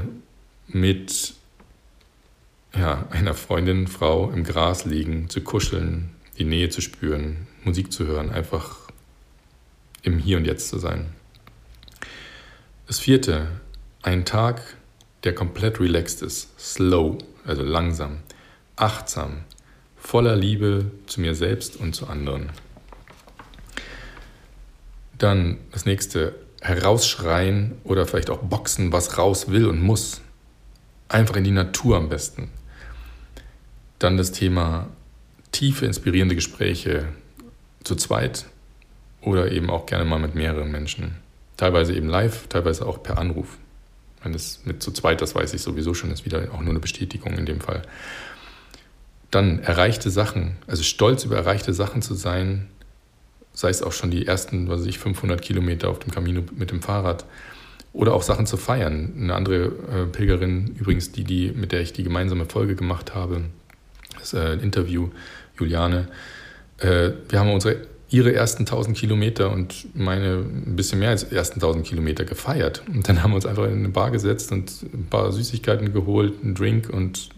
[0.69, 1.35] mit
[2.75, 8.07] ja, einer Freundin, Frau im Gras liegen, zu kuscheln, die Nähe zu spüren, Musik zu
[8.07, 8.79] hören, einfach
[10.03, 11.07] im Hier und Jetzt zu sein.
[12.87, 13.49] Das vierte,
[14.03, 14.63] ein Tag,
[15.25, 18.19] der komplett relaxed ist, slow, also langsam,
[18.77, 19.45] achtsam,
[19.97, 22.51] voller Liebe zu mir selbst und zu anderen.
[25.19, 30.21] Dann das nächste, herausschreien oder vielleicht auch boxen, was raus will und muss.
[31.09, 32.51] Einfach in die Natur am besten.
[34.03, 34.89] Dann das Thema
[35.53, 37.07] tiefe, inspirierende Gespräche
[37.85, 38.47] zu zweit
[39.21, 41.15] oder eben auch gerne mal mit mehreren Menschen.
[41.57, 43.59] Teilweise eben live, teilweise auch per Anruf.
[44.25, 46.81] Wenn es mit zu zweit, das weiß ich sowieso schon, ist wieder auch nur eine
[46.81, 47.83] Bestätigung in dem Fall.
[49.31, 52.67] Dann erreichte Sachen, also stolz über erreichte Sachen zu sein,
[53.53, 56.73] sei es auch schon die ersten, was weiß ich, 500 Kilometer auf dem Camino mit
[56.73, 57.25] dem Fahrrad
[57.93, 59.13] oder auch Sachen zu feiern.
[59.17, 63.43] Eine andere äh, Pilgerin, übrigens die, die, mit der ich die gemeinsame Folge gemacht habe,
[64.19, 65.11] das äh, Interview,
[65.59, 66.09] Juliane,
[66.79, 71.55] äh, wir haben unsere, ihre ersten 1000 Kilometer und meine ein bisschen mehr als ersten
[71.55, 72.83] 1000 Kilometer gefeiert.
[72.93, 76.35] Und dann haben wir uns einfach in eine Bar gesetzt und ein paar Süßigkeiten geholt,
[76.43, 77.31] einen Drink und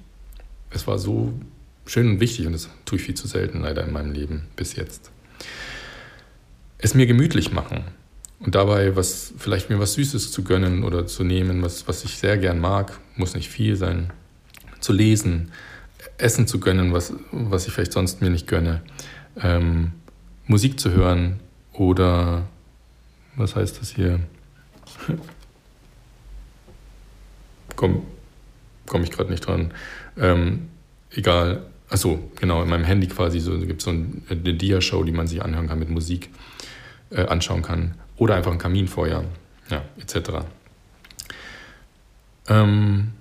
[0.70, 1.32] es war so
[1.86, 4.74] schön und wichtig und das tue ich viel zu selten leider in meinem Leben bis
[4.74, 5.10] jetzt.
[6.78, 7.84] Es mir gemütlich machen
[8.40, 12.18] und dabei was, vielleicht mir was Süßes zu gönnen oder zu nehmen, was, was ich
[12.18, 14.12] sehr gern mag, muss nicht viel sein,
[14.80, 15.52] zu lesen,
[16.18, 18.82] Essen zu gönnen, was, was ich vielleicht sonst mir nicht gönne,
[19.40, 19.92] ähm,
[20.46, 21.40] Musik zu hören
[21.72, 22.46] oder
[23.36, 24.20] was heißt das hier?
[27.76, 28.02] Komme
[28.86, 29.72] komm ich gerade nicht dran.
[30.16, 30.68] Ähm,
[31.11, 31.66] egal.
[31.88, 35.42] Achso, genau, in meinem Handy quasi so, gibt es so eine Dia-Show, die man sich
[35.42, 36.30] anhören kann mit Musik,
[37.11, 37.94] äh, anschauen kann.
[38.16, 39.24] Oder einfach ein Kaminfeuer,
[39.70, 40.30] ja, etc.
[42.48, 43.12] Ähm,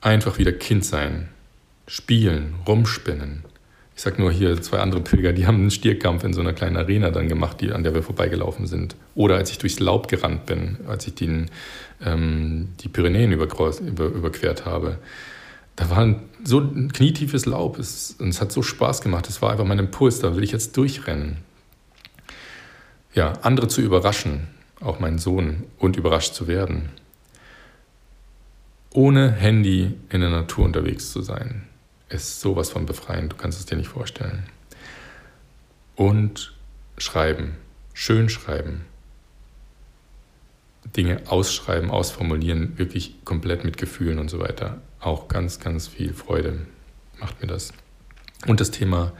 [0.00, 1.28] einfach wieder Kind sein,
[1.86, 3.44] spielen, rumspinnen.
[3.96, 6.76] Ich sag nur hier zwei andere Pilger, die haben einen Stierkampf in so einer kleinen
[6.76, 8.96] Arena dann gemacht, die, an der wir vorbeigelaufen sind.
[9.14, 11.50] Oder als ich durchs Laub gerannt bin, als ich den,
[12.04, 14.98] ähm, die Pyrenäen über, über, überquert habe.
[15.76, 19.28] Da war ein, so ein knietiefes Laub es, und es hat so Spaß gemacht.
[19.28, 21.38] Es war einfach mein Impuls, da will ich jetzt durchrennen.
[23.12, 24.48] Ja, andere zu überraschen,
[24.80, 26.88] auch meinen Sohn, und überrascht zu werden
[28.94, 31.64] ohne Handy in der Natur unterwegs zu sein,
[32.08, 33.32] ist sowas von befreiend.
[33.32, 34.44] Du kannst es dir nicht vorstellen.
[35.96, 36.54] Und
[36.98, 37.56] schreiben,
[37.92, 38.84] schön schreiben,
[40.96, 44.80] Dinge ausschreiben, ausformulieren, wirklich komplett mit Gefühlen und so weiter.
[45.00, 46.66] Auch ganz, ganz viel Freude
[47.18, 47.72] macht mir das.
[48.46, 49.12] Und das Thema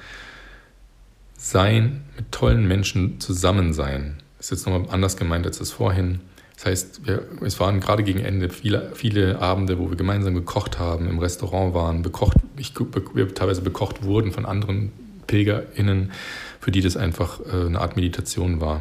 [1.37, 6.20] Sein, mit tollen Menschen zusammen sein, ist jetzt nochmal anders gemeint als das vorhin.
[6.64, 10.78] Das heißt, wir, es waren gerade gegen Ende viele, viele Abende, wo wir gemeinsam gekocht
[10.78, 12.72] haben, im Restaurant waren, bekocht, ich,
[13.12, 14.90] wir teilweise bekocht wurden von anderen
[15.26, 16.12] PilgerInnen,
[16.60, 18.80] für die das einfach äh, eine Art Meditation war.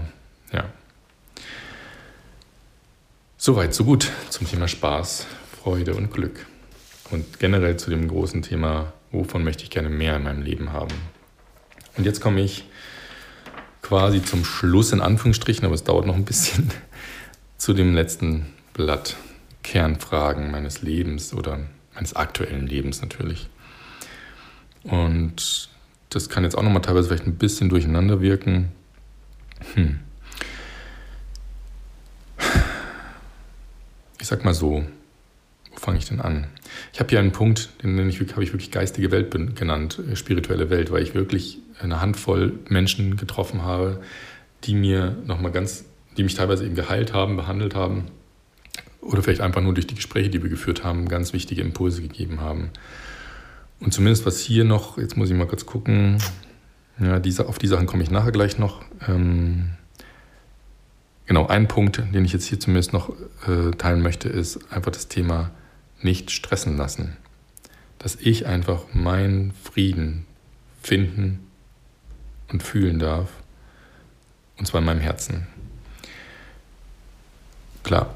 [0.53, 0.63] Ja.
[3.35, 5.27] Soweit, so gut zum Thema Spaß,
[5.61, 6.45] Freude und Glück.
[7.11, 10.95] Und generell zu dem großen Thema, wovon möchte ich gerne mehr in meinem Leben haben.
[11.97, 12.63] Und jetzt komme ich
[13.81, 16.71] quasi zum Schluss in Anführungsstrichen, aber es dauert noch ein bisschen
[17.63, 19.15] zu dem letzten Blatt
[19.63, 21.61] Kernfragen meines Lebens oder
[21.95, 23.47] meines aktuellen Lebens natürlich.
[24.83, 25.69] Und
[26.09, 28.73] das kann jetzt auch nochmal teilweise vielleicht ein bisschen durcheinander wirken.
[29.75, 30.01] Hm.
[34.19, 34.83] Ich sag mal so,
[35.71, 36.47] wo fange ich denn an?
[36.91, 40.17] Ich habe hier einen Punkt, den nenne ich, habe ich wirklich geistige Welt genannt, äh,
[40.17, 44.01] spirituelle Welt, weil ich wirklich eine Handvoll Menschen getroffen habe,
[44.65, 45.85] die mir nochmal ganz
[46.17, 48.05] die mich teilweise eben geheilt haben, behandelt haben
[49.01, 52.41] oder vielleicht einfach nur durch die Gespräche, die wir geführt haben, ganz wichtige Impulse gegeben
[52.41, 52.69] haben.
[53.79, 56.17] Und zumindest was hier noch, jetzt muss ich mal kurz gucken,
[56.99, 58.81] ja, diese, auf die Sachen komme ich nachher gleich noch.
[59.07, 59.71] Ähm,
[61.25, 63.13] genau, ein Punkt, den ich jetzt hier zumindest noch
[63.47, 65.51] äh, teilen möchte, ist einfach das Thema
[66.01, 67.17] nicht stressen lassen.
[67.99, 70.25] Dass ich einfach meinen Frieden
[70.81, 71.39] finden
[72.51, 73.29] und fühlen darf.
[74.57, 75.47] Und zwar in meinem Herzen.
[77.83, 78.15] Klar,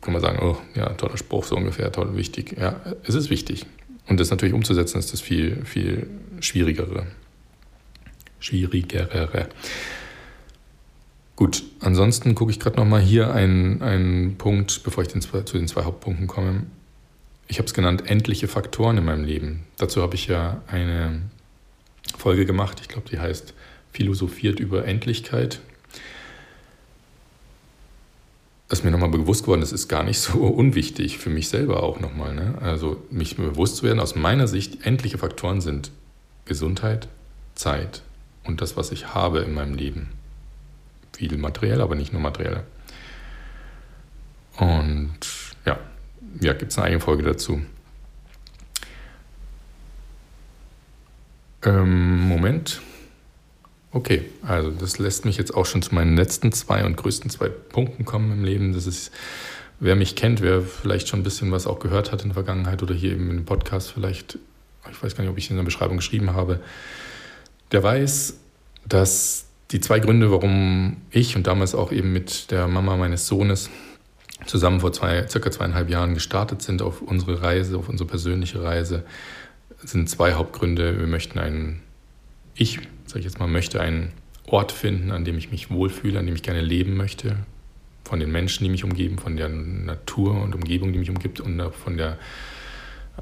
[0.00, 2.56] kann man sagen, oh, ja, toller Spruch, so ungefähr, toll, wichtig.
[2.58, 3.66] Ja, es ist wichtig.
[4.08, 6.08] Und das natürlich umzusetzen, ist das viel, viel
[6.40, 7.06] schwierigere.
[8.40, 9.48] Schwierigere.
[11.36, 15.84] Gut, ansonsten gucke ich gerade nochmal hier einen, Punkt, bevor ich den, zu den zwei
[15.84, 16.64] Hauptpunkten komme.
[17.48, 19.64] Ich habe es genannt, endliche Faktoren in meinem Leben.
[19.76, 21.22] Dazu habe ich ja eine
[22.16, 23.54] Folge gemacht, ich glaube, die heißt
[23.92, 25.60] Philosophiert über Endlichkeit
[28.70, 32.00] was mir nochmal bewusst geworden ist, ist gar nicht so unwichtig für mich selber auch
[32.00, 32.34] nochmal.
[32.34, 32.54] Ne?
[32.62, 35.90] Also mich bewusst zu werden, aus meiner Sicht, endliche Faktoren sind
[36.46, 37.08] Gesundheit,
[37.54, 38.02] Zeit
[38.44, 40.10] und das, was ich habe in meinem Leben.
[41.12, 42.62] Viel materiell, aber nicht nur materiell.
[44.56, 45.18] Und
[45.66, 45.78] ja,
[46.40, 47.60] ja gibt es eine eigene Folge dazu.
[51.62, 52.80] Ähm, Moment.
[53.92, 57.48] Okay, also das lässt mich jetzt auch schon zu meinen letzten zwei und größten zwei
[57.48, 58.72] Punkten kommen im Leben.
[58.72, 59.10] Das ist,
[59.80, 62.84] wer mich kennt, wer vielleicht schon ein bisschen was auch gehört hat in der Vergangenheit
[62.84, 64.38] oder hier eben dem Podcast vielleicht,
[64.88, 66.60] ich weiß gar nicht, ob ich in der Beschreibung geschrieben habe,
[67.72, 68.38] der weiß,
[68.86, 73.70] dass die zwei Gründe, warum ich und damals auch eben mit der Mama meines Sohnes
[74.46, 79.04] zusammen vor zwei, circa zweieinhalb Jahren gestartet sind auf unsere Reise, auf unsere persönliche Reise,
[79.82, 80.98] sind zwei Hauptgründe.
[80.98, 81.82] Wir möchten einen,
[82.54, 82.80] ich
[83.10, 84.12] sage ich jetzt mal, möchte einen
[84.46, 87.36] Ort finden, an dem ich mich wohlfühle, an dem ich gerne leben möchte,
[88.04, 91.60] von den Menschen, die mich umgeben, von der Natur und Umgebung, die mich umgibt und
[91.72, 92.18] von der,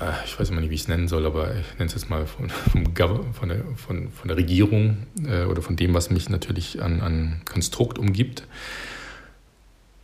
[0.00, 2.08] äh, ich weiß immer nicht, wie ich es nennen soll, aber ich nenne es jetzt
[2.08, 2.48] mal von,
[3.32, 7.42] von, der, von, von der Regierung äh, oder von dem, was mich natürlich an, an
[7.44, 8.44] Konstrukt umgibt.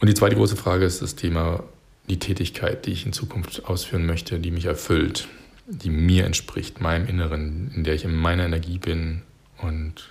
[0.01, 1.65] Und die zweite große Frage ist das Thema
[2.09, 5.29] die Tätigkeit, die ich in Zukunft ausführen möchte, die mich erfüllt,
[5.67, 9.23] die mir entspricht, meinem Inneren, in der ich in meiner Energie bin,
[9.65, 10.11] und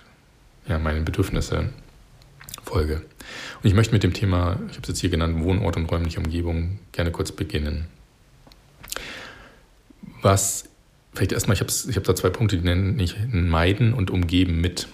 [0.68, 1.70] ja, meine Bedürfnisse
[2.62, 2.96] folge.
[2.96, 6.20] Und ich möchte mit dem Thema, ich habe es jetzt hier genannt, Wohnort und räumliche
[6.20, 7.86] Umgebung, gerne kurz beginnen.
[10.22, 10.68] Was,
[11.12, 14.60] vielleicht erstmal, ich habe ich hab da zwei Punkte, die nenne ich meiden und umgeben
[14.60, 14.88] mit.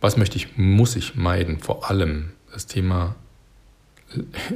[0.00, 1.58] Was möchte ich, muss ich meiden?
[1.58, 3.16] Vor allem das Thema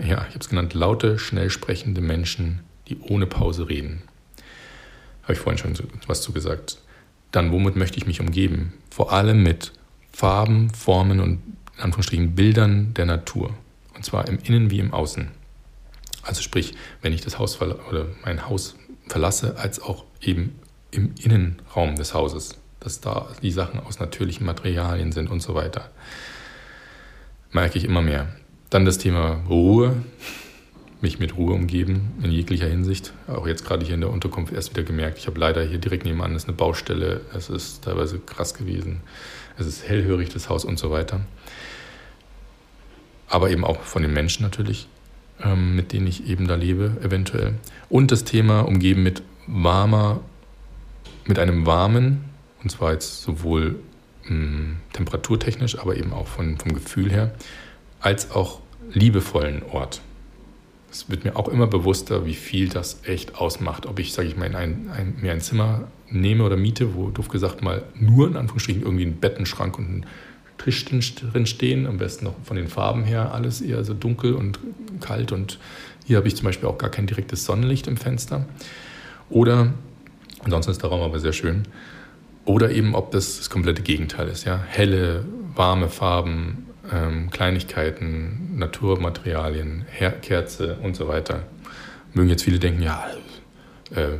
[0.02, 4.02] ja, ich habe es genannt, laute, schnell sprechende Menschen, die ohne Pause reden.
[5.22, 5.76] Habe ich vorhin schon
[6.06, 6.78] was zu gesagt.
[7.34, 8.72] Dann, womit möchte ich mich umgeben?
[8.90, 9.72] Vor allem mit
[10.12, 11.40] Farben, Formen und
[11.76, 13.52] in Anführungsstrichen Bildern der Natur.
[13.96, 15.32] Und zwar im Innen wie im Außen.
[16.22, 18.76] Also sprich, wenn ich das Haus oder mein Haus
[19.08, 20.60] verlasse, als auch eben
[20.92, 25.90] im Innenraum des Hauses, dass da die Sachen aus natürlichen Materialien sind und so weiter.
[27.50, 28.28] Merke ich immer mehr.
[28.70, 29.96] Dann das Thema Ruhe,
[31.04, 33.12] mich mit Ruhe umgeben in jeglicher Hinsicht.
[33.28, 35.18] Auch jetzt gerade hier in der Unterkunft erst wieder gemerkt.
[35.18, 37.20] Ich habe leider hier direkt nebenan ist eine Baustelle.
[37.32, 39.00] Es ist teilweise krass gewesen.
[39.56, 41.20] Es ist hellhörig, das Haus und so weiter.
[43.28, 44.88] Aber eben auch von den Menschen natürlich,
[45.42, 47.54] ähm, mit denen ich eben da lebe, eventuell.
[47.88, 50.20] Und das Thema umgeben mit warmer,
[51.26, 52.24] mit einem warmen,
[52.62, 53.76] und zwar jetzt sowohl
[54.24, 57.34] mh, hm, temperaturtechnisch, aber eben auch von, vom Gefühl her,
[58.00, 58.60] als auch
[58.92, 60.00] liebevollen Ort.
[60.94, 63.86] Es wird mir auch immer bewusster, wie viel das echt ausmacht.
[63.86, 67.10] Ob ich, sage ich mal, in ein, ein, mir ein Zimmer nehme oder miete, wo
[67.10, 70.06] doof gesagt mal nur in Anführungsstrichen irgendwie ein Bettenschrank und ein
[70.56, 74.60] Tisch drin stehen, am besten noch von den Farben her alles eher so dunkel und
[75.00, 75.58] kalt und
[76.06, 78.46] hier habe ich zum Beispiel auch gar kein direktes Sonnenlicht im Fenster.
[79.30, 79.74] Oder,
[80.44, 81.64] ansonsten ist der Raum aber sehr schön,
[82.44, 85.24] oder eben ob das das komplette Gegenteil ist, ja, helle,
[85.56, 91.44] warme Farben, ähm, Kleinigkeiten, Naturmaterialien, Her Kerze und so weiter.
[92.12, 93.06] Mögen jetzt viele denken, ja,
[93.94, 94.18] äh,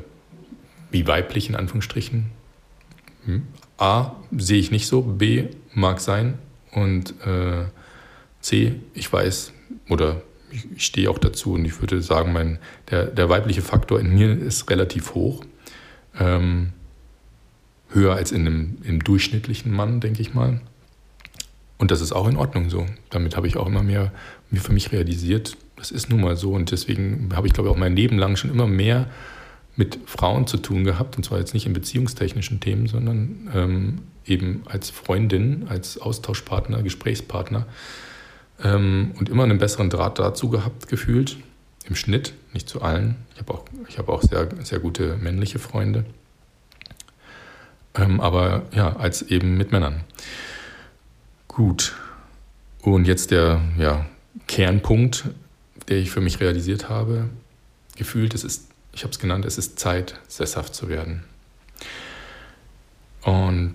[0.91, 2.31] wie weiblich in Anführungsstrichen.
[3.27, 3.43] Hm.
[3.79, 6.39] A, sehe ich nicht so, B, mag sein
[6.73, 7.65] und äh,
[8.41, 9.53] C, ich weiß
[9.89, 12.59] oder ich, ich stehe auch dazu und ich würde sagen, mein,
[12.91, 15.45] der, der weibliche Faktor in mir ist relativ hoch.
[16.19, 16.73] Ähm,
[17.91, 20.61] höher als in einem, im durchschnittlichen Mann, denke ich mal.
[21.79, 22.87] Und das ist auch in Ordnung so.
[23.11, 24.13] Damit habe ich auch immer mehr
[24.53, 26.53] für mich realisiert, das ist nun mal so.
[26.53, 29.07] Und deswegen habe ich, glaube ich, auch mein Leben lang schon immer mehr
[29.77, 31.17] mit Frauen zu tun gehabt.
[31.17, 37.67] Und zwar jetzt nicht in beziehungstechnischen Themen, sondern ähm, eben als Freundin, als Austauschpartner, Gesprächspartner.
[38.63, 41.37] Ähm, und immer einen besseren Draht dazu gehabt, gefühlt.
[41.87, 43.17] Im Schnitt, nicht zu allen.
[43.35, 46.07] Ich habe auch, ich habe auch sehr, sehr gute männliche Freunde.
[47.95, 50.05] Ähm, aber ja, als eben mit Männern.
[51.55, 51.95] Gut.
[52.83, 54.05] Und jetzt der ja,
[54.49, 55.25] Kernpunkt,
[55.89, 57.29] der ich für mich realisiert habe,
[57.97, 61.23] gefühlt, es ist, ich habe es genannt, es ist Zeit, sesshaft zu werden.
[63.23, 63.75] Und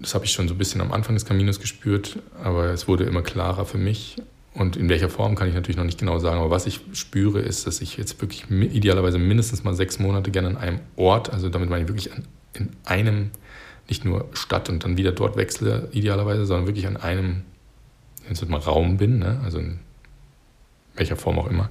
[0.00, 3.04] das habe ich schon so ein bisschen am Anfang des Kaminos gespürt, aber es wurde
[3.04, 4.16] immer klarer für mich.
[4.54, 7.40] Und in welcher Form kann ich natürlich noch nicht genau sagen, aber was ich spüre,
[7.40, 11.50] ist, dass ich jetzt wirklich idealerweise mindestens mal sechs Monate gerne an einem Ort, also
[11.50, 12.24] damit meine ich wirklich an,
[12.54, 13.30] in einem
[13.88, 17.42] nicht nur Stadt und dann wieder dort wechsle, idealerweise, sondern wirklich an einem,
[18.28, 19.40] jetzt mal Raum bin, ne?
[19.44, 19.78] also in
[20.94, 21.68] welcher Form auch immer.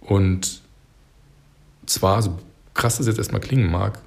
[0.00, 0.60] Und
[1.86, 2.38] zwar, so
[2.74, 3.98] krass das jetzt erstmal klingen mag,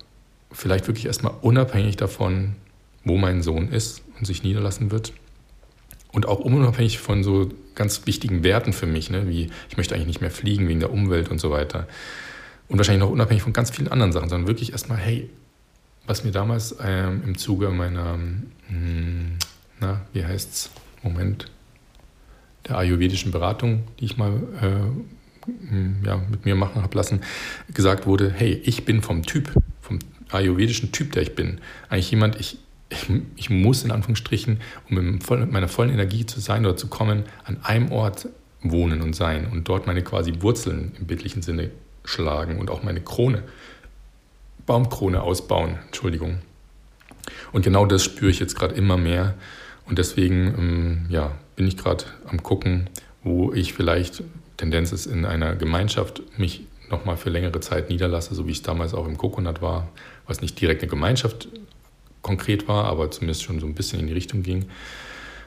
[0.52, 2.56] vielleicht wirklich erstmal unabhängig davon,
[3.04, 5.14] wo mein Sohn ist und sich niederlassen wird.
[6.12, 9.28] Und auch unabhängig von so ganz wichtigen Werten für mich, ne?
[9.28, 11.88] wie ich möchte eigentlich nicht mehr fliegen wegen der Umwelt und so weiter.
[12.70, 15.30] Und wahrscheinlich noch unabhängig von ganz vielen anderen Sachen, sondern wirklich erstmal, hey,
[16.08, 19.38] was mir damals ähm, im Zuge meiner, mh, hm,
[19.80, 20.72] na, wie heißt's,
[21.04, 21.52] Moment,
[22.68, 27.22] der ayurvedischen Beratung, die ich mal äh, hm, ja, mit mir machen habe lassen,
[27.74, 29.52] gesagt wurde, hey, ich bin vom Typ,
[29.82, 30.00] vom
[30.32, 32.58] ayurvedischen Typ, der ich bin, eigentlich jemand, ich,
[32.90, 35.20] ich, ich muss in Anführungsstrichen, um in
[35.52, 38.28] meiner vollen Energie zu sein oder zu kommen, an einem Ort
[38.62, 41.70] wohnen und sein und dort meine quasi Wurzeln im bildlichen Sinne
[42.04, 43.44] schlagen und auch meine Krone
[44.66, 45.78] Baumkrone ausbauen.
[45.86, 46.40] Entschuldigung.
[47.52, 49.36] Und genau das spüre ich jetzt gerade immer mehr.
[49.86, 52.90] Und deswegen ähm, ja, bin ich gerade am gucken,
[53.24, 54.24] wo ich vielleicht,
[54.58, 58.94] Tendenz ist in einer Gemeinschaft, mich nochmal für längere Zeit niederlasse, so wie es damals
[58.94, 59.90] auch im Coconut war,
[60.28, 61.48] was nicht direkt eine Gemeinschaft
[62.22, 64.66] konkret war, aber zumindest schon so ein bisschen in die Richtung ging.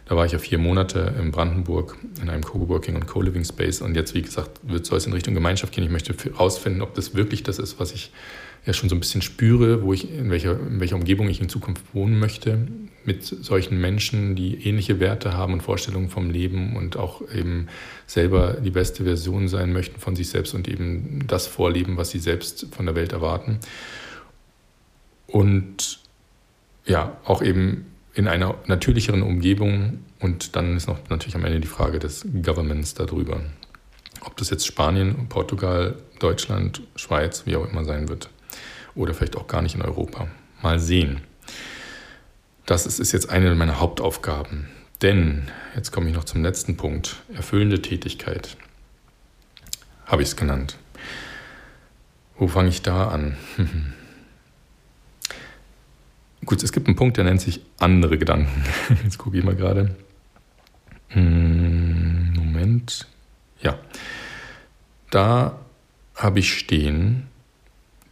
[0.06, 3.94] Da war ich ja vier Monate in Brandenburg in einem Co-Working und Co-Living Space und
[3.94, 5.84] jetzt, wie gesagt, soll es in Richtung Gemeinschaft gehen.
[5.84, 8.10] Ich möchte herausfinden, ob das wirklich das ist, was ich
[8.66, 11.48] ja schon so ein bisschen spüre, wo ich, in welcher, in welcher Umgebung ich in
[11.48, 12.68] Zukunft wohnen möchte,
[13.04, 17.68] mit solchen Menschen, die ähnliche Werte haben und Vorstellungen vom Leben und auch eben
[18.06, 22.18] selber die beste Version sein möchten von sich selbst und eben das vorleben, was sie
[22.18, 23.58] selbst von der Welt erwarten.
[25.26, 26.00] Und
[26.84, 31.68] ja, auch eben in einer natürlicheren Umgebung und dann ist noch natürlich am Ende die
[31.68, 33.40] Frage des Governments darüber.
[34.22, 38.28] Ob das jetzt Spanien, Portugal, Deutschland, Schweiz, wie auch immer sein wird
[38.98, 40.28] oder vielleicht auch gar nicht in Europa.
[40.60, 41.20] Mal sehen.
[42.66, 44.68] Das ist, ist jetzt eine meiner Hauptaufgaben.
[45.00, 48.56] Denn, jetzt komme ich noch zum letzten Punkt, erfüllende Tätigkeit.
[50.04, 50.76] Habe ich es genannt.
[52.36, 53.36] Wo fange ich da an?
[56.44, 58.64] Gut, es gibt einen Punkt, der nennt sich andere Gedanken.
[59.04, 59.94] Jetzt gucke ich mal gerade.
[61.08, 63.06] Hm, Moment.
[63.60, 63.78] Ja.
[65.10, 65.58] Da
[66.16, 67.28] habe ich stehen,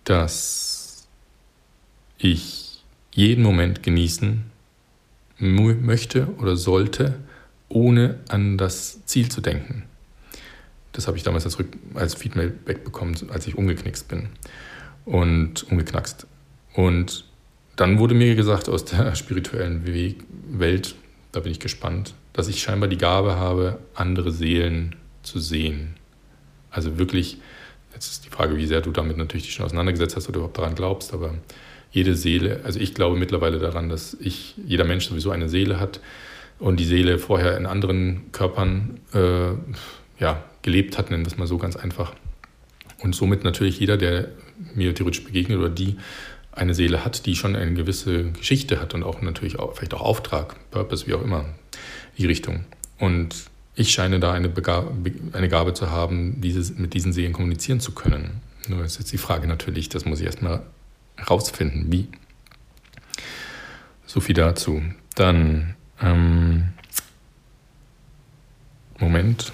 [0.05, 0.75] dass
[2.18, 4.44] ich jeden Moment genießen
[5.38, 7.18] möchte oder sollte,
[7.68, 9.84] ohne an das Ziel zu denken.
[10.92, 11.58] Das habe ich damals als,
[11.94, 14.28] als Feedback bekommen, als ich umgeknickst bin
[15.04, 16.26] und umgeknackst.
[16.74, 17.24] Und
[17.76, 19.84] dann wurde mir gesagt aus der spirituellen
[20.58, 20.94] Welt,
[21.32, 25.96] da bin ich gespannt, dass ich scheinbar die Gabe habe, andere Seelen zu sehen.
[26.70, 27.38] Also wirklich,
[27.94, 30.58] jetzt ist die Frage, wie sehr du damit natürlich dich schon auseinandergesetzt hast oder überhaupt
[30.58, 31.34] daran glaubst, aber
[31.91, 36.01] jede Seele, also ich glaube mittlerweile daran, dass ich, jeder Mensch sowieso eine Seele hat
[36.59, 39.53] und die Seele vorher in anderen Körpern äh,
[40.22, 42.14] ja, gelebt hat, nennen wir es mal so ganz einfach.
[43.03, 44.28] Und somit natürlich jeder, der
[44.74, 45.97] mir theoretisch begegnet oder die
[46.53, 50.01] eine Seele hat, die schon eine gewisse Geschichte hat und auch natürlich auch, vielleicht auch
[50.01, 51.45] Auftrag, Purpose, wie auch immer,
[52.16, 52.64] die Richtung.
[52.99, 54.91] Und ich scheine da eine, Begabe,
[55.32, 58.41] eine Gabe zu haben, dieses, mit diesen Seelen kommunizieren zu können.
[58.68, 60.62] Nur ist jetzt die Frage natürlich, das muss ich erstmal
[61.16, 62.08] herausfinden, wie.
[64.06, 64.82] So viel dazu.
[65.14, 66.68] Dann, ähm,
[68.98, 69.52] Moment,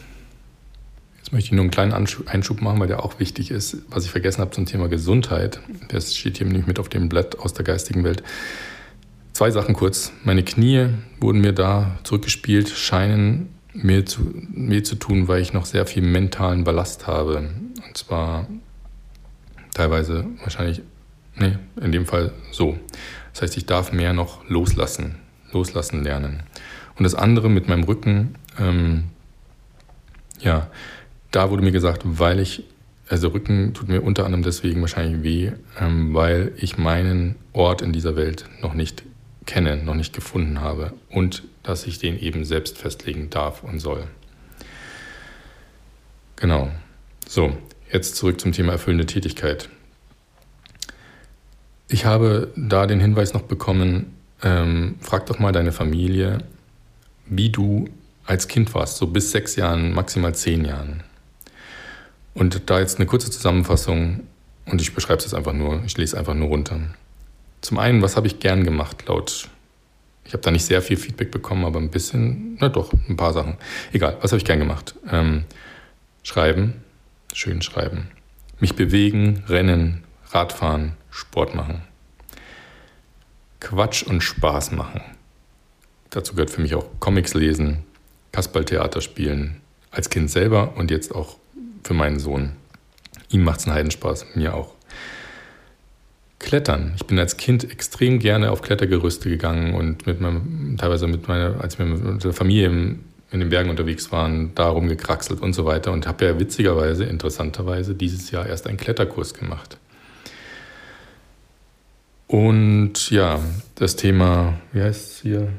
[1.32, 4.42] möchte ich nur einen kleinen Einschub machen, weil der auch wichtig ist, was ich vergessen
[4.42, 5.60] habe zum Thema Gesundheit.
[5.88, 8.22] Das steht hier nämlich mit auf dem Blatt aus der geistigen Welt.
[9.32, 10.12] Zwei Sachen kurz.
[10.24, 10.88] Meine Knie
[11.20, 14.20] wurden mir da zurückgespielt, scheinen mir zu,
[14.52, 17.38] mir zu tun, weil ich noch sehr viel mentalen Ballast habe.
[17.38, 18.46] Und zwar
[19.72, 20.82] teilweise wahrscheinlich,
[21.36, 22.78] nee, in dem Fall so.
[23.32, 25.16] Das heißt, ich darf mehr noch loslassen,
[25.52, 26.42] loslassen lernen.
[26.96, 29.04] Und das andere mit meinem Rücken, ähm,
[30.40, 30.70] ja,
[31.30, 32.64] da wurde mir gesagt, weil ich,
[33.08, 37.92] also Rücken tut mir unter anderem deswegen wahrscheinlich weh, ähm, weil ich meinen Ort in
[37.92, 39.02] dieser Welt noch nicht
[39.46, 44.04] kenne, noch nicht gefunden habe und dass ich den eben selbst festlegen darf und soll.
[46.36, 46.70] Genau.
[47.28, 47.56] So,
[47.90, 49.68] jetzt zurück zum Thema erfüllende Tätigkeit.
[51.92, 56.38] Ich habe da den Hinweis noch bekommen, ähm, frag doch mal deine Familie,
[57.26, 57.86] wie du
[58.24, 61.02] als Kind warst, so bis sechs Jahren, maximal zehn Jahren.
[62.32, 64.20] Und da jetzt eine kurze Zusammenfassung
[64.64, 66.80] und ich beschreibe es einfach nur, ich lese einfach nur runter.
[67.60, 69.50] Zum einen, was habe ich gern gemacht, laut.
[70.24, 73.34] Ich habe da nicht sehr viel Feedback bekommen, aber ein bisschen, na doch, ein paar
[73.34, 73.58] Sachen.
[73.92, 74.94] Egal, was habe ich gern gemacht?
[75.10, 75.44] Ähm,
[76.22, 76.72] schreiben,
[77.34, 78.08] schön schreiben.
[78.60, 81.82] Mich bewegen, rennen, Radfahren, Sport machen.
[83.60, 85.02] Quatsch und Spaß machen.
[86.10, 87.84] Dazu gehört für mich auch Comics lesen,
[88.32, 89.60] Kasperltheater spielen,
[89.90, 91.36] als Kind selber und jetzt auch
[91.84, 92.52] für meinen Sohn.
[93.28, 94.74] Ihm macht es einen Heidenspaß, mir auch.
[96.38, 96.94] Klettern.
[96.96, 101.60] Ich bin als Kind extrem gerne auf Klettergerüste gegangen und mit meinem, teilweise mit meiner,
[101.60, 105.92] als wir mit der Familie in den Bergen unterwegs waren, da rumgekraxelt und so weiter
[105.92, 109.78] und habe ja witzigerweise, interessanterweise dieses Jahr erst einen Kletterkurs gemacht.
[112.32, 113.40] Und ja,
[113.74, 115.52] das Thema, wie heißt es hier?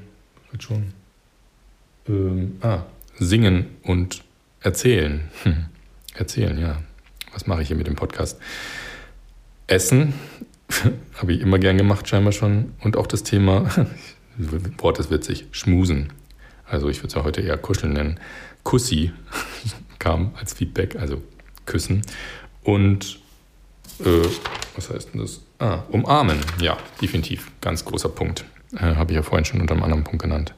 [0.57, 0.91] Schon.
[2.09, 2.79] Ähm, ah,
[3.19, 4.23] Singen und
[4.59, 5.29] Erzählen.
[5.43, 5.65] Hm.
[6.15, 6.81] Erzählen, ja.
[7.31, 8.39] Was mache ich hier mit dem Podcast?
[9.67, 10.15] Essen
[11.13, 12.73] habe ich immer gern gemacht, scheinbar schon.
[12.79, 13.69] Und auch das Thema,
[14.79, 16.11] Wort ist witzig, Schmusen.
[16.65, 18.19] Also ich würde es ja heute eher Kuscheln nennen.
[18.63, 19.11] Kussi
[19.99, 21.21] kam als Feedback, also
[21.67, 22.01] Küssen.
[22.63, 23.19] Und
[23.99, 24.27] äh,
[24.75, 25.41] was heißt denn das?
[25.63, 26.39] Ah, umarmen.
[26.59, 27.49] Ja, definitiv.
[27.61, 28.43] Ganz großer Punkt.
[28.75, 30.53] Äh, habe ich ja vorhin schon unter einem anderen Punkt genannt.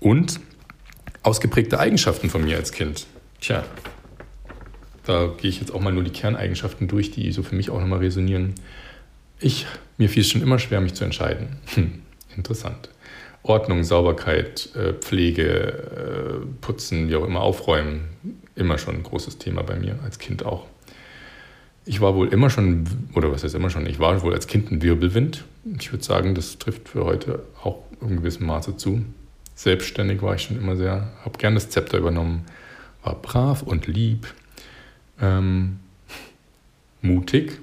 [0.00, 0.40] Und
[1.22, 3.04] ausgeprägte Eigenschaften von mir als Kind.
[3.42, 3.62] Tja,
[5.04, 7.78] da gehe ich jetzt auch mal nur die Kerneigenschaften durch, die so für mich auch
[7.78, 8.54] nochmal resonieren.
[9.38, 9.66] Ich,
[9.98, 11.58] mir fiel es schon immer schwer, mich zu entscheiden.
[11.74, 12.00] Hm,
[12.34, 12.88] interessant.
[13.42, 18.08] Ordnung, Sauberkeit, äh, Pflege, äh, Putzen, wie auch immer, Aufräumen,
[18.54, 20.68] immer schon ein großes Thema bei mir, als Kind auch.
[21.84, 24.70] Ich war wohl immer schon, oder was heißt immer schon, ich war wohl als Kind
[24.70, 25.44] ein Wirbelwind.
[25.78, 29.04] Ich würde sagen, das trifft für heute auch in gewissem Maße zu.
[29.54, 32.44] Selbstständig war ich schon immer sehr, habe gern das Zepter übernommen,
[33.02, 34.32] war brav und lieb,
[35.20, 35.80] ähm,
[37.00, 37.58] mutig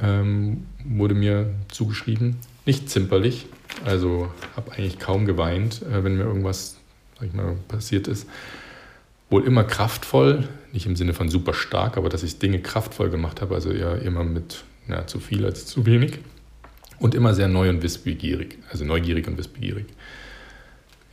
[0.00, 3.46] ähm, wurde mir zugeschrieben, nicht zimperlich,
[3.84, 6.76] also habe eigentlich kaum geweint, äh, wenn mir irgendwas
[7.18, 8.28] sag ich mal, passiert ist.
[9.30, 13.40] Wohl immer kraftvoll, nicht im Sinne von super stark, aber dass ich Dinge kraftvoll gemacht
[13.40, 16.18] habe, also eher immer mit ja, zu viel als zu wenig.
[16.98, 19.86] Und immer sehr neu und wissbegierig, also neugierig und wissbegierig.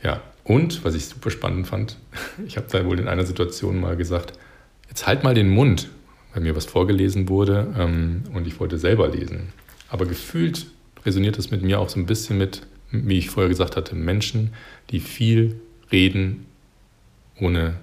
[0.02, 1.96] Ja, Und, was ich super spannend fand,
[2.46, 4.38] ich habe da wohl in einer Situation mal gesagt,
[4.88, 5.88] jetzt halt mal den Mund,
[6.32, 9.52] weil mir was vorgelesen wurde ähm, und ich wollte selber lesen.
[9.88, 10.66] Aber gefühlt
[11.04, 14.52] resoniert das mit mir auch so ein bisschen mit, wie ich vorher gesagt hatte, Menschen,
[14.90, 15.60] die viel
[15.90, 16.46] reden,
[17.40, 17.74] ohne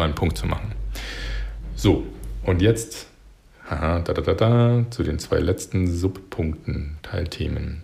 [0.00, 0.72] mal einen Punkt zu machen.
[1.76, 2.06] So,
[2.42, 3.06] und jetzt
[3.70, 7.82] haha, da, da, da, da, zu den zwei letzten Subpunkten, Teilthemen.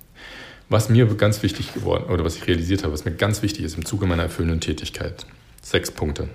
[0.69, 3.77] Was mir ganz wichtig geworden, oder was ich realisiert habe, was mir ganz wichtig ist
[3.77, 5.27] im Zuge meiner erfüllenden Tätigkeit.
[5.63, 6.29] Sechs Punkte.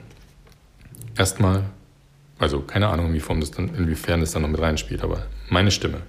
[1.18, 1.64] Erstmal,
[2.40, 6.02] also keine Ahnung, inwiefern das dann, inwiefern das dann noch mit reinspielt, aber meine Stimme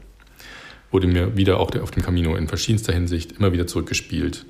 [0.93, 4.44] wurde mir wieder auch auf dem Camino in verschiedenster Hinsicht immer wieder zurückgespielt.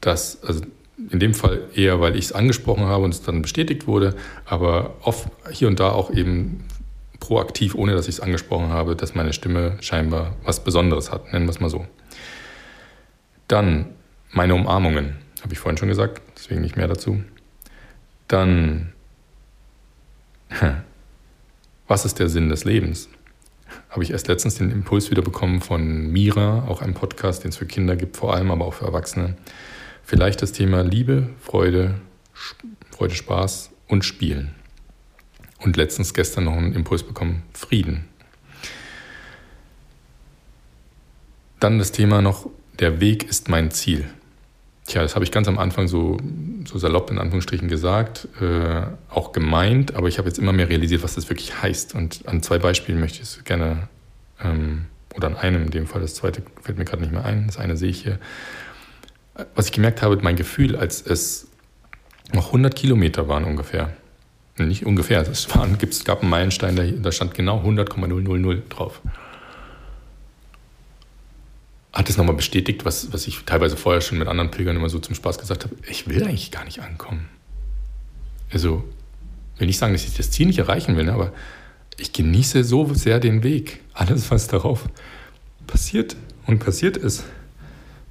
[0.00, 0.62] Das, also
[1.08, 4.14] in dem Fall eher, weil ich es angesprochen habe und es dann bestätigt wurde,
[4.44, 6.64] aber oft hier und da auch eben
[7.20, 11.46] proaktiv, ohne dass ich es angesprochen habe, dass meine Stimme scheinbar was Besonderes hat, nennen
[11.46, 11.86] wir es mal so.
[13.48, 13.86] Dann
[14.32, 17.22] meine Umarmungen, habe ich vorhin schon gesagt, deswegen nicht mehr dazu.
[18.28, 18.92] Dann,
[21.88, 23.08] was ist der Sinn des Lebens?
[23.88, 27.56] Habe ich erst letztens den Impuls wieder bekommen von Mira, auch einem Podcast, den es
[27.56, 29.36] für Kinder gibt, vor allem, aber auch für Erwachsene.
[30.10, 31.94] Vielleicht das Thema Liebe, Freude,
[32.90, 34.56] Freude, Spaß und Spielen.
[35.60, 38.08] Und letztens gestern noch einen Impuls bekommen, Frieden.
[41.60, 42.50] Dann das Thema noch,
[42.80, 44.04] der Weg ist mein Ziel.
[44.84, 46.16] Tja, das habe ich ganz am Anfang so,
[46.64, 51.04] so salopp in Anführungsstrichen gesagt, äh, auch gemeint, aber ich habe jetzt immer mehr realisiert,
[51.04, 51.94] was das wirklich heißt.
[51.94, 53.88] Und an zwei Beispielen möchte ich es gerne,
[54.42, 57.46] ähm, oder an einem in dem Fall, das zweite fällt mir gerade nicht mehr ein,
[57.46, 58.18] das eine sehe ich hier.
[59.54, 61.48] Was ich gemerkt habe, mein Gefühl, als es
[62.32, 63.94] noch 100 Kilometer waren ungefähr,
[64.58, 69.00] nicht ungefähr, es, waren, es gab einen Meilenstein, da, da stand genau 100,000 drauf
[71.92, 74.98] hat es nochmal bestätigt, was, was ich teilweise vorher schon mit anderen Pilgern immer so
[74.98, 75.74] zum Spaß gesagt habe.
[75.88, 77.28] Ich will eigentlich gar nicht ankommen.
[78.52, 78.84] Also,
[79.58, 81.32] will nicht sagen, dass ich das Ziel nicht erreichen will, aber
[81.98, 83.80] ich genieße so sehr den Weg.
[83.92, 84.88] Alles, was darauf
[85.66, 86.16] passiert
[86.46, 87.24] und passiert ist.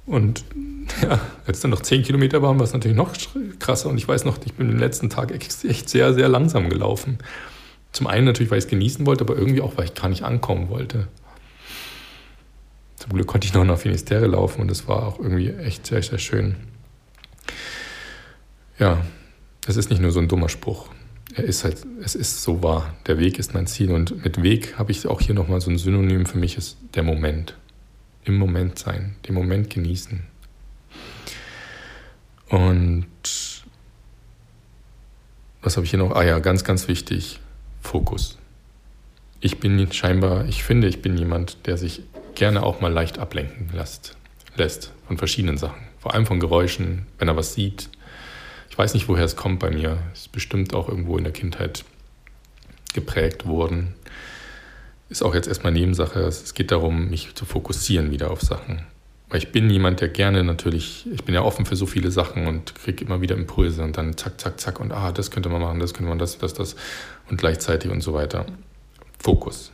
[0.06, 0.44] Und
[1.02, 3.12] ja, als dann noch zehn Kilometer waren, war es natürlich noch
[3.58, 3.88] krasser.
[3.88, 7.18] Und ich weiß noch, ich bin den letzten Tag echt sehr, sehr langsam gelaufen.
[7.92, 10.22] Zum einen natürlich, weil ich es genießen wollte, aber irgendwie auch, weil ich gar nicht
[10.22, 11.08] ankommen wollte.
[12.96, 16.02] Zum Glück konnte ich noch nach Finisterre laufen und es war auch irgendwie echt sehr,
[16.02, 16.56] sehr schön.
[18.78, 19.04] Ja,
[19.66, 20.88] es ist nicht nur so ein dummer Spruch.
[21.34, 22.94] Er ist halt, es ist so wahr.
[23.06, 25.78] Der Weg ist mein Ziel und mit Weg habe ich auch hier nochmal so ein
[25.78, 27.56] Synonym für mich ist der Moment.
[28.24, 30.22] Im Moment sein, den Moment genießen.
[32.48, 33.06] Und
[35.62, 36.12] was habe ich hier noch?
[36.12, 37.40] Ah ja, ganz, ganz wichtig,
[37.80, 38.38] Fokus.
[39.40, 42.02] Ich bin scheinbar, ich finde, ich bin jemand, der sich
[42.34, 44.16] gerne auch mal leicht ablenken lässt,
[44.56, 45.80] lässt von verschiedenen Sachen.
[45.98, 47.88] Vor allem von Geräuschen, wenn er was sieht.
[48.70, 49.98] Ich weiß nicht, woher es kommt bei mir.
[50.12, 51.84] Es ist bestimmt auch irgendwo in der Kindheit
[52.94, 53.94] geprägt worden.
[55.10, 56.20] Ist auch jetzt erstmal Nebensache.
[56.20, 58.86] Es geht darum, mich zu fokussieren wieder auf Sachen.
[59.28, 62.46] Weil ich bin jemand, der gerne natürlich, ich bin ja offen für so viele Sachen
[62.46, 65.60] und kriege immer wieder Impulse und dann zack, zack, zack und ah, das könnte man
[65.60, 66.76] machen, das könnte man, das, das, das
[67.28, 68.46] und gleichzeitig und so weiter.
[69.18, 69.72] Fokus.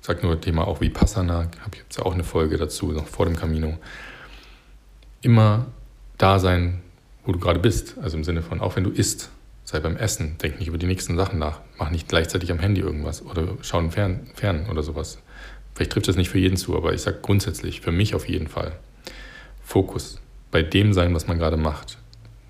[0.00, 3.06] Ich sage nur Thema auch Vipassana, habe ich jetzt ja auch eine Folge dazu, noch
[3.06, 3.78] vor dem Camino.
[5.22, 5.66] Immer
[6.16, 6.80] da sein,
[7.24, 7.96] wo du gerade bist.
[8.00, 9.30] Also im Sinne von, auch wenn du isst,
[9.70, 11.60] sei beim Essen, denk nicht über die nächsten Sachen nach.
[11.78, 15.18] Mach nicht gleichzeitig am Handy irgendwas oder schau Fern, Fern oder sowas.
[15.74, 18.48] Vielleicht trifft das nicht für jeden zu, aber ich sage grundsätzlich, für mich auf jeden
[18.48, 18.72] Fall.
[19.62, 20.20] Fokus.
[20.50, 21.98] Bei dem sein, was man gerade macht.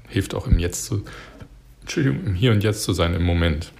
[0.09, 1.05] Hilft auch im Jetzt zu,
[1.83, 3.71] Entschuldigung, im Hier und Jetzt zu sein, im Moment.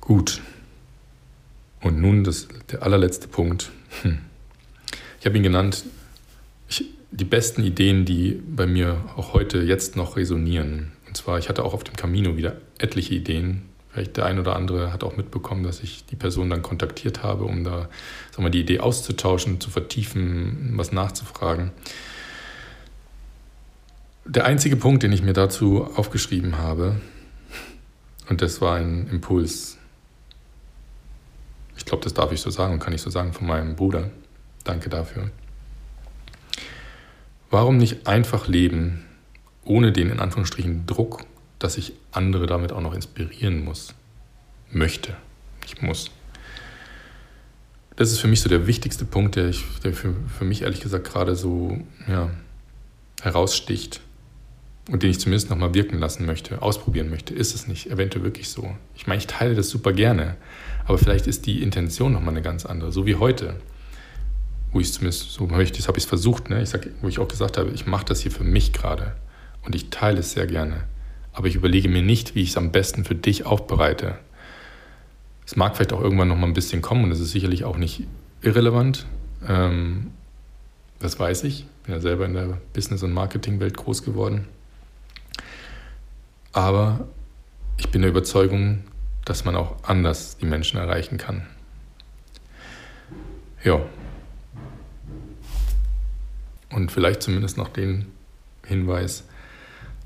[0.00, 0.40] Gut.
[1.82, 3.70] Und nun das, der allerletzte Punkt.
[4.02, 4.18] Hm.
[5.20, 5.84] Ich habe ihn genannt,
[6.68, 10.90] ich, die besten Ideen, die bei mir auch heute jetzt noch resonieren.
[11.12, 13.68] Und zwar, ich hatte auch auf dem Camino wieder etliche Ideen.
[13.90, 17.44] Vielleicht der ein oder andere hat auch mitbekommen, dass ich die Person dann kontaktiert habe,
[17.44, 17.90] um da
[18.30, 21.70] sagen wir, die Idee auszutauschen, zu vertiefen, was nachzufragen.
[24.24, 26.98] Der einzige Punkt, den ich mir dazu aufgeschrieben habe,
[28.30, 29.76] und das war ein Impuls,
[31.76, 34.08] ich glaube, das darf ich so sagen und kann ich so sagen von meinem Bruder.
[34.64, 35.30] Danke dafür.
[37.50, 39.04] Warum nicht einfach leben,
[39.64, 41.24] ohne den in Anführungsstrichen Druck,
[41.58, 43.94] dass ich andere damit auch noch inspirieren muss?
[44.70, 45.14] Möchte.
[45.66, 46.10] Ich muss.
[47.96, 50.80] Das ist für mich so der wichtigste Punkt, der, ich, der für, für mich ehrlich
[50.80, 51.78] gesagt gerade so
[52.08, 52.30] ja,
[53.20, 54.00] heraussticht
[54.90, 57.34] und den ich zumindest nochmal wirken lassen möchte, ausprobieren möchte.
[57.34, 58.74] Ist es nicht eventuell wirklich so?
[58.96, 60.36] Ich meine, ich teile das super gerne.
[60.86, 63.56] Aber vielleicht ist die Intention nochmal eine ganz andere, so wie heute.
[64.72, 66.62] wo ich zumindest, so habe ich es versucht, ne?
[66.62, 69.14] ich sag, wo ich auch gesagt habe, ich mache das hier für mich gerade
[69.64, 70.84] und ich teile es sehr gerne.
[71.32, 74.18] Aber ich überlege mir nicht, wie ich es am besten für dich aufbereite.
[75.46, 77.76] Es mag vielleicht auch irgendwann noch mal ein bisschen kommen und es ist sicherlich auch
[77.76, 78.06] nicht
[78.42, 79.06] irrelevant.
[79.48, 80.10] Ähm,
[80.98, 81.66] das weiß ich.
[81.84, 84.46] Bin ja selber in der Business- und Marketingwelt groß geworden.
[86.52, 87.08] Aber
[87.76, 88.84] ich bin der Überzeugung,
[89.24, 91.46] dass man auch anders die Menschen erreichen kann.
[93.64, 93.80] Ja.
[96.70, 98.06] Und vielleicht zumindest noch den
[98.66, 99.24] Hinweis,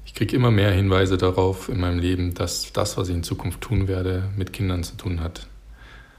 [0.07, 3.61] ich kriege immer mehr Hinweise darauf in meinem Leben, dass das, was ich in Zukunft
[3.61, 5.49] tun werde, mit Kindern zu tun hat,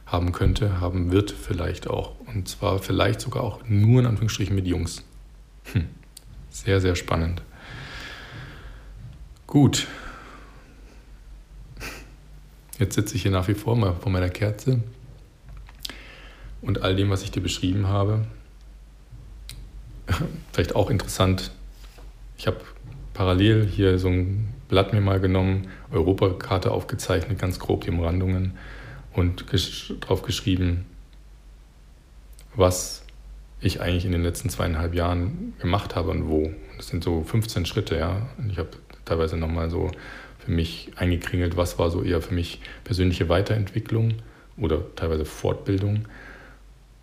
[0.05, 2.19] haben könnte, haben wird vielleicht auch.
[2.27, 5.03] Und zwar vielleicht sogar auch nur in Anführungsstrichen mit Jungs.
[5.72, 5.88] Hm.
[6.49, 7.41] Sehr, sehr spannend.
[9.47, 9.88] Gut.
[12.77, 14.84] Jetzt sitze ich hier nach wie vor mal vor meiner Kerze
[16.61, 18.27] und all dem, was ich dir beschrieben habe.
[20.51, 21.51] Vielleicht auch interessant.
[22.38, 22.59] Ich habe
[23.18, 28.53] parallel hier so ein Blatt mir mal genommen, Europakarte aufgezeichnet, ganz grob die Umrandungen
[29.11, 30.85] und gesch drauf geschrieben,
[32.53, 33.03] was
[33.60, 36.52] ich eigentlich in den letzten zweieinhalb Jahren gemacht habe und wo.
[36.77, 38.30] Das sind so 15 Schritte, ja.
[38.38, 38.69] Und ich habe
[39.03, 39.89] teilweise nochmal so
[40.38, 44.14] für mich eingekringelt, was war so eher für mich persönliche Weiterentwicklung
[44.57, 46.06] oder teilweise Fortbildung.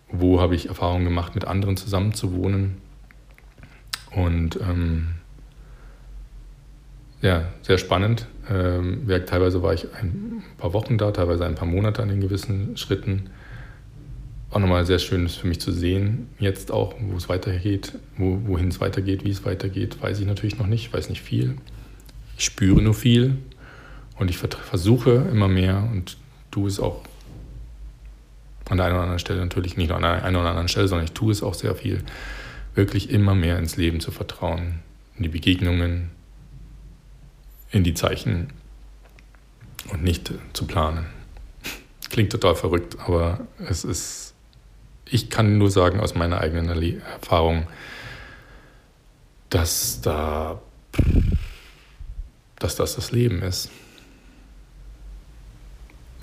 [0.09, 2.77] Wo habe ich Erfahrungen gemacht, mit anderen zusammenzuwohnen.
[4.11, 5.15] Und ähm,
[7.25, 8.27] ja, sehr spannend.
[8.47, 12.77] Ähm, teilweise war ich ein paar Wochen da, teilweise ein paar Monate an den gewissen
[12.77, 13.31] Schritten.
[14.51, 18.39] Auch nochmal sehr schön ist für mich zu sehen, jetzt auch, wo es weitergeht, wo,
[18.45, 21.57] wohin es weitergeht, wie es weitergeht, weiß ich natürlich noch nicht, weiß nicht viel.
[22.37, 23.37] Ich spüre nur viel
[24.19, 26.17] und ich versuche immer mehr und
[26.51, 27.01] tue es auch
[28.69, 30.87] an der einen oder anderen Stelle natürlich, nicht nur an der einen oder anderen Stelle,
[30.87, 32.03] sondern ich tue es auch sehr viel,
[32.75, 34.75] wirklich immer mehr ins Leben zu vertrauen,
[35.17, 36.11] in die Begegnungen,
[37.75, 38.53] in die Zeichen
[39.91, 41.07] und nicht zu planen.
[42.09, 44.33] Klingt total verrückt, aber es ist,
[45.03, 47.67] ich kann nur sagen aus meiner eigenen Erfahrung,
[49.49, 50.61] dass da,
[52.59, 53.69] dass das das Leben ist.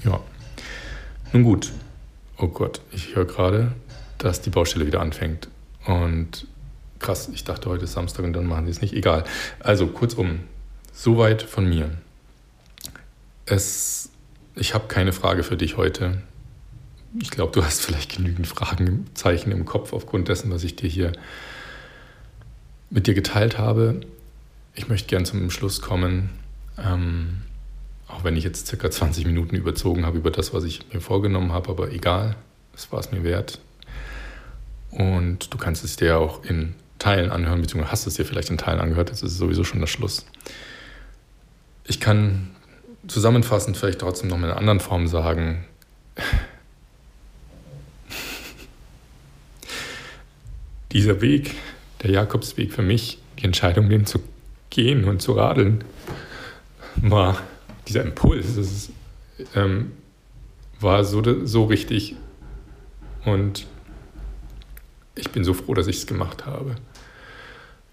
[0.04, 0.20] Ja.
[1.34, 1.70] Nun gut.
[2.38, 3.72] Oh Gott, ich höre gerade,
[4.16, 5.48] dass die Baustelle wieder anfängt.
[5.84, 6.46] Und
[6.98, 8.94] krass, ich dachte, heute ist Samstag und dann machen sie es nicht.
[8.94, 9.24] Egal.
[9.60, 10.40] Also kurzum,
[10.92, 11.90] Soweit von mir.
[13.46, 14.10] Es,
[14.54, 16.22] ich habe keine Frage für dich heute.
[17.20, 21.12] Ich glaube, du hast vielleicht genügend Fragenzeichen im Kopf aufgrund dessen, was ich dir hier
[22.90, 24.00] mit dir geteilt habe.
[24.74, 26.30] Ich möchte gern zum Schluss kommen,
[26.78, 27.42] ähm,
[28.06, 31.52] auch wenn ich jetzt circa 20 Minuten überzogen habe über das, was ich mir vorgenommen
[31.52, 32.36] habe, aber egal,
[32.74, 33.58] es war es mir wert.
[34.90, 38.58] Und du kannst es dir auch in Teilen anhören, beziehungsweise hast es dir vielleicht in
[38.58, 40.26] Teilen angehört, jetzt ist es sowieso schon der Schluss.
[41.84, 42.50] Ich kann
[43.08, 45.64] zusammenfassend vielleicht trotzdem noch in einer anderen Form sagen,
[50.92, 51.54] dieser Weg,
[52.02, 54.20] der Jakobsweg für mich, die Entscheidung, den zu
[54.70, 55.84] gehen und zu radeln,
[56.96, 57.40] war
[57.88, 58.90] dieser Impuls, ist,
[59.54, 59.92] ähm,
[60.80, 62.16] war so, so richtig.
[63.24, 63.66] Und
[65.14, 66.76] ich bin so froh, dass ich es gemacht habe.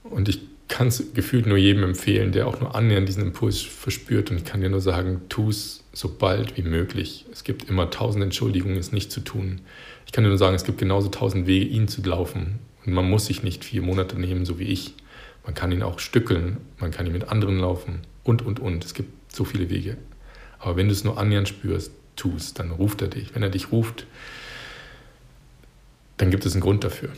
[0.03, 4.31] Und ich kann es gefühlt nur jedem empfehlen, der auch nur annähernd diesen Impuls verspürt.
[4.31, 7.25] Und ich kann dir nur sagen, tu es so bald wie möglich.
[7.31, 9.61] Es gibt immer tausend Entschuldigungen, es nicht zu tun.
[10.05, 12.59] Ich kann dir nur sagen, es gibt genauso tausend Wege, ihn zu laufen.
[12.85, 14.93] Und man muss sich nicht vier Monate nehmen, so wie ich.
[15.43, 18.85] Man kann ihn auch stückeln, man kann ihn mit anderen laufen und, und, und.
[18.85, 19.97] Es gibt so viele Wege.
[20.59, 23.33] Aber wenn du es nur annähernd spürst, tu es, dann ruft er dich.
[23.33, 24.05] Wenn er dich ruft,
[26.17, 27.09] dann gibt es einen Grund dafür.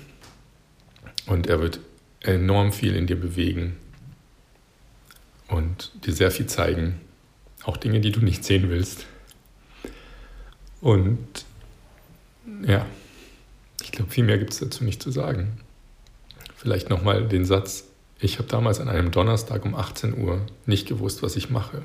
[1.26, 1.80] Und er wird
[2.22, 3.78] enorm viel in dir bewegen
[5.48, 7.00] und dir sehr viel zeigen.
[7.64, 9.06] Auch Dinge, die du nicht sehen willst.
[10.80, 11.46] Und
[12.66, 12.86] ja,
[13.84, 15.60] ich glaube, viel mehr gibt es dazu nicht zu sagen.
[16.56, 17.86] Vielleicht nochmal den Satz,
[18.20, 21.84] ich habe damals an einem Donnerstag um 18 Uhr nicht gewusst, was ich mache.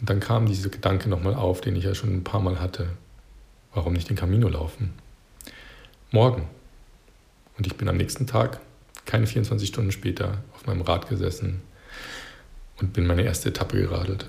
[0.00, 2.88] Und dann kam dieser Gedanke nochmal auf, den ich ja schon ein paar Mal hatte.
[3.72, 4.92] Warum nicht den Camino laufen?
[6.10, 6.48] Morgen.
[7.58, 8.60] Und ich bin am nächsten Tag
[9.04, 11.62] keine 24 Stunden später auf meinem Rad gesessen
[12.78, 14.28] und bin meine erste Etappe geradelt.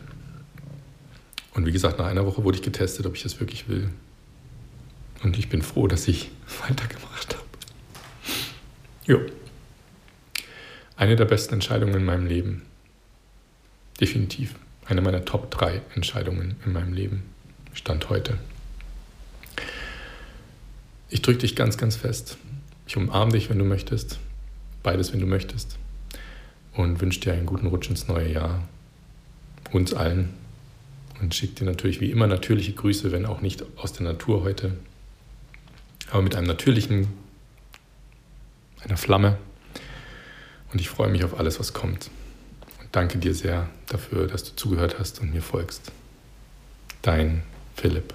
[1.54, 3.90] Und wie gesagt, nach einer Woche wurde ich getestet, ob ich das wirklich will.
[5.24, 6.30] Und ich bin froh, dass ich
[6.68, 7.46] weitergemacht habe.
[9.06, 9.22] Jo.
[10.98, 12.64] Eine der besten Entscheidungen in meinem Leben.
[14.00, 14.56] Definitiv.
[14.86, 17.24] Eine meiner Top 3 Entscheidungen in meinem Leben.
[17.74, 18.38] Stand heute.
[21.10, 22.38] Ich drücke dich ganz, ganz fest.
[22.88, 24.20] Ich umarme dich, wenn du möchtest.
[24.86, 25.80] Beides, wenn du möchtest.
[26.74, 28.62] Und wünsche dir einen guten Rutsch ins neue Jahr.
[29.72, 30.30] Uns allen.
[31.20, 34.74] Und schicke dir natürlich wie immer natürliche Grüße, wenn auch nicht aus der Natur heute.
[36.12, 37.08] Aber mit einem natürlichen,
[38.84, 39.40] einer Flamme.
[40.72, 42.12] Und ich freue mich auf alles, was kommt.
[42.80, 45.92] Und danke dir sehr dafür, dass du zugehört hast und mir folgst.
[47.02, 47.42] Dein
[47.76, 48.14] Philipp.